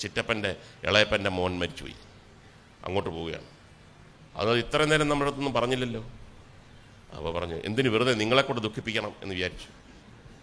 ചിറ്റപ്പന്റെ 0.00 0.50
ഇളയപ്പന്റെ 0.88 1.30
മോൻ 1.38 1.52
മരിച്ചുപോയി. 1.60 1.96
അങ്ങോട്ട് 2.86 3.10
പോവുകയാണ്. 3.10 3.48
അത് 4.40 4.50
ഇത്രയും 4.58 4.88
നേരം 4.92 5.08
നമ്മുടെ 5.08 5.28
അടുത്തൊന്നും 5.30 5.54
പറഞ്ഞില്ലല്ലോ. 5.58 6.02
അപ്പോൾ 7.16 7.30
പറഞ്ഞു 7.36 7.56
എന്തിന് 7.64 7.88
വെറുതെ 7.88 8.12
നിങ്ങളെ 8.22 8.42
കൊണ്ട് 8.42 8.60
ദുഃഖിപ്പിക്കണം 8.62 9.12
എന്ന് 9.22 9.34
വിചാരിച്ചു. 9.34 9.68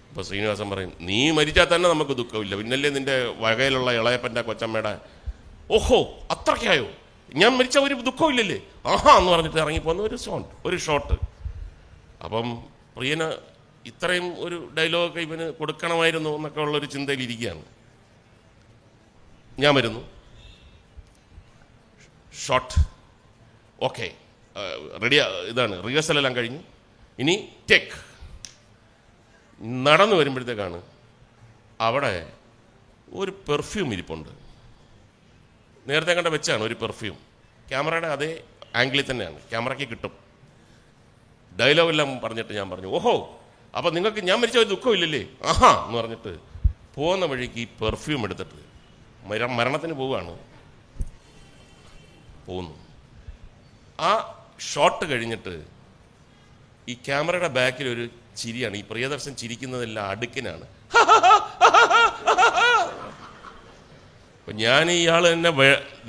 അപ്പോൾ 0.10 0.24
ശ്രീനിവാസൻ 0.28 0.68
പറയും 0.70 0.92
നീ 1.10 1.32
മരിച്ചാൽ 1.38 1.68
തന്നെ 1.76 1.88
നമുക്ക് 1.90 2.14
ദുഃഖമില്ല. 2.22 2.56
പിന്നല്ലേ 2.56 2.90
നിന്റെ 2.90 3.16
വകയിലുള്ള 3.44 3.92
ഇളയപ്പന്റെ 4.00 4.42
കൊച്ചമ്മയുടെ 4.42 4.94
ഓഹോ 5.72 6.00
അത്രയ്ക്കായോ? 6.32 6.88
ഞാൻ 7.42 7.52
മരിച്ച 7.58 7.78
ഒരു 7.78 7.94
ദുഃഖമില്ലല്ലേ? 8.10 8.60
ആഹാ 8.86 9.12
എന്ന് 9.20 9.32
പറഞ്ഞിട്ട് 9.32 9.58
ഇറങ്ങിപ്പോന്ന 9.58 10.02
ഒരു 10.02 10.16
സോണ്ട് 10.16 10.50
ഒരു 10.68 10.78
ഷോട്ട് 10.86 11.16
അപ്പം 12.26 12.48
പ്രിയന് 12.98 13.28
ഇത്രയും 13.92 14.28
ഒരു 14.46 14.58
ഡയലോഗൊക്കെ 14.78 15.22
ഇവന് 15.28 15.46
കൊടുക്കണമായിരുന്നു 15.60 16.32
എന്നൊക്കെ 16.38 16.62
ഉള്ളൊരു 16.62 16.86
ചിന്തയിലിരിക്കുകയാണ്. 16.86 17.64
ഞാൻ 19.60 19.76
വരുന്നു. 19.76 20.02
ഷോട്ട് 22.42 22.74
ഓക്കെ 23.88 24.08
റെഡി 25.04 25.18
ഇതാണ്. 25.52 25.76
റിഹേഴ്സൽ 25.88 26.18
എല്ലാം 26.22 26.34
കഴിഞ്ഞു. 26.38 26.62
ഇനി 27.20 27.36
ടെക് 27.72 27.96
നടന്നു 29.88 30.16
വരുമ്പോഴത്തേക്കാണ് 30.20 30.80
അവിടെ 31.88 32.14
ഒരു 33.20 33.32
പെർഫ്യൂം 33.48 33.90
ഇരിപ്പുണ്ട്. 33.96 34.32
നേരത്തെ 35.90 36.14
കണ്ട 36.18 36.30
വെച്ചാണ് 36.36 36.64
ഒരു 36.68 36.76
പെർഫ്യൂം 36.84 37.16
ക്യാമറയുടെ 37.70 38.10
അതേ 38.16 38.32
ആംഗിളിൽ 38.82 39.06
തന്നെയാണ്. 39.10 39.40
ക്യാമറയ്ക്ക് 39.52 39.88
കിട്ടും. 39.92 40.14
ഡയലോഗ് 41.60 41.92
എല്ലാം 41.94 42.10
പറഞ്ഞിട്ട് 42.24 42.54
ഞാൻ 42.60 42.68
പറഞ്ഞു 42.74 42.90
ഓഹോ 42.98 43.14
അപ്പം 43.78 43.92
നിങ്ങൾക്ക് 43.96 44.22
ഞാൻ 44.30 44.38
മരിച്ച 44.42 44.58
ഒരു 44.64 44.70
ദുഃഖമില്ലല്ലേ 44.74 45.22
ആഹാ 45.52 45.72
എന്ന് 45.86 45.98
പറഞ്ഞിട്ട് 46.00 46.32
പോകുന്ന 46.96 47.26
വഴിക്ക് 47.32 47.60
ഈ 47.64 47.68
പെർഫ്യൂം 47.82 48.22
എടുത്തിട്ട് 48.28 48.60
മര 49.30 49.46
മരണത്തിന് 49.60 49.96
പോവുകയാണ്. 50.02 50.34
പോകുന്നു. 52.48 52.76
ആ 54.00 54.12
ഷോട്ട് 54.72 55.06
കഴിഞ്ഞിട്ട് 55.12 55.56
ഈ 56.92 56.94
ക്യാമറയുടെ 57.06 57.50
ബാക്കിൽ 57.58 57.88
ഒരു 57.94 58.06
ചിരിയാണ്. 58.42 58.76
ഈ 58.82 58.84
പ്രിയദർശൻ 58.92 59.34
ചിരിക്കുന്നതെല്ലാം 59.42 60.06
അടുക്കിനാണ്. 60.14 60.66
ഞാൻ 64.64 64.86
ഇയാൾ 64.92 65.24
എന്നെ 65.28 65.52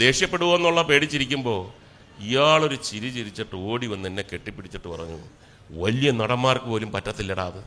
ദേഷ്യപ്പെടുമോ 0.04 0.54
എന്നുള്ള 0.56 0.82
പേടിച്ചിരിക്കുമ്പോൾ 0.82 1.60
ഇയാളൊരു 2.28 2.76
ചിരി 2.88 3.08
ചിരിച്ചിട്ട് 3.16 3.56
ഓടി 3.68 3.86
വന്ന് 3.92 4.08
എന്നെ 4.08 4.24
കെട്ടിപ്പിടിച്ചിട്ട് 4.32 4.88
പറഞ്ഞു 4.88 5.18
വലിയ 5.82 6.10
നടന്മാർക്ക് 6.20 6.68
പോലും 6.72 6.90
പറ്റത്തില്ലടാ 6.92 7.46
അത്. 7.52 7.62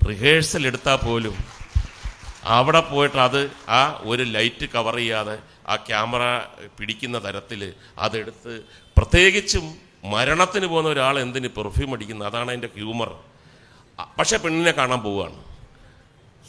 റിഹേഴ്സൽ 0.00 0.66
എടുത്താൽ 0.66 0.96
പോലും 0.96 1.36
അവിടെ 2.52 2.80
പോയിട്ട് 2.80 3.18
അത് 3.26 3.40
ആ 3.78 3.80
ഒരു 4.10 4.24
ലൈറ്റ് 4.34 4.66
കവർ 4.74 4.96
ചെയ്യാതെ 4.96 5.36
ആ 5.72 5.76
ക്യാമറ 5.88 6.22
പിടിക്കുന്ന 6.78 7.18
തരത്തിൽ 7.26 7.62
അതെടുത്ത് 8.04 8.52
പ്രത്യേകിച്ചും 8.96 9.64
മരണത്തിന് 10.14 10.66
പോകുന്ന 10.66 10.88
ഒരാൾ 10.88 11.14
എന്തിന് 11.24 11.48
പെർഫ്യൂം 11.58 11.90
അടിക്കുന്നത് 11.94 12.28
അതാണ് 12.28 12.48
അതിന്റെ 12.52 12.70
ഹ്യൂമർ 12.76 13.10
പക്ഷേ 14.18 14.36
പെണ്ണിനെ 14.36 14.72
കാണാൻ 14.78 15.00
പോവുകയാണ്. 15.06 15.38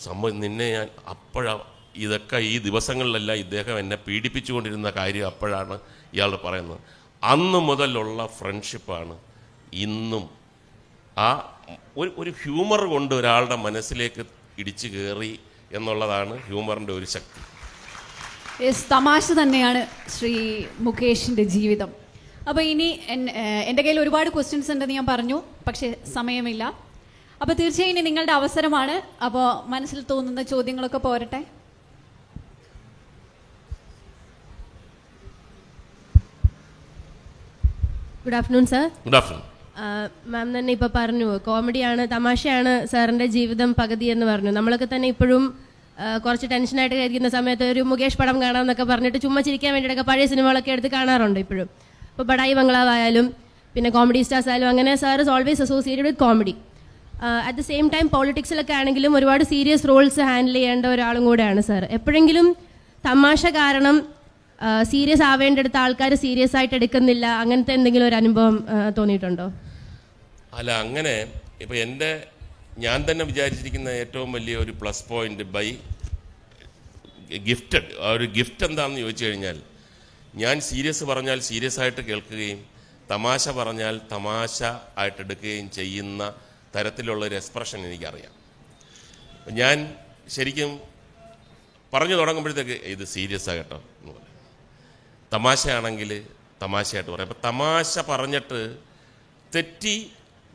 സംഭവം 0.06 0.40
നിന്നെ 0.40 0.68
ഞാൻ 0.72 0.88
അപ്പോഴാ 1.14 1.54
ഇതൊക്കെ 2.06 2.38
ഈ 2.52 2.56
ദിവസങ്ങളിലെല്ലാം 2.68 3.38
ഇദ്ദേഹം 3.44 3.76
എന്നെ 3.80 3.98
പീഡിപ്പിച്ചുകൊണ്ടിരുന്ന 4.08 4.90
കാര്യം 4.98 5.28
അപ്പോഴാണ് 5.28 5.76
ഇയാൾ 6.16 6.32
പറയുന്നത്. 6.46 6.82
അന്ന് 7.24 7.60
മുതലുള്ള 7.68 8.20
ഫ്രണ്ട്ഷിപ്പാണ് 8.40 9.16
ഇന്നും. 9.86 10.26
ആ 11.18 11.30
ഒരു 11.98 12.12
ഒരു 12.22 12.32
ഹ്യൂമർ 12.42 12.82
കൊണ്ട് 12.94 13.14
ഒരാളുടെ 13.16 13.58
മനസ്സിലേക്ക് 13.68 14.26
ഇടിച്ചു 14.62 14.88
കയറി 14.88 15.32
എന്നുള്ളതാണ് 15.76 16.34
ഹ്യൂമറിന്റെ 16.48 16.94
ഒരു 16.94 17.08
ശക്തി. 17.16 17.40
തമാശ 18.92 19.26
തന്നെയാണ് 19.40 19.82
ശ്രീ 20.16 20.34
മുകേഷിന്റെ 20.86 21.44
ജീവിതം. 21.56 21.90
അപ്പോൾ 22.50 22.62
ഇനി 22.72 22.88
എന്റെ 23.70 23.82
കയ്യിൽ 23.84 24.00
ഒരുപാട് 24.04 24.30
ക്വസ്റ്റ്യൻസ് 24.36 24.72
ഉണ്ടെന്ന് 24.72 24.96
ഞാൻ 25.00 25.08
പറഞ്ഞു 25.10 25.38
പക്ഷേ 25.68 25.88
സമയമില്ല. 26.14 26.64
അപ്പോൾ 27.42 27.54
തീർച്ചയായും 27.60 27.92
ഇനി 27.94 28.02
നിങ്ങളുടെ 28.08 28.34
അവസരമാണ്. 28.40 28.96
അപ്പോൾ 29.26 29.46
മനസ്സിൽ 29.74 30.00
തോന്നുന്ന 30.12 30.42
ചോദ്യങ്ങളൊക്കെ 30.54 30.98
പോരട്ടെ? 30.98 31.42
Good 38.24 38.40
afternoon 38.40 38.66
sir 38.74 38.86
good 39.06 39.20
afternoon 39.20 39.46
ma'am 40.34 40.48
തന്നെ 40.58 40.72
ഇപ്പോൾ 40.76 40.90
പറഞ്ഞു 40.98 41.28
കോമഡിയാണ് 41.48 42.04
തമാശയാണ് 42.14 42.72
സാറിന്റെ 42.92 43.26
ജീവിതം 43.36 43.70
പകുതി 43.80 44.08
എന്ന് 44.14 44.26
പറഞ്ഞു. 44.32 44.52
നമ്മളൊക്കെ 44.58 44.88
തന്നെ 44.94 45.08
ഇപ്പോഴും 45.14 45.44
കുറച്ച് 46.26 46.48
ടെൻഷനായിട്ട് 46.54 46.96
കഴിക്കുന്ന 47.02 47.30
സമയത്ത് 47.36 47.66
ഒരു 47.74 47.82
മുകേഷ് 47.92 48.18
പടം 48.22 48.38
കാണാമെന്നൊക്കെ 48.44 48.86
പറഞ്ഞിട്ട് 48.92 49.20
ചുമ്മാ 49.26 49.42
ചിരിക്കാൻ 49.48 49.72
വേണ്ടിയിട്ടൊക്കെ 49.76 50.06
പഴയ 50.10 50.26
സിനിമകളൊക്കെ 50.32 50.72
എടുത്ത് 50.76 50.90
കാണാറുണ്ട് 50.96 51.40
ഇപ്പോഴും. 51.44 51.68
ഇപ്പോൾ 52.12 52.26
ബഡായി 52.32 52.54
ബംഗ്ലാവ് 52.60 52.92
ആയാലും 52.96 53.28
പിന്നെ 53.76 53.90
കോമഡി 53.96 54.22
സ്റ്റാർസ് 54.28 54.50
ആയാലും 54.52 54.70
അങ്ങനെ 54.74 54.92
sir 55.04 55.20
is 55.24 55.32
always 55.36 55.62
associated 55.66 56.06
with 56.08 56.22
comedy 56.26 56.54
at 57.48 57.58
the 57.60 57.64
same 57.72 57.86
time 57.94 58.08
പോളിറ്റിക്സിലൊക്കെ 58.16 58.74
ആണെങ്കിലും 58.80 59.12
ഒരുപാട് 59.20 59.44
സീരിയസ് 59.54 59.86
റോൾസ് 59.92 60.22
ഹാൻഡിൽ 60.30 60.56
ചെയ്യേണ്ട 60.60 60.86
ഒരാളും 60.96 61.24
കൂടെയാണ് 61.30 61.62
സാർ 61.70 61.84
എപ്പോഴെങ്കിലും 61.98 62.48
തമാശ 63.04 63.42
കാരണം 63.60 63.98
സീരിയസ് 64.92 65.24
ആവേണ്ടടുത്ത 65.32 65.78
ആൾക്കാർ 65.86 66.12
സീരിയസ് 66.26 66.56
ആയിട്ട് 66.60 66.76
എടുക്കുന്നില്ല 66.80 67.26
അങ്ങനത്തെ 67.42 67.74
എന്തെങ്കിലും 67.78 68.08
ഒരു 68.10 68.18
അനുഭവം 68.22 68.56
തോന്നിയിട്ടുണ്ടോ? 68.98 69.48
അല്ല 70.58 70.72
അങ്ങനെ 70.72 71.34
ഇപ്പൊ 71.62 71.76
എന്റെ 71.76 72.28
ഞാൻ 72.78 73.06
തന്നെ 73.12 73.26
വിചാരിച്ചിരിക്കുന്ന 73.26 73.90
ഏറ്റവും 73.90 74.32
വലിയ 74.32 74.58
ഒരു 74.58 74.72
പ്ലസ് 74.72 75.04
പോയിന്റ് 75.10 75.44
ബൈ 75.44 75.78
ഗിഫ്റ്റഡ് 77.44 77.94
ഒരു 78.14 78.26
ഗിഫ്റ്റ് 78.26 78.66
എന്താണെന്ന് 78.66 79.00
ചോദിച്ചു 79.00 79.26
കഴിഞ്ഞാൽ 79.26 79.58
ഞാൻ 80.36 80.62
സീരിയസ് 80.62 81.04
പറഞ്ഞാൽ 81.04 81.40
സീരിയസ് 81.40 81.80
ആയിട്ട് 81.80 82.02
കേൾക്കുകയും 82.02 82.60
തമാശ 83.10 83.50
പറഞ്ഞാൽ 83.50 84.02
തമാശ 84.12 84.64
ആയിട്ട് 84.98 85.22
എടുക്കുകയും 85.22 85.72
ചെയ്യുന്ന 85.72 86.36
തരത്തിലുള്ള 86.76 87.26
ഒരു 87.26 87.36
എക്സ്പ്രഷൻ 87.36 87.80
എനിക്കറിയാം. 87.86 88.34
ഞാൻ 89.52 89.96
ശരിക്കും 90.30 90.72
പറഞ്ഞു 91.94 92.16
തുടങ്ങുമ്പോഴത്തേക്ക് 92.16 92.72
ഇത് 92.72 93.04
സീരിയസ് 93.06 93.50
ആകട്ടോ 93.50 93.84
എന്ന് 94.00 94.14
പറയും. 94.14 94.34
തമാശയാണെങ്കിൽ 95.34 96.26
തമാശയായിട്ട് 96.62 97.12
പറയാം. 97.12 97.30
അപ്പം 97.30 97.42
തമാശ 97.50 98.00
പറഞ്ഞിട്ട് 98.00 98.78
തെറ്റി 99.56 99.96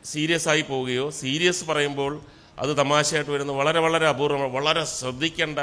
സീരിയസ് 0.03 0.49
ആയി 0.49 0.61
പോവുകയോ 0.61 1.09
സീരിയസ് 1.09 1.65
പറയുമ്പോൾ 1.65 2.21
അത് 2.59 2.77
തമാശയായിട്ട് 2.77 3.31
വരുന്ന 3.31 3.51
വളരെ 3.51 3.79
വളരെ 3.79 4.07
അപൂർവമാണ് 4.07 4.51
വളരെ 4.51 4.83
ശ്രദ്ധിക്കേണ്ട 4.83 5.59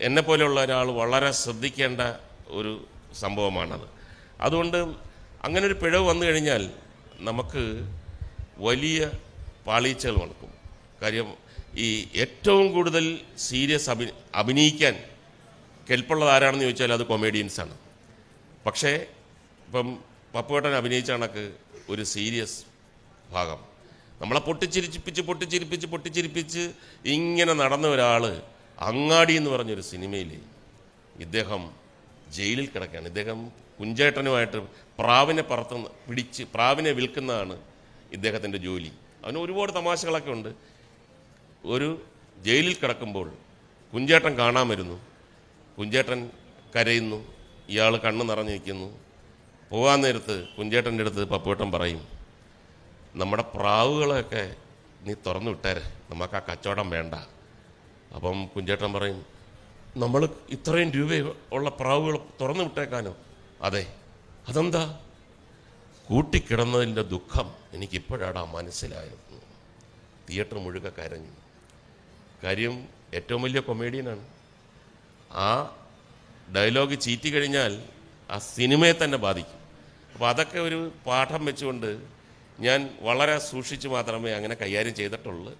എന്നെ 0.00 0.22
പോലെയുള്ള 0.22 0.60
ഒരാൾ 0.64 0.90
വളരെ 0.90 1.30
ശ്രദ്ധിക്കേണ്ട 1.30 2.00
ഒരു 2.48 2.86
സംഭവമാണത്. 3.14 3.88
അതുകൊണ്ട് 4.40 4.76
അങ്ങനെ 5.44 5.66
ഒരു 5.66 5.74
പിഴവ് 5.74 6.08
വന്നു 6.08 6.26
കഴിഞ്ഞാൽ 6.26 6.70
നമുക്ക് 7.20 7.88
വലിയ 8.58 9.10
പാളീച്ചകൾ 9.66 10.16
നടക്കും. 10.16 10.52
കാര്യം 11.02 11.34
ഈ 11.76 12.08
ഏറ്റവും 12.14 12.72
കൂടുതൽ 12.72 13.18
സീരിയസ് 13.38 13.90
അഭി 13.90 14.08
അഭിനയിക്കാൻ 14.34 14.94
കെൽപ്പുള്ളത് 15.90 16.30
ആരാണെന്ന് 16.30 16.64
ചോദിച്ചാൽ 16.64 16.92
അത് 16.92 17.02
കൊമേഡിയൻസാണ് 17.02 17.74
പക്ഷേ 18.66 19.06
ഇപ്പം 19.66 19.98
പപ്പുവേട്ടൻ 20.34 20.70
അഭിനയിച്ച 20.70 21.10
കണക്ക് 21.10 21.52
ഒരു 21.88 22.02
സീരിയസ് 22.02 22.69
ഭാഗം. 23.30 23.58
നമ്മളെ 24.20 24.40
പൊട്ടിച്ചിരിപ്പിച്ച് 24.40 25.22
പൊട്ടിച്ചിരിപ്പിച്ച് 25.22 25.86
പൊട്ടിച്ചിരിപ്പിച്ച് 25.86 26.72
ഇങ്ങനെ 27.04 27.52
നടന്ന 27.52 27.86
ഒരാൾ 27.86 28.42
അങ്ങാടി 28.78 29.34
എന്ന് 29.34 29.50
പറഞ്ഞൊരു 29.50 29.80
സിനിമയിൽ 29.80 30.40
ഇദ്ദേഹം 31.20 31.70
ജയിലിൽ 32.28 32.66
കിടക്കുകയാണ്. 32.66 33.06
ഇദ്ദേഹം 33.06 33.52
കുഞ്ചേട്ടനുമായിട്ട് 33.80 34.56
പ്രാവിനെ 34.98 35.42
പറത്തുന്ന 35.42 35.88
പിടിച്ച് 36.08 36.42
പ്രാവിനെ 36.42 36.90
വിൽക്കുന്നതാണ് 36.90 37.60
ഇദ്ദേഹത്തിന്റെ 38.12 38.58
ജോലി. 38.58 38.92
അവന് 39.24 39.38
ഒരുപാട് 39.38 39.72
തമാശകളൊക്കെ 39.72 40.30
ഉണ്ട്. 40.30 40.54
ഒരു 41.64 42.02
ജയിലിൽ 42.38 42.74
കിടക്കുമ്പോൾ 42.74 43.32
കുഞ്ചേട്ടൻ 43.94 44.34
കാണാൻ 44.38 44.68
വരുന്നു. 44.68 45.00
കുഞ്ചേട്ടൻ 45.78 46.30
കരയുന്നു. 46.76 47.34
ഇയാൾ 47.68 47.96
കണ്ണ് 47.96 48.28
നിറഞ്ഞിരിക്കുന്നു. 48.28 48.98
പോകാൻ 49.70 50.00
നേരത്ത് 50.00 50.48
കുഞ്ചേട്ടന്റെ 50.58 51.04
അടുത്ത് 51.04 51.24
പപ്പുവേട്ടൻ 51.24 51.72
പറയും 51.72 52.19
നമ്മുടെ 53.14 53.42
പ്രാവുകളൊക്കെ 53.42 54.56
നീ 55.02 55.14
തുറന്നു 55.14 55.50
വിട്ടേരെ. 55.50 55.92
നമുക്ക് 56.10 56.34
ആ 56.34 56.38
കച്ചവടം 56.38 56.90
വേണ്ട. 56.90 57.14
അപ്പം 58.14 58.46
കുഞ്ചേട്ടൻ 58.46 58.92
പറയും 58.92 59.26
നമ്മൾ 59.96 60.28
ഇത്രയും 60.50 60.90
രൂപ 60.90 61.36
ഉള്ള 61.52 61.70
പ്രാവുകൾ 61.70 62.18
തുറന്നു 62.40 62.64
വിട്ടേക്കാനോ? 62.64 63.16
അതെ. 63.62 63.94
അതെന്താ? 64.48 65.00
കൂട്ടിക്കിടന്നതിന്റെ 66.04 67.02
ദുഃഖം 67.02 67.54
എനിക്കിപ്പോഴാടാ 67.72 68.44
മനസ്സിലായത്. 68.44 69.42
തിയേറ്റർ 70.28 70.58
മുഴുക 70.58 70.88
കരഞ്ഞു. 70.88 71.30
കാര്യം 72.42 72.88
ഏറ്റവും 73.14 73.42
വലിയ 73.42 73.60
കൊമേഡിയനാണ്. 73.60 74.26
ആ 75.32 75.76
ഡയലോഗ് 76.56 77.00
ചീറ്റി 77.00 77.30
കഴിഞ്ഞാൽ 77.30 77.82
ആ 78.30 78.38
സിനിമയെ 78.38 78.92
തന്നെ 78.92 79.18
ബാധിക്കും. 79.18 79.60
അപ്പോൾ 80.14 80.28
അതൊക്കെ 80.28 80.58
ഒരു 80.58 80.92
പാഠം 81.06 81.44
വെച്ചുകൊണ്ട് 81.44 82.19
ഞാൻ 82.66 82.80
വളരെ 83.08 83.34
സൂക്ഷിച്ച് 83.50 83.88
മാത്രമേ 83.94 84.30
അങ്ങനെ 84.38 84.54
കൈകാര്യം 84.62 84.94
ചെയ്തിട്ടുള്ളൂ. 85.00 85.52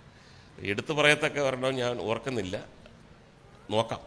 എടുത്തു 0.72 0.92
പറയത്തക്ക 0.98 1.38
ഒരെണ്ണം 1.48 1.74
ഞാൻ 1.82 1.92
ഓർക്കുന്നില്ല. 2.08 2.56
നോക്കാം. 3.74 4.00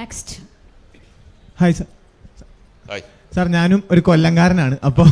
Next 0.00 0.34
hi 1.60 1.74
sir 1.78 1.86
hi 2.90 3.02
sir 3.36 3.46
ഞാനും 3.56 3.80
ഒരു 3.92 4.00
കൊല്ലംകാരനാണ്. 4.08 4.76
അപ്പോൾ 4.88 5.08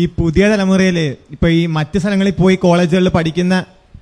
ഈ 0.00 0.02
പുതിയ 0.18 0.44
തലമുറയിൽ 0.52 0.98
ഇപ്പോൾ 1.34 1.50
ഈ 1.60 1.62
മറ്റ് 1.78 1.98
സ്ഥലങ്ങളിൽ 2.02 2.34
പോയി 2.42 2.56
കോളേജുകളിൽ 2.64 3.10
പഠിക്കുന്ന 3.16 3.54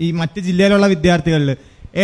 ഈ 0.07 0.09
മറ്റ് 0.21 0.41
ജില്ലയിലുള്ള 0.47 0.87
വിദ്യാർത്ഥികളിൽ 0.95 1.51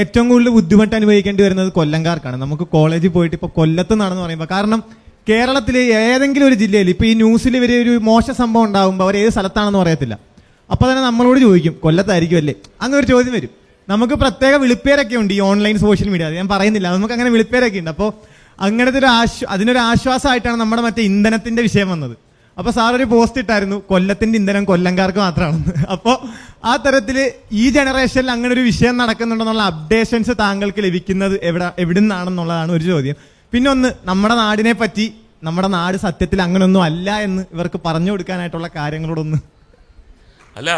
ഏറ്റവും 0.00 0.26
കൂടുതൽ 0.30 0.50
ബുദ്ധിമുട്ട് 0.56 0.94
അനുഭവിക്കേണ്ടി 0.98 1.42
വരുന്നത് 1.44 1.70
കൊല്ലംകാർക്കാണ്. 1.78 2.36
നമുക്ക് 2.44 2.66
കോളേജിൽ 2.74 3.10
പോയിട്ട് 3.16 3.36
ഇപ്പോൾ 3.38 3.50
കൊല്ലത്ത് 3.58 3.94
നടന്ന് 4.02 4.22
പറയുമ്പോൾ 4.24 4.50
കാരണം 4.56 4.80
കേരളത്തിൽ 5.28 5.78
ഏതെങ്കിലും 5.78 6.46
ഒരു 6.46 6.54
ജില്ലയിൽ 6.54 6.90
ഇപ്പൊ 6.90 7.04
ഈ 7.04 7.14
ന്യൂസിൽ 7.14 7.56
ഇവർ 7.56 7.82
ഒരു 7.82 7.98
മോശ 7.98 8.30
സംഭവം 8.30 8.64
ഉണ്ടാകുമ്പോൾ 8.64 9.04
അവർ 9.04 9.16
ഏത് 9.16 9.30
സ്ഥലത്താണെന്ന് 9.30 9.78
പറയത്തില്ല. 9.78 10.18
അപ്പൊ 10.70 10.90
തന്നെ 10.90 11.02
നമ്മളോട് 11.02 11.40
ചോദിക്കും 11.40 11.76
കൊല്ലത്തായിരിക്കും 11.82 12.36
അല്ലേ? 12.36 12.54
അങ്ങനെ 12.82 12.98
ഒരു 12.98 13.06
ചോദ്യം 13.06 13.32
വരും. 13.32 13.50
നമുക്ക് 13.88 14.14
പ്രത്യേക 14.14 14.54
വിളിപ്പേരൊക്കെ 14.54 15.16
ഉണ്ട് 15.16 15.34
ഈ 15.34 15.40
ഓൺലൈൻ 15.40 15.78
സോഷ്യൽ 15.78 16.08
മീഡിയ. 16.08 16.26
അത് 16.26 16.34
ഞാൻ 16.34 16.48
പറയുന്നില്ല. 16.48 16.88
നമുക്ക് 16.92 17.14
അങ്ങനെ 17.14 17.30
വിളിപ്പേരൊക്കെ 17.30 17.78
ഉണ്ട്. 17.78 17.90
അപ്പോൾ 17.90 18.12
അങ്ങനത്തെ 18.60 18.98
ഒരു 18.98 19.06
ആശ്വ 19.06 19.46
അതിനൊരു 19.50 19.78
ആശ്വാസമായിട്ടാണ് 19.78 20.56
നമ്മുടെ 20.56 20.82
മറ്റേ 20.82 21.02
ഇന്ധനത്തിന്റെ 21.02 21.62
വിഷയം 21.62 21.90
വന്നത്. 21.90 22.16
അപ്പൊ 22.58 22.70
സാർ 22.70 22.94
ഒരു 22.94 23.04
പോസ്റ്റ് 23.04 23.38
ഇട്ടായിരുന്നു 23.38 23.82
കൊല്ലത്തിന്റെ 23.88 24.38
ഇന്ധനം 24.38 24.64
കൊല്ലംകാർക്ക് 24.64 25.18
മാത്രമാണെന്ന്. 25.18 25.72
അപ്പോൾ 25.88 26.16
ആ 26.64 26.76
തരത്തിൽ 26.76 27.30
ഈ 27.52 27.70
ജനറേഷനിൽ 27.70 28.30
അങ്ങനെ 28.30 28.54
ഒരു 28.54 28.60
വിഷയം 28.60 28.96
നടക്കുന്നുണ്ടെന്നുള്ള 28.96 29.62
അപ്ഡേഷൻസ് 29.62 30.30
താങ്കൾക്ക് 30.40 30.84
ലഭിക്കുന്നത് 30.84 31.40
എവിടെ 31.42 31.72
എവിടുന്നാണെന്നുള്ളതാണ് 31.78 32.72
ഒരു 32.72 32.82
ചോദ്യം. 32.82 33.39
പിന്നെ 33.53 33.68
ഒന്ന് 33.70 33.88
നമ്മുടെ 34.09 34.34
നാടിനെ 34.34 34.72
പറ്റി 34.80 35.07
നമ്മുടെ 35.46 35.68
നാട് 35.76 35.96
സത്യത്തിൽ 36.07 36.38
അങ്ങനൊന്നും 36.44 36.82
അല്ല 36.88 37.11
എന്ന് 37.26 37.42
ഇവർക്ക് 37.55 37.78
പറഞ്ഞു 37.86 38.11
കൊടുക്കാനായിട്ടുള്ള 38.11 38.68
കാര്യങ്ങളോടൊന്ന്. 38.76 39.38
അല്ല 40.59 40.70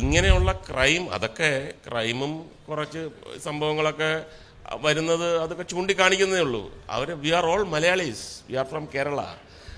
ഇങ്ങനെയുള്ള 0.00 0.50
ക്രൈം 0.68 1.02
അതൊക്കെ 1.16 1.50
ക്രൈമും 1.86 2.32
കുറച്ച് 2.68 3.02
സംഭവങ്ങളൊക്കെ 3.46 4.10
വരുന്നത് 4.86 5.26
അതൊക്കെ 5.42 5.64
ചൂണ്ടിക്കാണിക്കുന്നേ 5.72 6.40
ഉള്ളൂ. 6.46 6.62
അവർ 6.94 7.08
we 7.24 7.30
are 7.38 7.44
all 7.52 7.62
Malayalees 7.74 8.24
we 8.48 8.56
are 8.62 8.66
from 8.72 8.86
Kerala 8.94 9.20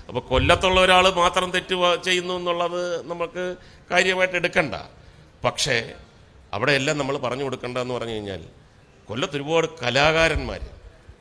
അപ്പോൾ 0.07 0.23
കൊല്ലത്തുള്ള 0.31 0.79
ഒരാൾ 0.81 1.05
മാത്രം 1.23 1.49
തെറ്റ് 1.55 1.75
ചെയ്യുന്നു 2.07 2.33
എന്നുള്ളത് 2.39 2.81
നമുക്ക് 3.11 3.43
കാര്യമായിട്ട് 3.91 4.37
എടുക്കണ്ട. 4.41 4.75
പക്ഷേ 5.45 5.77
അവിടെ 6.53 6.71
എല്ലാം 6.79 6.97
നമ്മൾ 7.01 7.15
പറഞ്ഞു 7.25 7.43
കൊടുക്കേണ്ടതെന്ന് 7.47 7.95
പറഞ്ഞു 7.97 8.15
കഴിഞ്ഞാൽ 8.17 8.41
കൊല്ലത്ത് 9.09 9.37
ഒരുപാട് 9.39 9.67
കലാകാരന്മാർ 9.81 10.61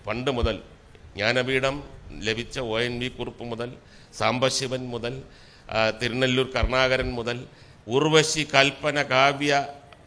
പണ്ട് 0.07 0.31
മുതൽ 0.39 0.57
ജ്ഞാനപീഠം 1.17 1.77
ലഭിച്ച 2.27 2.59
ഒ 2.73 2.75
എൻ 2.89 2.95
വി 3.03 3.09
കുറുപ്പ് 3.19 3.45
മുതൽ 3.53 3.71
സാംബശിവൻ 4.21 4.83
മുതൽ 4.95 5.15
തിരുനെല്ലൂർ 6.01 6.47
കർണാകരൻ 6.57 7.11
മുതൽ 7.19 7.39
ഉർവശി 7.97 8.43
കൽപ്പന 8.55 9.03
കാവ്യ 9.13 9.53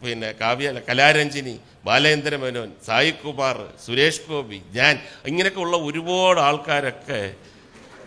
പിന്നെ 0.04 0.30
കാവ്യ 0.42 0.68
കലാരഞ്ജിനി 0.88 1.54
ബാലേന്ദ്ര 1.88 2.36
മേനോൻ 2.44 2.70
സായികുമാർ 2.88 3.58
സുരേഷ് 3.86 4.26
ഗോപി 4.30 4.60
ഞാൻ 4.78 4.94
ഇങ്ങനെയൊക്കെ 5.30 5.62
ഉള്ള 5.66 5.76
ഒരുപാട് 5.88 6.39
ആൾക്കാരൊക്കെ 6.48 7.20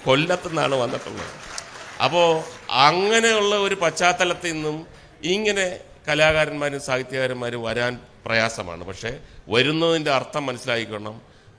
കൊല്ലത്തു 0.06 0.48
നിന്നാണ് 0.48 0.76
വന്നിട്ടുള്ളത്. 0.82 1.32
അപ്പോൾ 2.04 2.28
അങ്ങനെയുള്ള 2.88 3.54
ഒരു 3.66 3.76
പശ്ചാത്തലത്തിൽ 3.84 4.52
നിന്നും 4.54 4.78
ഇങ്ങനെ 5.34 5.66
കലാകാരന്മാരും 6.08 6.80
സാഹിത്യകാരന്മാരും 6.86 7.60
വരാൻ 7.68 7.92
പ്രയാസമാണ്. 8.26 8.82
പക്ഷേ 8.90 9.12
വരുന്നതിന്റെ 9.54 10.10
അർത്ഥം 10.18 10.42
മനസ്സിലാക്കിക്കണം 10.48 11.16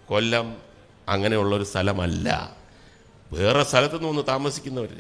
കൊല്ലം 0.10 0.48
അങ്ങനെയുള്ളൊരു 1.14 1.66
സ്ഥലമല്ല. 1.72 2.28
വേറെ 3.38 3.64
സ്ഥലത്ത് 3.72 3.98
നിന്ന് 4.06 4.24
താമസിക്കുന്നവർ 4.32 4.92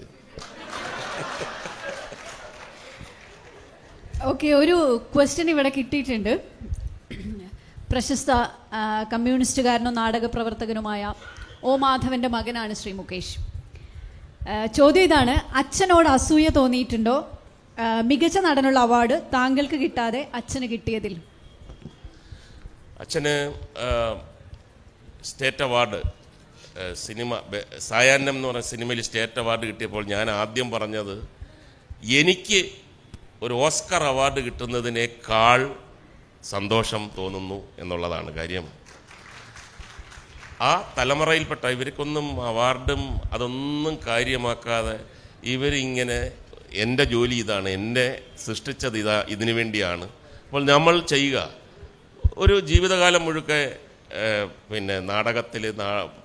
ഓക്കെ 4.29 4.49
ഒരു 4.61 4.75
ക്വസ്റ്റ്യൻ 5.13 5.47
ഇവിടെ 5.53 5.71
കിട്ടിയിട്ടുണ്ട്. 5.77 6.33
പ്രശസ്ത 7.91 8.31
കമ്മ്യൂണിസ്റ്റുകാരനും 9.13 9.93
നാടക 10.01 10.25
പ്രവർത്തകനുമായ 10.35 11.13
ഒ 11.69 11.73
മാധവന്റെ 11.83 12.29
മകനാണ് 12.35 12.73
ശ്രീ 12.79 12.91
മുകേഷ്. 12.99 13.35
ചോദ്യം 14.77 15.05
ഇതാണ് 15.07 15.35
അച്ഛനോട് 15.61 16.09
അസൂയ 16.15 16.47
തോന്നിയിട്ടുണ്ടോ? 16.59 17.15
മികച്ച 18.09 18.37
നടനുള്ള 18.47 18.79
അവാർഡ് 18.87 19.15
താങ്കൾക്ക് 19.35 19.77
കിട്ടാതെ 19.83 20.21
അച്ഛന് 20.39 20.67
കിട്ടിയതിൽ. 20.73 21.13
അച്ഛന് 23.03 23.35
സ്റ്റേറ്റ് 25.29 25.63
അവാർഡ് 25.67 25.99
സിനിമ 27.05 27.37
സായാഹ്നം 27.89 28.35
എന്ന് 28.37 28.47
പറഞ്ഞ 28.49 28.65
സിനിമയിൽ 28.73 28.99
സ്റ്റേറ്റ് 29.07 29.39
അവാർഡ് 29.43 29.65
കിട്ടിയപ്പോൾ 29.69 30.03
ഞാൻ 30.13 30.25
ആദ്യം 30.39 30.67
പറഞ്ഞത് 30.75 31.15
എനിക്ക് 32.21 32.59
ഒരു 33.45 33.53
ഓസ്കർ 33.67 34.03
അവാർഡ് 34.11 34.39
കിട്ടുന്നതിനേക്കാൾ 34.47 35.61
സന്തോഷം 36.53 37.03
തോന്നുന്നു 37.19 37.59
എന്നുള്ളതാണ് 37.81 38.29
കാര്യം. 38.39 38.65
ആ 40.67 40.71
തലമുറയിൽപ്പെട്ട 40.97 41.65
ഇവർക്കൊന്നും 41.75 42.27
അവാർഡും 42.49 43.01
അതൊന്നും 43.35 43.95
കാര്യമാക്കാതെ 44.09 44.95
ഇവരിങ്ങനെ 45.53 46.19
എന്റെ 46.83 47.03
ജോലി 47.13 47.35
ഇതാണ് 47.43 47.69
എന്നെ 47.77 48.07
സൃഷ്ടിച്ചത് 48.45 48.97
ഇതാ 49.01 49.17
ഇതിനു 49.35 49.53
വേണ്ടിയാണ്. 49.59 50.05
അപ്പോൾ 50.45 50.63
നമ്മൾ 50.71 50.95
ചെയ്യുക. 51.13 51.37
ഒരു 52.43 52.55
ജീവിതകാലം 52.69 53.21
മുഴുക്കെ 53.27 53.61
പിന്നെ 54.71 54.95
നാടകത്തിൽ 55.11 55.63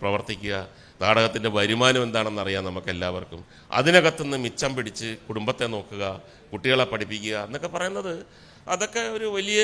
പ്രവർത്തിക്കുക 0.01 0.57
നാടകത്തിന്റെ 1.03 1.51
വരുമാനം 1.57 2.03
എന്താണെന്ന് 2.07 2.41
അറിയാം 2.45 2.65
നമുക്കെല്ലാവർക്കും. 2.69 3.41
അതിനകത്തുനിന്ന് 3.79 4.39
മിച്ചം 4.47 4.73
പിടിച്ച് 4.77 5.11
കുടുംബത്തെ 5.29 5.67
നോക്കുക 5.75 6.05
കുട്ടികളെ 6.53 6.87
പഠിപ്പിക്കുക 6.93 7.37
എന്നൊക്കെ 7.47 7.71
പറയുന്നത് 7.77 8.15
അതൊക്കെ 8.73 9.03
ഒരു 9.17 9.27
വലിയ 9.37 9.61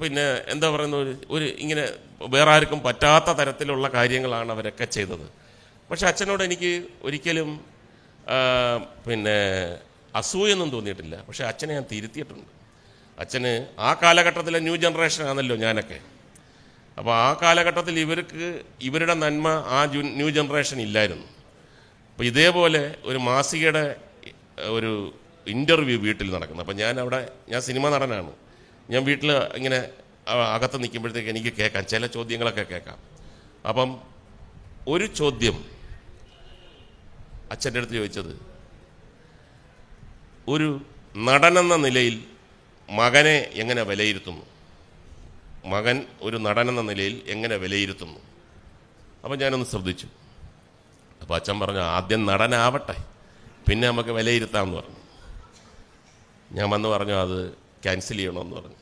പിന്നെ 0.00 0.24
എന്താ 0.52 0.68
പറയുന്ന 0.74 0.96
ഒരു 1.04 1.12
ഒരു 1.34 1.46
ഇങ്ങനെ 1.64 1.84
വേറെ 2.34 2.50
ആർക്കും 2.54 2.80
പറ്റാത്ത 2.86 3.30
തരത്തിലുള്ള 3.40 3.86
കാര്യങ്ങളാണ് 3.96 4.50
അവരൊക്കെ 4.54 4.86
ചെയ്തത്. 4.96 5.26
പക്ഷെ 5.90 6.06
അച്ഛനോട് 6.10 6.42
എനിക്ക് 6.48 6.72
ഒരിക്കലും 7.06 7.50
പിന്നെ 9.06 9.36
അസൂയൊന്നും 10.20 10.68
തോന്നിയിട്ടില്ല. 10.74 11.16
പക്ഷെ 11.28 11.44
അച്ഛനെ 11.50 11.72
ഞാൻ 11.78 11.86
തിരുത്തിയിട്ടുണ്ട്. 11.92 12.50
അച്ഛന് 13.22 13.52
ആ 13.86 13.90
കാലഘട്ടത്തിലെ 14.02 14.58
ന്യൂ 14.66 14.76
ജനറേഷൻ 14.84 15.22
ആണല്ലോ 15.30 15.56
ഞാനൊക്കെ. 15.64 15.98
അപ്പോൾ 16.98 17.14
ആ 17.24 17.28
കാലഘട്ടത്തിൽ 17.42 17.94
ഇവർക്ക് 18.04 18.46
ഇവരുടെ 18.88 19.14
നന്മ 19.24 19.48
ആ 19.76 19.78
ന്യൂ 20.18 20.28
ജനറേഷൻ 20.36 20.78
ഇല്ലായിരുന്നു. 20.86 21.26
അപ്പോൾ 22.12 22.24
ഇതേപോലെ 22.30 22.82
ഒരു 23.10 23.18
മാസികയുടെ 23.28 23.84
ഒരു 24.76 24.92
ഇന്റർവ്യൂ 25.54 25.96
വീട്ടിൽ 26.06 26.28
നടക്കുന്നു. 26.34 26.62
അപ്പോൾ 26.64 26.76
ഞാൻ 26.82 26.94
അവിടെ 27.02 27.20
ഞാൻ 27.52 27.60
സിനിമ 27.68 27.84
നടനാണ്. 27.94 28.32
ഞാൻ 28.92 29.02
വീട്ടിൽ 29.08 29.30
ഇങ്ങനെ 29.58 29.78
അകത്ത് 30.54 30.76
നിൽക്കുമ്പോഴത്തേക്ക് 30.82 31.30
എനിക്ക് 31.34 31.52
കേൾക്കാം. 31.58 31.84
ചില 31.92 32.06
ചോദ്യങ്ങളൊക്കെ 32.16 32.64
കേൾക്കാം. 32.72 32.98
അപ്പം 33.70 33.90
ഒരു 34.94 35.06
ചോദ്യം 35.20 35.56
അച്ഛന്റെ 37.52 37.78
അടുത്ത് 37.80 37.94
ചോദിച്ചത് 38.00 38.32
ഒരു 40.54 40.68
നടനെന്ന 41.28 41.74
നിലയിൽ 41.86 42.16
മകനെ 42.88 43.36
എങ്ങനെ 43.62 43.82
വിലയിരുത്തുന്നു? 43.90 44.44
മകൻ 45.64 46.06
ഒരു 46.20 46.36
നടനെന്ന 46.36 46.80
നിലയിൽ 46.80 47.22
എങ്ങനെ 47.26 47.56
വിലയിരുത്തുന്നു? 47.56 48.20
അപ്പം 49.24 49.38
ഞാനൊന്ന് 49.38 49.66
ശ്രദ്ധിച്ചു. 49.66 50.08
അപ്പോൾ 51.22 51.34
അച്ഛൻ 51.34 51.60
പറഞ്ഞു 51.60 51.80
ആദ്യം 51.80 52.26
നടനാവട്ടെ 52.26 53.04
പിന്നെ 53.68 53.88
നമുക്ക് 53.88 54.10
വിലയിരുത്താമെന്ന് 54.10 54.76
പറഞ്ഞു. 54.76 54.96
ഞാൻ 56.52 56.70
വന്ന് 56.70 56.88
പറഞ്ഞു 56.88 57.12
അത് 57.12 57.52
ക്യാൻസൽ 57.52 58.16
ചെയ്യണമെന്ന് 58.16 58.56
പറഞ്ഞു. 58.56 58.74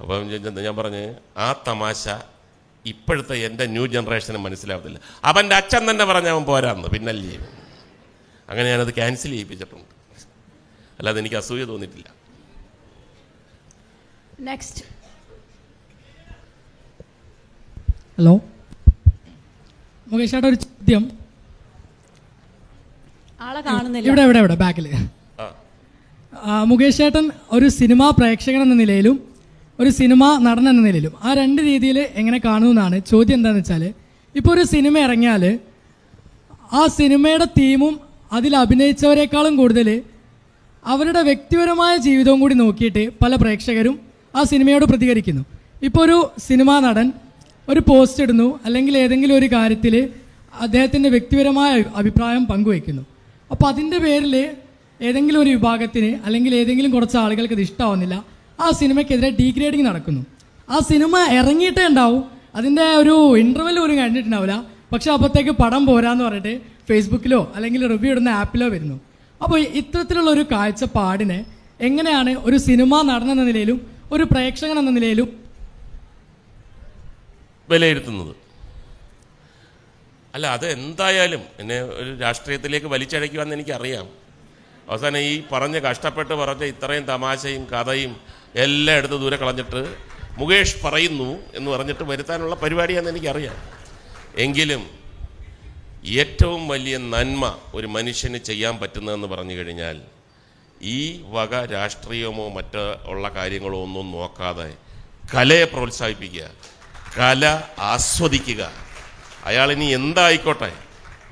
അപ്പം 0.00 0.26
ഞാൻ- 0.26 0.76
പറഞ്ഞ് 0.76 1.14
ആ 1.36 1.62
തമാശ 1.68 2.08
ഇപ്പോഴത്തെ 2.86 3.36
എന്റെ 3.36 3.66
ന്യൂ 3.66 3.86
ജനറേഷന് 3.86 4.36
മനസ്സിലാവത്തില്ല. 4.36 5.00
അവന്റെ 5.24 5.56
അച്ഛൻ 5.56 5.90
തന്നെ 5.90 6.04
പറഞ്ഞ 6.04 6.28
അവൻ 6.28 6.44
പോരാന്ന് 6.44 6.88
പിന്നല്ലേ 6.88 7.36
അങ്ങനെ 8.48 8.70
ഞാനത് 8.70 8.94
ക്യാൻസൽ 8.94 9.30
ചെയ്യിപ്പിച്ചിട്ടുണ്ട്. 9.30 9.84
അല്ലാതെ 10.98 11.20
എനിക്ക് 11.20 11.36
അസൂയ 11.36 11.64
തോന്നിയിട്ടില്ല. 11.64 12.12
നെക്സ്റ്റ് 14.40 15.01
ഹലോ 18.22 18.32
മുകേഷ് 20.06 20.32
ചേട്ടാ 20.32 20.48
ഒരു 20.48 20.58
ചോദ്യം. 20.62 21.02
ആളെ 23.40 23.60
കാണുന്നില്ല. 23.62 24.04
ഇവിടെ 24.08 24.22
ഇവിടെ 24.26 24.40
ഇവിടെ 24.42 24.56
ബാക്കിൽ 24.62 24.86
ആ. 25.38 25.46
മുകേഷ് 26.70 26.98
ചേട്ടൻ 27.00 27.24
ഒരു 27.56 27.66
സിനിമാ 27.78 28.06
പ്രേക്ഷകൻ 28.18 28.60
എന്ന 28.66 28.76
നിലയിലും 28.80 29.16
ഒരു 29.78 29.90
സിനിമ 29.98 30.22
നടൻ 30.46 30.66
എന്ന 30.70 30.82
നിലയിലും 30.86 31.14
ആ 31.24 31.32
രണ്ട് 31.40 31.60
രീതിയിൽ 31.68 31.98
എങ്ങനെ 32.20 32.38
കാണുമെന്നാണ് 32.46 32.96
ചോദ്യം 33.10 33.36
എന്താണെന്ന് 33.38 33.62
വെച്ചാൽ 33.62 33.82
ഇപ്പോൾ 34.34 34.52
ഒരു 34.54 34.64
സിനിമ 34.72 34.94
ഇറങ്ങിയാൽ 35.06 35.44
ആ 36.72 36.84
സിനിമയുടെ 36.98 37.48
തീമും 37.58 37.94
അതിൽ 38.32 38.52
അഭിനയിച്ചവരെക്കാളും 38.62 39.56
കൂടുതൽ 39.56 39.88
അവരുടെ 40.84 41.22
വ്യക്തിപരമായ 41.28 41.94
ജീവിതവും 42.06 42.38
കൂടി 42.42 42.54
നോക്കിയിട്ട് 42.60 43.04
പല 43.22 43.32
പ്രേക്ഷകരും 43.42 43.96
ആ 44.34 44.42
സിനിമയോട് 44.50 44.84
പ്രതികരിക്കുന്നു. 44.90 45.42
ഇപ്പോൾ 45.82 46.02
ഒരു 46.04 46.16
സിനിമാ 46.46 46.74
നടൻ 46.80 47.06
ഒരു 47.68 47.80
പോസ്റ്റ് 47.88 48.22
ഇടുന്നു. 48.22 48.60
അല്ലെങ്കിൽ 48.64 48.98
ഏതെങ്കിലും 48.98 49.36
ഒരു 49.36 49.46
കാര്യത്തിൽ 49.46 50.08
അദ്ദേഹത്തിന്റെ 50.60 51.08
വ്യക്തിപരമായ 51.08 51.84
അഭിപ്രായം 51.96 52.46
പങ്കുവയ്ക്കുന്നു. 52.46 53.02
അപ്പോൾ 53.50 53.68
അതിന്റെ 53.68 53.98
പേരിൽ 53.98 54.50
ഏതെങ്കിലും 55.00 55.40
ഒരു 55.40 55.50
വിഭാഗത്തിന് 55.50 56.18
അല്ലെങ്കിൽ 56.24 56.54
ഏതെങ്കിലും 56.54 56.90
കുറച്ച് 56.90 57.16
ആളുകൾക്ക് 57.16 57.54
ഇത് 57.54 57.60
ഇഷ്ടമാവുന്നില്ല 57.60 58.24
ആ 58.60 58.70
സിനിമയ്ക്കെതിരെ 58.70 59.30
ഡീഗ്രേഡിങ് 59.40 59.86
നടക്കുന്നു. 59.86 60.26
ആ 60.70 60.78
സിനിമ 60.78 61.18
ഇറങ്ങിയിട്ടേ 61.30 61.86
ഉണ്ടാവും. 61.86 62.24
അതിന്റെ 62.54 62.82
ഒരു 62.82 63.36
ഇന്റർവെൽ 63.38 63.78
പോലും 63.78 63.96
കഴിഞ്ഞിട്ടുണ്ടാവില്ല 63.98 64.64
പക്ഷേ 64.92 65.12
അപ്പോഴത്തേക്ക് 65.12 65.50
പടം 65.50 65.86
പോരാന്ന് 65.86 66.24
പറഞ്ഞിട്ട് 66.24 66.60
ഫേസ്ബുക്കിലോ 66.88 67.52
അല്ലെങ്കിൽ 67.56 67.86
റിവ്യൂ 67.86 68.10
ഇടുന്ന 68.12 68.28
ആപ്പിലോ 68.28 68.68
വരുന്നു. 68.68 69.00
അപ്പോൾ 69.42 69.60
ഇത്തരത്തിലുള്ള 69.60 70.30
ഒരു 70.30 70.44
കാഴ്ചപ്പാടിനെ 70.52 71.44
എങ്ങനെയാണ് 71.80 72.36
ഒരു 72.38 72.56
സിനിമ 72.56 73.02
നടൻ 73.02 73.30
എന്ന 73.30 73.44
നിലയിലും 73.44 73.86
ഒരു 74.12 74.24
പ്രേക്ഷകൻ 74.24 74.78
എന്ന 74.78 74.90
നിലയിലും 74.90 75.41
വിലയിരുത്തുന്നത്. 77.68 78.36
അല്ല 80.34 80.46
അത് 80.46 80.66
എന്തായാലും 80.72 81.42
എന്നെ 81.58 81.82
ഒരു 81.82 82.18
രാഷ്ട്രീയത്തിലേക്ക് 82.18 82.86
വലിച്ചഴയ്ക്കുവാന്ന് 82.86 83.54
എനിക്കറിയാം. 83.54 84.08
അവസാനം 84.88 85.18
ഈ 85.18 85.42
പറഞ്ഞ് 85.52 85.78
കഷ്ടപ്പെട്ട് 85.78 86.34
പറഞ്ഞ 86.34 86.64
ഇത്രയും 86.64 87.04
തമാശയും 87.04 87.64
കഥയും 87.64 88.16
എല്ലാം 88.54 88.96
എടുത്ത് 88.96 89.14
ദൂരെ 89.14 89.36
കളഞ്ഞിട്ട് 89.36 89.96
മുകേഷ് 90.38 90.82
പറയുന്നു 90.84 91.38
എന്ന് 91.54 91.70
പറഞ്ഞിട്ട് 91.70 92.02
വരുത്താനുള്ള 92.02 92.54
പരിപാടിയാണെന്ന് 92.54 93.10
എനിക്കറിയാം. 93.10 93.56
എങ്കിലും 94.36 94.90
ഏറ്റവും 96.04 96.68
വലിയ 96.68 96.96
നന്മ 96.96 97.58
ഒരു 97.74 97.86
മനുഷ്യന് 97.86 98.38
ചെയ്യാൻ 98.38 98.78
പറ്റുന്നതെന്ന് 98.78 99.28
പറഞ്ഞു 99.28 99.54
കഴിഞ്ഞാൽ 99.54 100.00
ഈ 100.82 101.22
വക 101.24 101.64
രാഷ്ട്രീയമോ 101.64 102.48
മറ്റോ 102.48 103.00
ഉള്ള 103.04 103.28
കാര്യങ്ങളോ 103.28 103.82
ഒന്നും 103.82 104.12
നോക്കാതെ 104.12 104.74
കലയെ 105.34 105.64
പ്രോത്സാഹിപ്പിക്കുക. 105.64 106.71
കല 107.18 107.62
ആസ്വദിക്കുക. 107.78 108.72
അയാൾ 109.44 109.72
ഇനി 109.72 109.84
എന്തായിക്കോട്ടെ? 109.84 110.72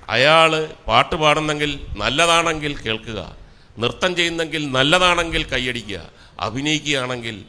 അയാൾ 0.08 0.74
പാട്ട് 0.88 1.16
പാടുന്നെങ്കിൽ 1.16 1.86
നല്ലതാണെങ്കിൽ 1.96 2.76
കേൾക്കുക. 2.76 3.36
നൃത്തം 3.78 4.16
ചെയ്യുന്നെങ്കിൽ 4.16 4.70
നല്ലതാണെങ്കിൽ 4.70 5.44
കൈയടിക്കുക. 5.44 6.10
അഭിനയിക്കുകയാണെങ്കിൽ 6.40 7.44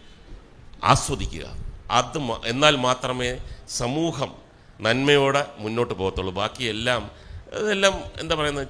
ആസ്വദിക്കുക. 0.83 1.45
അത് 1.91 2.17
എന്നാൽ 2.45 2.75
മാത്രമേ 2.75 3.39
സമൂഹം 3.69 4.35
നന്മയോടെ 4.81 5.45
മുന്നോട്ട് 5.57 5.93
പോകത്തുള്ളൂ. 5.93 6.33
ബാക്കിയെല്ലാം 6.33 7.11
ഇതെല്ലാം 7.53 8.03
എന്താ 8.19 8.35
പറയുന്നത്? 8.35 8.67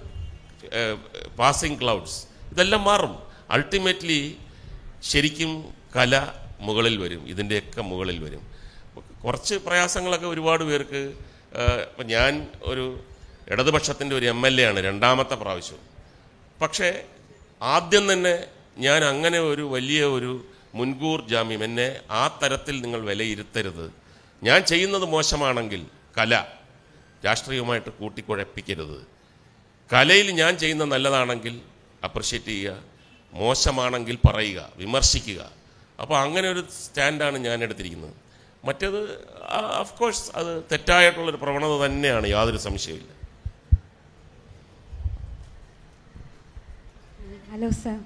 പാസിംഗ് 1.40 1.82
ക്ലൗഡ്സ് 1.82 2.26
ഇതെല്ലാം 2.52 2.84
മാറും. 2.84 3.20
അൾട്ടിമേറ്റ്ലി 3.52 4.38
ശരിക്കും 5.04 5.74
കല 5.96 6.28
മുകളിൽ 6.60 6.98
വരും. 6.98 7.28
ഇതിന്റെയൊക്കെ 7.28 7.82
മുകളിൽ 7.82 8.24
വരും. 8.24 8.51
കുറച്ച് 9.24 9.56
പ്രയാസങ്ങളൊക്കെ 9.56 10.28
ഒരുപാട് 10.28 10.64
പേർക്ക് 10.64 11.02
ഇപ്പം 11.90 12.08
ഞാൻ 12.08 12.48
ഒരു 12.62 12.86
ഇടതുപക്ഷത്തിന്റെ 13.48 14.16
ഒരു 14.16 14.26
എം 14.26 14.48
എൽ 14.48 14.62
എ 14.62 14.64
ആണ് 14.64 14.80
രണ്ടാമത്തെ 14.80 15.36
പ്രാവശ്യം. 15.36 15.80
പക്ഷേ 16.62 17.06
ആദ്യം 17.62 18.14
തന്നെ 18.14 18.48
ഞാൻ 18.78 19.04
അങ്ങനെ 19.04 19.40
ഒരു 19.40 19.62
വലിയ 19.62 20.04
ഒരു 20.04 20.46
മുൻകൂർ 20.76 21.28
ജാമ്യം 21.28 21.64
എന്നെ 21.64 22.00
ആ 22.12 22.40
തരത്തിൽ 22.44 22.82
നിങ്ങൾ 22.82 23.00
വിലയിരുത്തരുത്. 23.02 23.92
ഞാൻ 24.44 24.64
ചെയ്യുന്നത് 24.64 25.06
മോശമാണെങ്കിൽ 25.06 25.86
കല 26.18 26.46
രാഷ്ട്രീയവുമായിട്ട് 27.26 27.90
കൂട്ടിക്കുഴപ്പിക്കരുത്. 27.90 29.00
കലയിൽ 29.94 30.32
ഞാൻ 30.32 30.58
ചെയ്യുന്ന 30.58 30.84
നല്ലതാണെങ്കിൽ 30.86 31.62
അപ്രിഷ്യേറ്റ് 32.04 32.46
ചെയ്യുക 32.46 32.78
മോശമാണെങ്കിൽ 33.34 34.18
പറയുക 34.28 34.70
വിമർശിക്കുക. 34.76 35.42
അപ്പോൾ 36.02 36.18
അങ്ങനെ 36.18 36.48
ഒരു 36.50 36.62
സ്റ്റാൻഡാണ് 36.84 37.38
ഞാൻ 37.38 37.64
എടുത്തിരിക്കുന്നത്. 37.64 38.16
മറ്റേത് 38.68 39.00
ഓഫ് 39.82 39.94
കോഴ്സ് 40.00 40.26
അത് 40.40 40.52
തെറ്റായിട്ടുള്ളൊരു 40.72 41.40
പ്രവണത 41.44 41.74
തന്നെയാണ് 41.86 42.28
യാതൊരു 42.36 42.60
സംശയമില്ല 42.68 43.10
ഹലോ 47.54 47.70
സർ. 47.84 47.98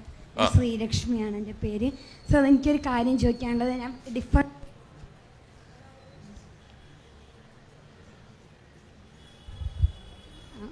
ശ്രീലക്ഷ്മിയാണ് 0.54 1.34
എന്റെ 1.40 1.54
പേര്. 1.64 1.88
സർ 2.30 2.40
എനിക്കൊരു 2.50 2.80
കാര്യം 2.86 3.16
ചോദിക്കാനുള്ളത് 3.22 3.74
ഞാൻ 3.82 3.92
ഡിഫർ 4.16 4.44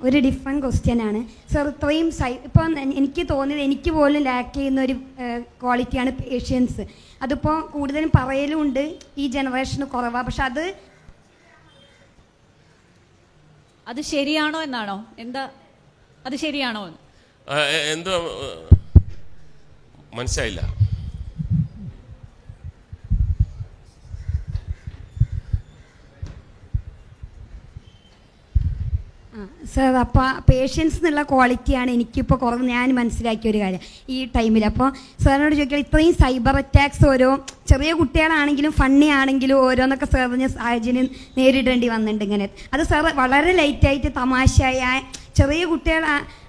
ഒരു 0.06 0.18
ഡിഫറെന്റ് 0.26 0.62
ക്വസ്റ്റ്യൻ 0.64 0.98
ആണ്. 1.08 1.20
സർ 1.52 1.66
ഇത്രയും 1.72 2.08
സൈ 2.18 2.30
ഇപ്പം 2.48 2.72
എനിക്ക് 3.00 3.22
തോന്നിയത് 3.30 3.62
എനിക്ക് 3.68 3.90
പോലും 3.98 4.22
ലാക്ക് 4.28 4.54
ചെയ്യുന്ന 4.56 4.80
ഒരു 4.86 4.94
ക്വാളിറ്റിയാണ് 5.62 6.10
പേഷ്യൻസ് 6.20 6.82
അതിപ്പോൾ 7.24 7.56
കൂടുതലും 7.74 8.10
പറയലും 8.16 8.58
ഉണ്ട് 8.62 8.84
ഈ 9.18 9.26
ജനറേഷന് 9.28 9.86
കുറവാണ് 9.94 10.26
പക്ഷെ 10.28 10.44
അത് 10.50 10.64
അത് 13.86 14.00
ശരിയാണോ 14.10 14.58
എന്നാണോ? 14.62 14.96
എന്താ 15.18 15.42
അത് 16.26 16.36
ശരിയാണോ 16.44 16.82
എന്താ 17.94 18.14
മനസ്സിലായില്ല. 20.12 20.60
സാർ 29.74 29.94
അപ്പോൾ 30.02 30.28
പേഷ്യൻസ് 30.48 30.98
എന്നുള്ള 30.98 31.22
ക്വാളിറ്റിയാണ് 31.30 31.90
എനിക്കിപ്പോൾ 31.96 32.38
കുറവ്. 32.42 32.64
ഞാൻ 32.74 32.88
മനസ്സിലാക്കിയ 32.98 33.50
ഒരു 33.52 33.60
കാര്യം. 33.62 33.82
ഈ 34.14 34.18
ടൈമിൽ 34.36 34.64
അപ്പോൾ 34.70 34.88
സാറിനോട് 35.24 35.54
ചോദിക്കുക 35.60 35.80
ഇത്രയും 35.84 36.14
സൈബർ 36.22 36.56
അറ്റാക്സ് 36.62 37.04
ഓരോ 37.12 37.30
ചെറിയ 37.70 37.92
കുട്ടികളാണെങ്കിലും 38.00 38.72
ഫണ്ണി 38.80 39.08
ആണെങ്കിലും 39.18 39.58
ഓരോന്നൊക്കെ 39.66 40.08
സാറിന് 40.14 40.48
സാഹചര്യം 40.56 41.08
നേരിടേണ്ടി 41.38 41.88
വന്നിട്ടുണ്ട് 41.94 42.24
ഇങ്ങനെ. 42.28 42.48
അത് 42.74 42.82
സാർ 42.92 43.02
വളരെ 43.22 43.52
ലൈറ്റായിട്ട് 43.60 44.10
തമാശയായ 44.20 44.80
ചെറിയ 45.36 45.64
കുട്ടികൾ 45.64 46.02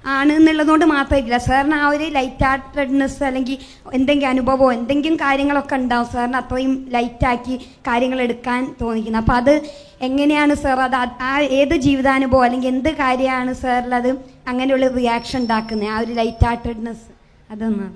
ആണ് 0.06 0.34
എന്നുള്ളതുകൊണ്ട് 0.34 0.86
മാത്രമായിട്ടില്ല 0.86 1.38
സാറിന് 1.38 1.76
ആ 1.76 1.88
ഒരു 1.88 2.04
ലൈറ്റ് 2.04 2.44
ഹാർട്ടഡ്നെസ് 2.44 3.24
അല്ലെങ്കിൽ 3.24 3.58
എന്തെങ്കിലും 3.94 4.30
അനുഭവമോ 4.30 4.74
എന്തെങ്കിലും 4.74 5.16
കാര്യങ്ങളൊക്കെ 5.16 5.76
ഉണ്ടാവും 5.76 6.08
സാറിന് 6.08 6.38
അത്രയും 6.38 6.88
ലൈറ്റാക്കി 6.90 7.56
കാര്യങ്ങൾ 7.88 8.22
എടുക്കാൻ 8.22 8.76
തോന്നിക്കുന്നത്. 8.82 9.22
അപ്പോൾ 9.22 9.34
അത് 9.34 9.54
എങ്ങനെയാണ് 10.02 10.54
സാർ 10.54 10.80
അത് 10.80 10.96
ആ- 11.22 11.40
ഏത് 11.42 11.76
ജീവിതാനുഭവം 11.76 12.44
അല്ലെങ്കിൽ 12.44 12.68
എന്ത് 12.68 12.90
കാര്യമാണ് 12.90 13.54
സാറിൽ 13.54 13.96
അത് 13.96 14.10
അങ്ങനെയുള്ള 14.48 14.88
റിയാക്ഷൻ 14.88 15.40
ഉണ്ടാക്കുന്നത്? 15.40 15.90
ആ 15.90 16.00
ഒരു 16.00 16.12
ലൈറ്റ് 16.12 16.46
ഹാർട്ടഡ്നെസ് 16.46 17.06
അതൊന്ന്. 17.52 17.88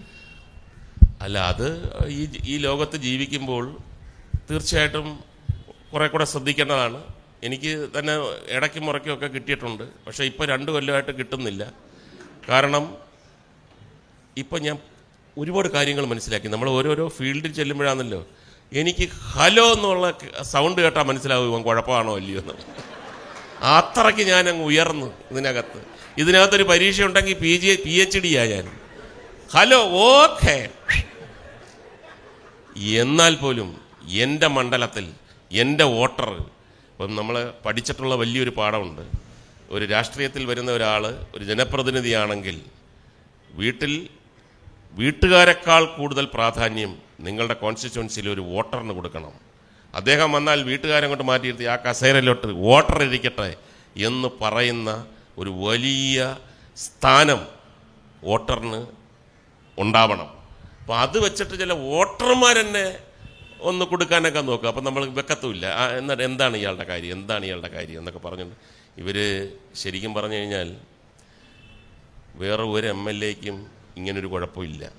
അല്ല 1.21 1.39
അത് 1.39 1.67
ഈ 2.07 2.29
ഈ 2.45 2.57
ലോകത്ത് 2.57 2.97
ജീവിക്കുമ്പോൾ 2.97 3.77
തീർച്ചയായിട്ടും 4.51 5.19
കുറെ 5.93 6.07
കൂടെ 6.07 6.25
ശ്രദ്ധിക്കേണ്ടതാണ്. 6.25 7.18
എനിക്ക് 7.43 7.71
തന്നെ 7.97 8.13
ഇടയ്ക്കും 8.55 8.85
മുറയ്ക്കും 8.85 9.13
ഒക്കെ 9.13 9.27
കിട്ടിയിട്ടുണ്ട്. 9.35 9.83
പക്ഷേ 10.07 10.23
ഇപ്പോൾ 10.23 10.45
രണ്ട് 10.47 10.69
കൊല്ലമായിട്ട് 10.71 11.13
കിട്ടുന്നില്ല. 11.19 11.63
കാരണം 12.49 12.83
ഇപ്പം 14.37 14.59
ഞാൻ 14.61 14.77
ഒരുപാട് 15.37 15.67
കാര്യങ്ങൾ 15.67 16.05
മനസ്സിലാക്കി. 16.05 16.47
നമ്മൾ 16.47 16.69
ഓരോരോ 16.69 17.07
ഫീൽഡിൽ 17.17 17.53
ചെല്ലുമ്പോഴാണല്ലോ 17.59 18.21
എനിക്ക് 18.71 19.05
ഹലോ 19.33 19.65
എന്നുള്ള 19.73 20.07
സൗണ്ട് 20.53 20.81
കേട്ടാൽ 20.81 21.03
മനസ്സിലാവും 21.03 21.47
ഇവൻ 21.51 21.61
കുഴപ്പമാണോ 21.63 22.15
അല്ലയോ 22.15 22.39
എന്ന്. 22.41 22.55
അത്രയ്ക്ക് 23.77 24.21
ഞാൻ 24.21 24.49
അങ്ങ് 24.49 24.65
ഉയർന്നു 24.65 25.07
ഇതിനകത്ത്. 25.31 25.79
ഇതിനകത്തൊരു 26.17 26.63
പരീക്ഷ 26.63 27.01
ഉണ്ടെങ്കിൽ 27.01 27.37
P 27.37 27.53
G 27.63 27.71
P 27.85 27.93
H 28.03 28.19
D 28.19 28.31
ആ 28.35 28.45
ഞാൻ. 28.45 28.67
Hello 29.55 29.79
okay. 30.03 30.57
എന്നാൽ 32.79 33.35
പോലും 33.35 33.69
എന്റെ 34.25 34.47
മണ്ഡലത്തിൽ 34.47 35.05
എന്റെ 35.51 35.83
വോട്ടർ 35.83 36.29
ഇപ്പം 36.99 37.15
നമ്മൾ 37.15 37.53
പഠിച്ചിട്ടുള്ള 37.65 38.13
വലിയൊരു 38.21 38.51
പാഠമുണ്ട്. 38.55 39.03
ഒരു 39.75 39.85
രാഷ്ട്രീയത്തിൽ 39.91 40.45
വരുന്ന 40.45 40.71
ഒരാൾ 40.71 41.03
ഒരു 41.35 41.43
ജനപ്രതിനിധിയാണെങ്കിൽ 41.49 42.57
വീട്ടിൽ 43.59 43.93
വീട്ടുകാരെക്കാൾ 44.99 45.85
കൂടുതൽ 45.85 46.25
പ്രാധാന്യം 46.33 46.91
നിങ്ങളുടെ 47.19 47.53
കോൺസ്റ്റിറ്റ്യുവൻസിയിൽ 47.53 48.29
ഒരു 48.29 48.41
വോട്ടറിന് 48.41 48.93
കൊടുക്കണം. 48.93 49.33
അദ്ദേഹം 49.93 50.31
വന്നാൽ 50.31 50.63
വീട്ടുകാരെ 50.63 51.07
കൊണ്ട് 51.07 51.23
മാറ്റിയിരുത്തി 51.23 51.69
ആ 51.73 51.75
കസേരയിലോട്ട് 51.75 52.47
വോട്ടർ 52.65 53.03
ഇരിക്കട്ടെ 53.03 53.49
എന്ന് 54.09 54.31
പറയുന്ന 54.41 54.89
ഒരു 55.37 55.49
വലിയ 55.49 56.37
സ്ഥാനം 56.85 57.41
വോട്ടറിന് 58.23 58.81
ഉണ്ടാവണം. 59.77 60.29
അപ്പോൾ 60.81 60.97
അത് 61.05 61.19
വെച്ചിട്ട് 61.25 61.55
ചില 61.59 61.73
വോട്ടർമാർ 61.73 62.57
തന്നെ 62.57 62.87
ഒന്ന് 63.61 63.85
കൊടുക്കാനൊക്കെ 63.85 64.41
നോക്കുക. 64.41 64.67
അപ്പം 64.67 64.83
നമ്മൾ 64.83 65.05
വെക്കത്തുമില്ല. 65.05 65.65
എന്നാൽ 65.97 66.23
എന്താണ് 66.23 66.57
ഇയാളുടെ 66.57 66.83
കാര്യം? 66.83 67.13
എന്താണ് 67.13 67.45
ഇയാളുടെ 67.45 67.67
കാര്യം 67.67 67.97
എന്നൊക്കെ 67.99 68.19
പറഞ്ഞു 68.19 68.45
ഇവർ 68.97 69.17
ശരിക്കും 69.75 70.13
പറഞ്ഞു 70.13 70.35
കഴിഞ്ഞാൽ 70.35 70.77
വേറെ 72.35 72.63
ഒരു 72.63 72.87
എം 72.87 73.09
എൽ 73.09 73.25
എക്കും 73.25 73.67
ഇങ്ങനൊരു 73.97 74.27
കുഴപ്പമില്ല. 74.27 74.91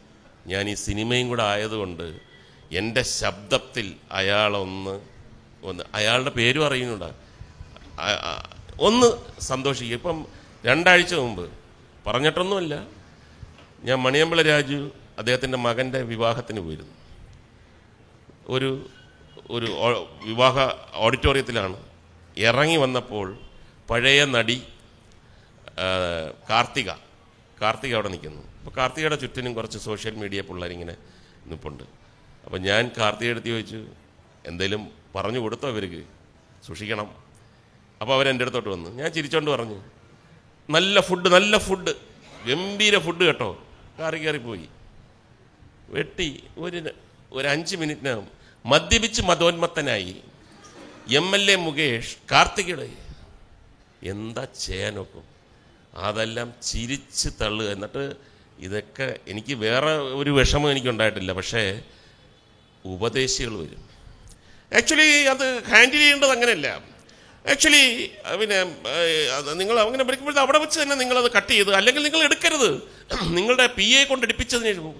ഞാൻ 0.46 0.68
ഈ 0.68 0.74
സിനിമയും 0.74 1.28
കൂടെ 1.28 1.42
ആയതുകൊണ്ട് 1.42 2.06
എന്റെ 2.72 3.02
ശബ്ദത്തിൽ 3.02 3.94
അയാളൊന്ന് 4.12 5.00
ഒന്ന് 5.62 5.84
അയാളുടെ 5.94 6.30
പേരും 6.30 6.66
അറിയുന്നുണ്ട്. 6.66 7.11
ഒന്ന് 8.80 9.08
സന്തോഷിക്കുക. 9.42 9.96
ഇപ്പം 9.96 10.26
രണ്ടാഴ്ച 10.66 11.14
മുമ്പ് 11.14 11.50
പറഞ്ഞിട്ടൊന്നുമല്ല. 12.06 12.86
ഞാൻ 13.84 13.98
മണിയമ്പള 13.98 14.42
രാജു 14.42 14.90
അദ്ദേഹത്തിന്റെ 15.18 15.58
മകന്റെ 15.58 16.02
വിവാഹത്തിന് 16.02 16.61
പോയിരുന്നു. 16.61 16.94
ഒരു 18.55 18.70
ഒരു 19.57 19.68
വിവാഹ 20.28 20.57
ഓഡിറ്റോറിയത്തിലാണ്. 21.05 21.78
ഇറങ്ങി 22.47 22.76
വന്നപ്പോൾ 22.76 23.26
പഴയ 23.91 24.20
നടി 24.34 24.59
കാർത്തിക 26.51 26.91
കാർത്തിക 27.61 27.95
അവിടെ 27.95 28.11
നിൽക്കുന്നു. 28.14 28.43
അപ്പോൾ 28.59 28.72
കാർത്തികയുടെ 28.76 29.16
ചുറ്റിനും 29.22 29.53
കുറച്ച് 29.55 29.78
സോഷ്യൽ 29.78 30.14
മീഡിയ 30.22 30.41
പിള്ളേരിങ്ങനെ 30.49 30.95
നിൽപ്പുണ്ട് 31.49 31.84
അപ്പോൾ 32.45 32.59
ഞാൻ 32.68 32.82
കാർത്തിക 32.99 33.30
എടുത്ത് 33.34 33.51
ചോദിച്ചു 33.55 33.80
എന്തെങ്കിലും 34.51 34.82
പറഞ്ഞു 35.16 35.41
കൊടുത്തോ 35.45 35.66
അവർക്ക് 35.68 36.03
സൂക്ഷിക്കണം. 36.66 37.09
അപ്പോൾ 38.01 38.14
അവരെന്റെ 38.16 38.45
അടുത്തോട്ട് 38.45 38.70
വന്നു. 38.74 38.91
ഞാൻ 39.01 39.09
ചിരിച്ചോണ്ട് 39.16 39.51
പറഞ്ഞു 39.51 39.78
നല്ല 40.68 41.01
ഫുഡ് 41.09 41.28
നല്ല 41.36 41.55
ഫുഡ് 41.66 41.93
ഗംഭീര 42.49 42.99
ഫുഡ് 43.07 43.24
കേട്ടോ. 43.28 43.51
കാറി 43.99 44.18
കയറി 44.24 44.41
പോയി. 44.49 44.66
വെട്ടി 45.97 46.28
ഒരു 46.59 46.78
ഒരു 47.32 47.46
അഞ്ച് 47.48 47.76
മിനിറ്റിനകം 47.76 48.26
മദ്യപിച്ച് 48.66 49.22
മതോന്മത്തനായി. 49.22 50.14
എം 51.18 51.28
എൽ 51.36 51.44
എ 51.50 51.56
മുകേഷ് 51.66 52.16
കാർത്തികയുടെ. 52.32 52.88
എന്താ 54.12 54.44
ചെയ്യാനൊക്കും? 54.64 55.24
അതെല്ലാം 56.08 56.48
ചിരിച്ച് 56.62 57.28
തള്ളുക. 57.40 57.68
എന്നിട്ട് 57.74 58.04
ഇതൊക്കെ 58.66 59.06
എനിക്ക് 59.32 59.54
വേറെ 59.64 59.92
ഒരു 60.20 60.30
വിഷമം 60.38 60.70
എനിക്കുണ്ടായിട്ടില്ല. 60.70 61.32
പക്ഷേ 61.38 61.62
ഉപദേശികൾ 62.84 63.52
വരും. 63.62 63.82
ആക്ച്വലി 64.78 65.08
അത് 65.34 65.46
ഹാൻഡിൽ 65.70 66.00
ചെയ്യേണ്ടത് 66.02 66.32
അങ്ങനെയല്ല. 66.36 66.68
ആക്ച്വലി 67.52 67.84
പിന്നെ 68.40 68.58
നിങ്ങൾ 69.60 69.76
അങ്ങനെ 69.84 70.04
പഠിക്കുമ്പോഴത്തെ 70.04 70.42
അവിടെ 70.44 70.58
വെച്ച് 70.64 70.78
തന്നെ 70.80 70.96
നിങ്ങളത് 71.02 71.28
കട്ട് 71.36 71.52
ചെയ്ത് 71.52 71.72
അല്ലെങ്കിൽ 71.78 72.02
നിങ്ങൾ 72.08 72.20
എടുക്കരുത്. 72.28 72.70
നിങ്ങളുടെ 73.36 73.66
പി 73.78 73.86
എ 74.00 74.04
കൊണ്ട് 74.10 74.26
എടുപ്പിച്ചതിന് 74.26 74.92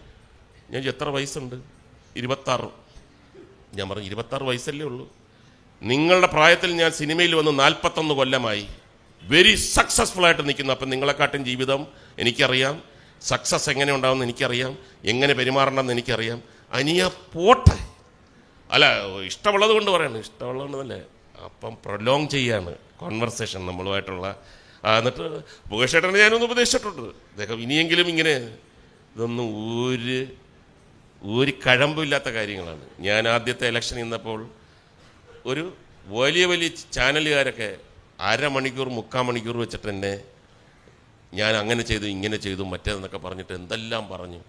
ഞാൻ 0.73 0.83
എത്ര 0.95 1.09
വയസ്സുണ്ട്? 1.17 1.80
ഇരുപത്താറ്. 2.17 2.69
ഞാൻ 3.75 3.89
പറഞ്ഞു 3.89 4.05
ഇരുപത്താറ് 4.05 4.43
വയസ്സല്ലേ 4.43 4.87
ഉള്ളൂ. 4.87 5.17
നിങ്ങളുടെ 5.83 6.27
പ്രായത്തിൽ 6.27 6.73
ഞാൻ 6.73 6.91
സിനിമയിൽ 6.91 7.35
വന്ന് 7.35 7.59
നാൽപ്പത്തൊന്ന് 7.59 8.15
കൊല്ലമായി. 8.15 8.67
വെരി 9.23 9.55
സക്സസ്ഫുൾ 9.55 10.25
ആയിട്ട് 10.25 10.49
നിൽക്കുന്നു. 10.49 10.73
അപ്പം 10.73 10.91
നിങ്ങളെക്കാട്ടും 10.91 11.45
ജീവിതം 11.45 11.87
എനിക്കറിയാം. 12.19 12.83
സക്സസ് 13.23 13.71
എങ്ങനെ 13.71 13.93
ഉണ്ടാവുമെന്ന് 13.93 14.25
എനിക്കറിയാം. 14.25 14.79
എങ്ങനെ 15.05 15.35
പെരുമാറണമെന്ന് 15.35 15.93
എനിക്കറിയാം. 15.93 16.43
അനിയ 16.73 17.11
പോട്ടെ. 17.33 17.89
അല്ല 18.71 19.07
ഇഷ്ടമുള്ളത് 19.19 19.71
കൊണ്ട് 19.71 19.91
പറയണം. 19.91 20.23
കൊണ്ടല്ലേ. 20.73 21.03
അപ്പം 21.45 21.77
പ്രൊലോങ് 21.85 22.29
ചെയ്യാണ് 22.29 22.75
കോൺവെർസേഷൻ 22.97 23.67
നമ്മളുമായിട്ടുള്ള. 23.67 24.37
എന്നിട്ട് 24.99 25.41
മുകേഷ് 25.73 25.93
ചേട്ടനെ 25.93 26.19
ഞാനൊന്ന് 26.19 26.47
ഉപദേശിച്ചിട്ടുണ്ട്. 26.47 27.03
അദ്ദേഹം 27.03 27.63
ഇനിയെങ്കിലും 27.63 28.09
ഇങ്ങനെ 28.09 28.37
ഇതൊന്നും 29.17 29.47
ഒരു 29.89 30.27
ഒരു 31.23 31.53
കഴമ്പില്ലാത്ത 31.67 32.29
കാര്യങ്ങളാണ്. 32.29 32.85
ഞാൻ 33.01 33.29
ആദ്യത്തെ 33.29 33.69
ഇലക്ഷൻ 33.69 33.97
നിന്നപ്പോൾ 33.97 34.51
ഒരു 35.47 35.73
വലിയ 36.07 36.47
വലിയ 36.47 36.69
ചാനലുകാരൊക്കെ 36.69 37.77
അരമണിക്കൂർ 38.21 38.89
മുക്കാൽ 38.89 39.23
മണിക്കൂർ 39.23 39.57
വെച്ചിട്ട് 39.57 39.89
എന്നെ 39.89 40.25
ഞാൻ 41.35 41.57
അങ്ങനെ 41.57 41.83
ചെയ്തു 41.83 42.05
ഇങ്ങനെ 42.05 42.37
ചെയ്തു 42.37 42.63
മറ്റേതെന്നൊക്കെ 42.63 43.19
പറഞ്ഞിട്ട് 43.19 43.53
എന്തെല്ലാം 43.53 44.09
പറഞ്ഞു. 44.09 44.41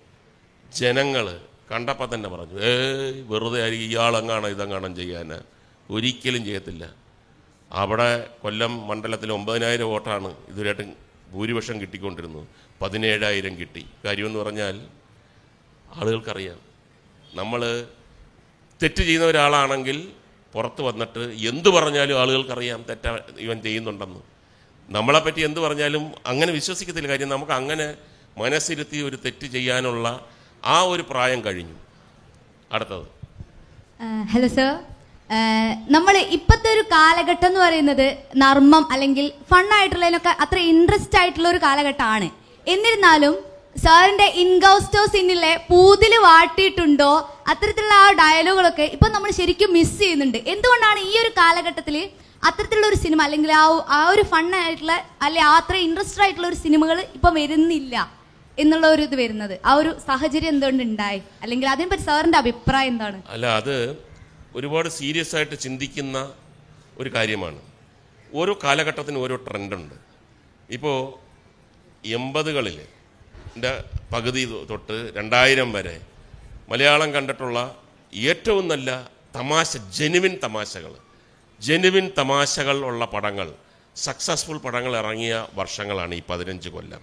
ജനങ്ങൾ 0.73 1.39
കണ്ടപ്പോൾ 1.71 2.15
തന്നെ 2.15 2.29
പറഞ്ഞു 2.29 2.59
ഏയ് 2.59 3.23
വെറുതെ 3.23 3.61
ആയിരിക്കും 3.61 3.87
ഇയാളെങ്ങാണോ 3.87 4.47
ഇതെങ്ങാണോ 4.47 4.95
ചെയ്യാൻ 4.95 5.43
ഒരിക്കലും 5.89 6.45
ചെയ്യത്തില്ല. 6.45 6.95
അവിടെ 7.71 8.27
കൊല്ലം 8.41 8.87
മണ്ഡലത്തിൽ 8.87 9.31
ഒമ്പതിനായിരം 9.31 9.87
വോട്ടാണ് 9.87 10.35
ഇതുവരെയായിട്ടും 10.49 10.95
ഭൂരിപക്ഷം 11.31 11.81
കിട്ടിക്കൊണ്ടിരുന്നത്. 11.81 12.47
പതിനേഴായിരം 12.81 13.59
കിട്ടി. 13.59 13.85
കാര്യമെന്ന് 14.05 14.39
പറഞ്ഞാൽ 14.39 15.00
ആളുകൾക്കറിയാം. 15.95 16.59
നമ്മൾ 17.33 17.87
തെറ്റ് 18.83 19.03
ചെയ്യുന്ന 19.03 19.27
ഒരാളാണെങ്കിൽ 19.27 20.11
പുറത്ത് 20.53 20.81
വന്നിട്ട് 20.81 21.19
എന്തു 21.19 21.69
പറഞ്ഞാലും 21.69 22.19
ആളുകൾക്കറിയാം 22.21 22.85
തെറ്റ 22.89 23.05
ഇവൻ 23.37 23.61
ചെയ്യുന്നുണ്ടെന്ന്. 23.61 24.19
നമ്മളെപ്പറ്റി 24.89 25.41
എന്ത് 25.41 25.59
പറഞ്ഞാലും 25.59 26.11
അങ്ങനെ 26.25 26.51
വിശ്വസിക്കത്തില്ല. 26.51 27.07
കാര്യം 27.07 27.29
നമുക്ക് 27.29 27.51
അങ്ങനെ 27.51 27.93
മനസ്സിരുത്തി 28.37 28.97
ഒരു 28.97 29.17
തെറ്റ് 29.25 29.47
ചെയ്യാനുള്ള 29.47 30.25
ആ 30.65 30.81
ഒരു 30.81 31.01
പ്രായം 31.09 31.45
കഴിഞ്ഞു. 31.45 31.75
അടുത്തത്. 32.71 33.07
Hello 34.29 34.47
sir. 34.47 34.79
നമ്മൾ 35.91 36.17
ഇപ്പോഴത്തെ 36.17 36.73
ഒരു 36.73 36.81
കാലഘട്ടം 36.81 37.47
എന്ന് 37.47 37.59
പറയുന്നത് 37.59 38.17
നർമ്മം 38.37 38.91
അല്ലെങ്കിൽ 38.91 39.31
ഫണ്ണായിട്ടുള്ളതിനൊക്കെ 39.51 40.29
അത്ര 40.29 40.59
ഇൻട്രസ്റ്റ് 40.59 41.19
ആയിട്ടുള്ള 41.19 41.49
ഒരു 41.49 41.57
കാലഘട്ടമാണ്. 41.57 42.29
എന്നിരുന്നാലും 42.67 43.50
സാറിന്റെ 43.75 44.25
ഇൻഗൗസ്റ്റോ 44.41 45.01
സിന്നിലെ 45.13 45.51
പൂതിൽ 45.69 46.13
വാട്ടിയിട്ടുണ്ടോ? 46.25 47.11
അത്തരത്തിലുള്ള 47.51 47.95
ആ 48.05 48.07
ഡയലോഗുകളൊക്കെ 48.21 48.85
ഇപ്പൊ 48.95 49.07
നമ്മൾ 49.15 49.29
ശരിക്കും 49.39 49.69
മിസ് 49.77 49.97
ചെയ്യുന്നുണ്ട്. 50.01 50.39
എന്തുകൊണ്ടാണ് 50.53 50.99
ഈ 51.09 51.13
ഒരു 51.21 51.31
കാലഘട്ടത്തിൽ 51.39 51.95
അത്തരത്തിലുള്ള 52.47 52.87
ഒരു 52.91 52.97
സിനിമ 53.03 53.19
അല്ലെങ്കിൽ 53.27 53.51
ആ 53.61 53.63
ആ 53.97 54.01
ഒരു 54.13 54.23
ഫണ്ണായിട്ടുള്ള 54.31 54.93
അല്ലെ 55.25 55.41
അത്ര 55.55 55.75
ഇൻട്രസ്റ്റഡ് 55.87 56.23
ആയിട്ടുള്ള 56.25 56.47
ഒരു 56.51 56.59
സിനിമകൾ 56.65 56.97
ഇപ്പൊ 57.17 57.29
വരുന്നില്ല 57.39 57.95
എന്നുള്ള 58.57 58.85
ഒരു 58.95 59.03
ഇത് 59.07 59.15
വരുന്നത്? 59.21 59.55
ആ 59.69 59.73
ഒരു 59.81 59.91
സാഹചര്യം 60.07 60.51
എന്തുകൊണ്ട് 60.53 60.83
ഉണ്ടായി? 60.87 61.19
അല്ലെങ്കിൽ 61.43 61.67
അതിനെപ്പറ്റി 61.73 62.05
സാറിന്റെ 62.09 62.39
അഭിപ്രായം 62.43 62.93
എന്താണ്? 62.93 63.17
അല്ല 63.33 63.45
അത് 63.59 63.75
ഒരുപാട് 64.57 64.87
സീരിയസ് 64.99 65.33
ആയിട്ട് 65.37 65.57
ചിന്തിക്കുന്ന 65.65 66.17
ഒരു 67.01 67.09
കാര്യമാണ്. 67.17 67.59
ഓരോ 68.39 68.53
കാലഘട്ടത്തിനും 68.63 69.21
ഓരോ 69.25 69.35
ട്രെൻഡുണ്ട് 69.45 69.95
ഇപ്പോൾ 70.77 70.97
എൺപതുകളിൽ 72.17 72.77
പകുതി 74.11 74.43
തൊട്ട് 74.69 74.97
രണ്ടായിരം 75.17 75.69
വരെ 75.71 75.95
മലയാളം 76.71 77.09
കണ്ടിട്ടുള്ള 77.15 77.59
ഏറ്റവും 78.13 78.65
നല്ല 78.67 78.89
തമാശ 79.35 79.71
ജെനുവിൻ 79.97 80.33
തമാശകൾ. 80.43 80.93
ജെനുവിൻ 81.61 82.05
തമാശകൾ 82.19 82.77
ഉള്ള 82.89 83.05
പടങ്ങൾ 83.05 83.47
സക്സസ്ഫുൾ 83.95 84.57
പടങ്ങൾ 84.57 84.93
ഇറങ്ങിയ 85.01 85.33
വർഷങ്ങളാണ് 85.59 86.13
ഈ 86.19 86.21
പതിനഞ്ച് 86.29 86.69
കൊല്ലം. 86.69 87.01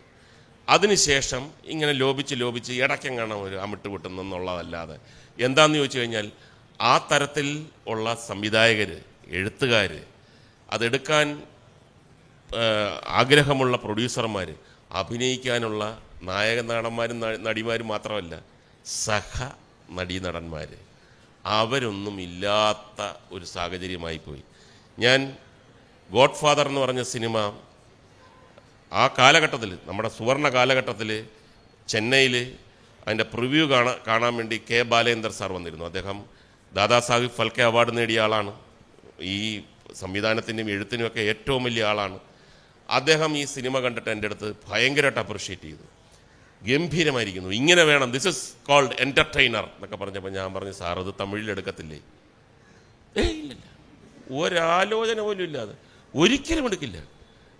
അതിനുശേഷം 0.68 1.42
ഇങ്ങനെ 1.64 1.92
ലോപിച്ച് 1.92 2.34
ലോപിച്ച് 2.34 2.72
ഇടയ്ക്കെങ്ങാണ് 2.82 3.34
ഒരു 3.34 3.56
അമിട്ട് 3.64 3.88
കിട്ടുന്നതെന്നുള്ളതല്ലാതെ 3.88 4.96
എന്താന്ന് 5.38 5.76
ചോദിച്ചു 5.78 5.98
കഴിഞ്ഞാൽ 5.98 6.26
ആ 6.80 6.94
തരത്തിൽ 7.10 7.48
ഉള്ള 7.86 8.14
സംവിധായകർ 8.28 8.90
എഴുത്തുകാർ 9.38 9.92
അതെടുക്കാൻ 10.68 11.28
ആഗ്രഹമുള്ള 13.20 13.76
പ്രൊഡ്യൂസർമാർ 13.76 14.48
അഭിനയിക്കാനുള്ള 15.00 15.82
നായക 16.22 16.60
നടന്മാരും 16.60 17.18
നടിമാരും 17.20 17.88
മാത്രമല്ല 17.88 18.42
സഹ 18.86 19.52
നടീനടന്മാർ 19.90 20.68
അവരൊന്നും 21.44 22.20
ഇല്ലാത്ത 22.20 23.00
ഒരു 23.32 23.44
സാഹചര്യമായി 23.44 24.18
പോയി. 24.18 24.42
ഞാൻ 24.98 25.36
ഗോഡ് 26.10 26.38
ഫാദർ 26.40 26.68
എന്ന് 26.68 26.80
പറഞ്ഞ 26.80 27.02
സിനിമ 27.02 27.36
ആ 28.92 29.06
കാലഘട്ടത്തിൽ 29.18 29.78
നമ്മുടെ 29.86 30.08
സുവർണ 30.08 30.48
കാലഘട്ടത്തിൽ 30.48 31.26
ചെന്നൈയിൽ 31.88 32.56
അതിന്റെ 33.04 33.24
പ്രിവ്യൂ 33.24 33.66
കാണാൻ 33.66 33.96
കാണാൻ 34.06 34.36
വേണ്ടി 34.36 34.62
കെ 34.70 34.82
ബാലേന്ദർ 34.82 35.30
സാർ 35.30 35.52
വന്നിരുന്നു. 35.52 35.84
അദ്ദേഹം 35.84 36.24
ദാദാസാഹിബ് 36.74 37.30
ഫൽക്കെ 37.30 37.62
അവാർഡ് 37.62 37.98
നേടിയ 37.98 38.20
ആളാണ്. 38.20 38.52
ഈ 39.22 39.62
സംവിധാനത്തിന്റെയും 39.94 40.70
എഴുത്തിനുമൊക്കെ 40.70 41.20
ഏറ്റവും 41.20 41.64
വലിയ 41.64 41.84
ആളാണ്. 41.84 42.18
അദ്ദേഹം 42.90 43.36
ഈ 43.36 43.44
സിനിമ 43.44 43.80
കണ്ടിട്ട് 43.80 44.10
എന്റെ 44.10 44.26
അടുത്ത് 44.26 44.56
ഭയങ്കരമായിട്ട് 44.68 45.20
അപ്രിഷ്യേറ്റ് 45.20 45.62
ചെയ്തു. 45.62 45.97
ഗംഭീരമായിരിക്കുന്നു. 46.66 47.50
ഇങ്ങനെ 47.50 47.82
വേണം. 47.82 48.12
ദിസ് 48.12 48.28
ഇസ് 48.28 48.52
കോൾഡ് 48.68 48.94
എന്റർടൈനർ 49.00 49.64
എന്നൊക്കെ 49.64 49.96
പറഞ്ഞപ്പോൾ 49.96 50.32
ഞാൻ 50.32 50.54
പറഞ്ഞു 50.54 50.72
സാർ 50.72 50.98
അത് 50.98 51.14
തമിഴിൽ 51.20 51.50
എടുക്കത്തില്ലേ 51.50 52.00
ഏ 53.16 53.22
ഇല്ലില്ല 53.22 53.64
ഒരാലോചന 54.40 55.20
പോലും 55.20 55.44
ഇല്ലാതെ. 55.44 55.74
ഒരിക്കലും 56.14 56.64
എടുക്കില്ല. 56.66 56.98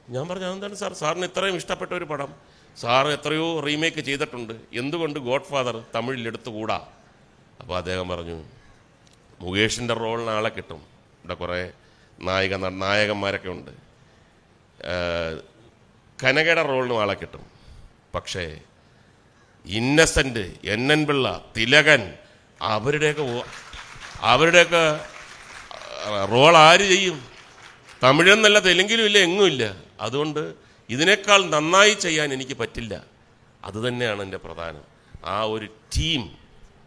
ഞാൻ 0.08 0.28
പറഞ്ഞു 0.28 0.46
അതെന്താണ് 0.46 0.74
സാർ? 0.74 0.92
സാറിന് 0.92 1.24
ഇത്രയും 1.24 1.56
ഇഷ്ടപ്പെട്ട 1.56 1.92
ഒരു 1.92 2.04
പടം. 2.04 2.34
സാർ 2.80 3.08
എത്രയോ 3.08 3.60
റീമേക്ക് 3.60 4.00
ചെയ്തിട്ടുണ്ട്. 4.08 4.54
എന്തുകൊണ്ട് 4.72 5.18
ഗോഡ് 5.20 5.42
ഫാദർ 5.42 5.84
തമിഴിൽ 5.94 6.26
എടുത്തുകൂടാ 6.26 6.86
അപ്പോൾ 7.60 7.76
അദ്ദേഹം 7.76 8.08
പറഞ്ഞു 8.08 8.44
മുകേഷിന്റെ 9.40 9.94
റോളിന് 9.94 10.30
ആളെ 10.30 10.48
കിട്ടും. 10.48 10.80
ഇവിടെ 11.18 11.34
കുറേ 11.34 11.70
നായിക 12.20 12.56
നായകന്മാരൊക്കെ 12.56 13.48
ഉണ്ട്. 13.48 13.70
കനകയുടെ 16.24 16.62
റോളിനും 16.62 17.00
ആളെ 17.00 17.14
കിട്ടും. 17.14 17.44
പക്ഷേ 18.14 18.60
Innocent 19.76 20.44
N 20.74 20.82
N 20.94 21.00
Pillai 21.06 21.26
Thilakan 21.56 22.02
അവരുടെയൊക്കെ 22.74 23.24
അവരുടെയൊക്കെ 24.32 24.82
റോൾ 26.32 26.54
ആര് 26.68 26.84
ചെയ്യും? 26.92 27.18
തമിഴെന്നല്ല 28.02 28.58
തെലുങ്കിലും 28.66 29.06
ഇല്ല 29.08 29.18
എങ്ങുമില്ല 29.18 29.64
അതുകൊണ്ട് 30.00 30.42
ഇതിനേക്കാൾ 30.88 31.40
നന്നായി 31.54 31.94
ചെയ്യാൻ 32.04 32.28
എനിക്ക് 32.36 32.56
പറ്റില്ല. 32.62 32.94
അതുതന്നെയാണ് 33.64 34.20
എന്റെ 34.26 34.38
പ്രധാനം. 34.44 34.84
ആ 35.34 35.36
ഒരു 35.54 35.66
ടീം 35.96 36.22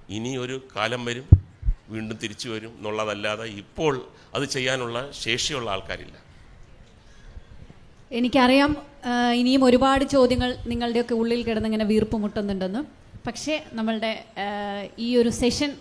ഇനി 0.10 0.32
ഒരു 0.44 0.56
കാലം 0.76 1.02
വരും 1.10 1.28
വീണ്ടും 1.94 2.18
തിരിച്ചു 2.24 2.48
വരും 2.50 2.72
എന്നുള്ളതല്ലാതെ 2.78 3.46
ഇപ്പോൾ 3.64 3.94
അത് 4.36 4.46
ചെയ്യാനുള്ള 4.56 4.98
ശേഷിയുള്ള 5.24 5.68
ആൾക്കാരില്ല. 5.76 6.18
എനിക്കറിയാം 8.20 8.72
ഇനിയും 9.40 9.62
ഒരുപാട് 9.68 10.04
ചോദ്യങ്ങൾ 10.16 10.50
നിങ്ങളുടെയൊക്കെ 10.72 11.16
ഉള്ളിൽ 11.22 11.42
കിടന്ന് 11.48 11.68
ഇങ്ങനെ 11.70 11.88
വീർപ്പ് 11.92 12.18
മുട്ടുന്നുണ്ടെന്ന് 12.24 12.82
പക്ഷേ 13.26 13.56
നമ്മളുടെ 13.78 14.12
ഈ 15.06 15.08
ഒരു 15.22 15.32
സെഷൻ 15.42 15.72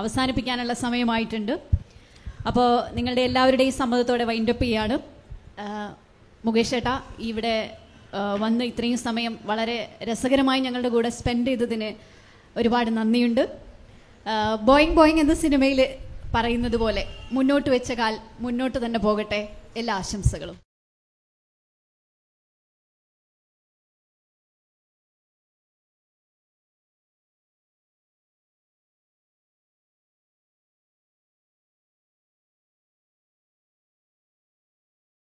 അവസാനിപ്പിക്കാനുള്ള 0.00 0.74
സമയമായിട്ടുണ്ട്. 0.84 1.54
അപ്പോൾ 2.48 2.68
നിങ്ങളുടെ 2.96 3.22
എല്ലാവരുടെയും 3.28 3.74
സമ്മതത്തോടെ 3.80 4.24
വൈൻഡപ്പ് 4.30 4.64
ചെയ്യാണ്. 4.66 4.96
മുകേഷ് 6.46 6.74
ചേട്ടാ 6.74 6.94
ഇവിടെ 7.30 7.54
വന്ന് 8.42 8.64
ഇത്രയും 8.70 8.98
സമയം 9.06 9.32
വളരെ 9.50 9.78
രസകരമായി 10.10 10.60
ഞങ്ങളുടെ 10.66 10.90
കൂടെ 10.94 11.10
സ്പെൻഡ് 11.18 11.50
ചെയ്തതിന് 11.50 11.90
ഒരുപാട് 12.60 12.90
നന്ദിയുണ്ട്. 12.98 13.42
ബോയിങ് 14.68 14.96
ബോയിങ് 14.98 15.20
എന്ന 15.24 15.34
സിനിമയിൽ 15.44 15.80
പറയുന്നത് 16.36 16.76
പോലെ 16.84 17.02
മുന്നോട്ട് 17.36 17.68
വെച്ച 17.74 17.92
കാൽ 18.00 18.14
മുന്നോട്ട് 18.46 18.78
തന്നെ 18.84 18.98
പോകട്ടെ. 19.06 19.40
എല്ലാ 19.80 19.94
ആശംസകളും. 20.02 20.56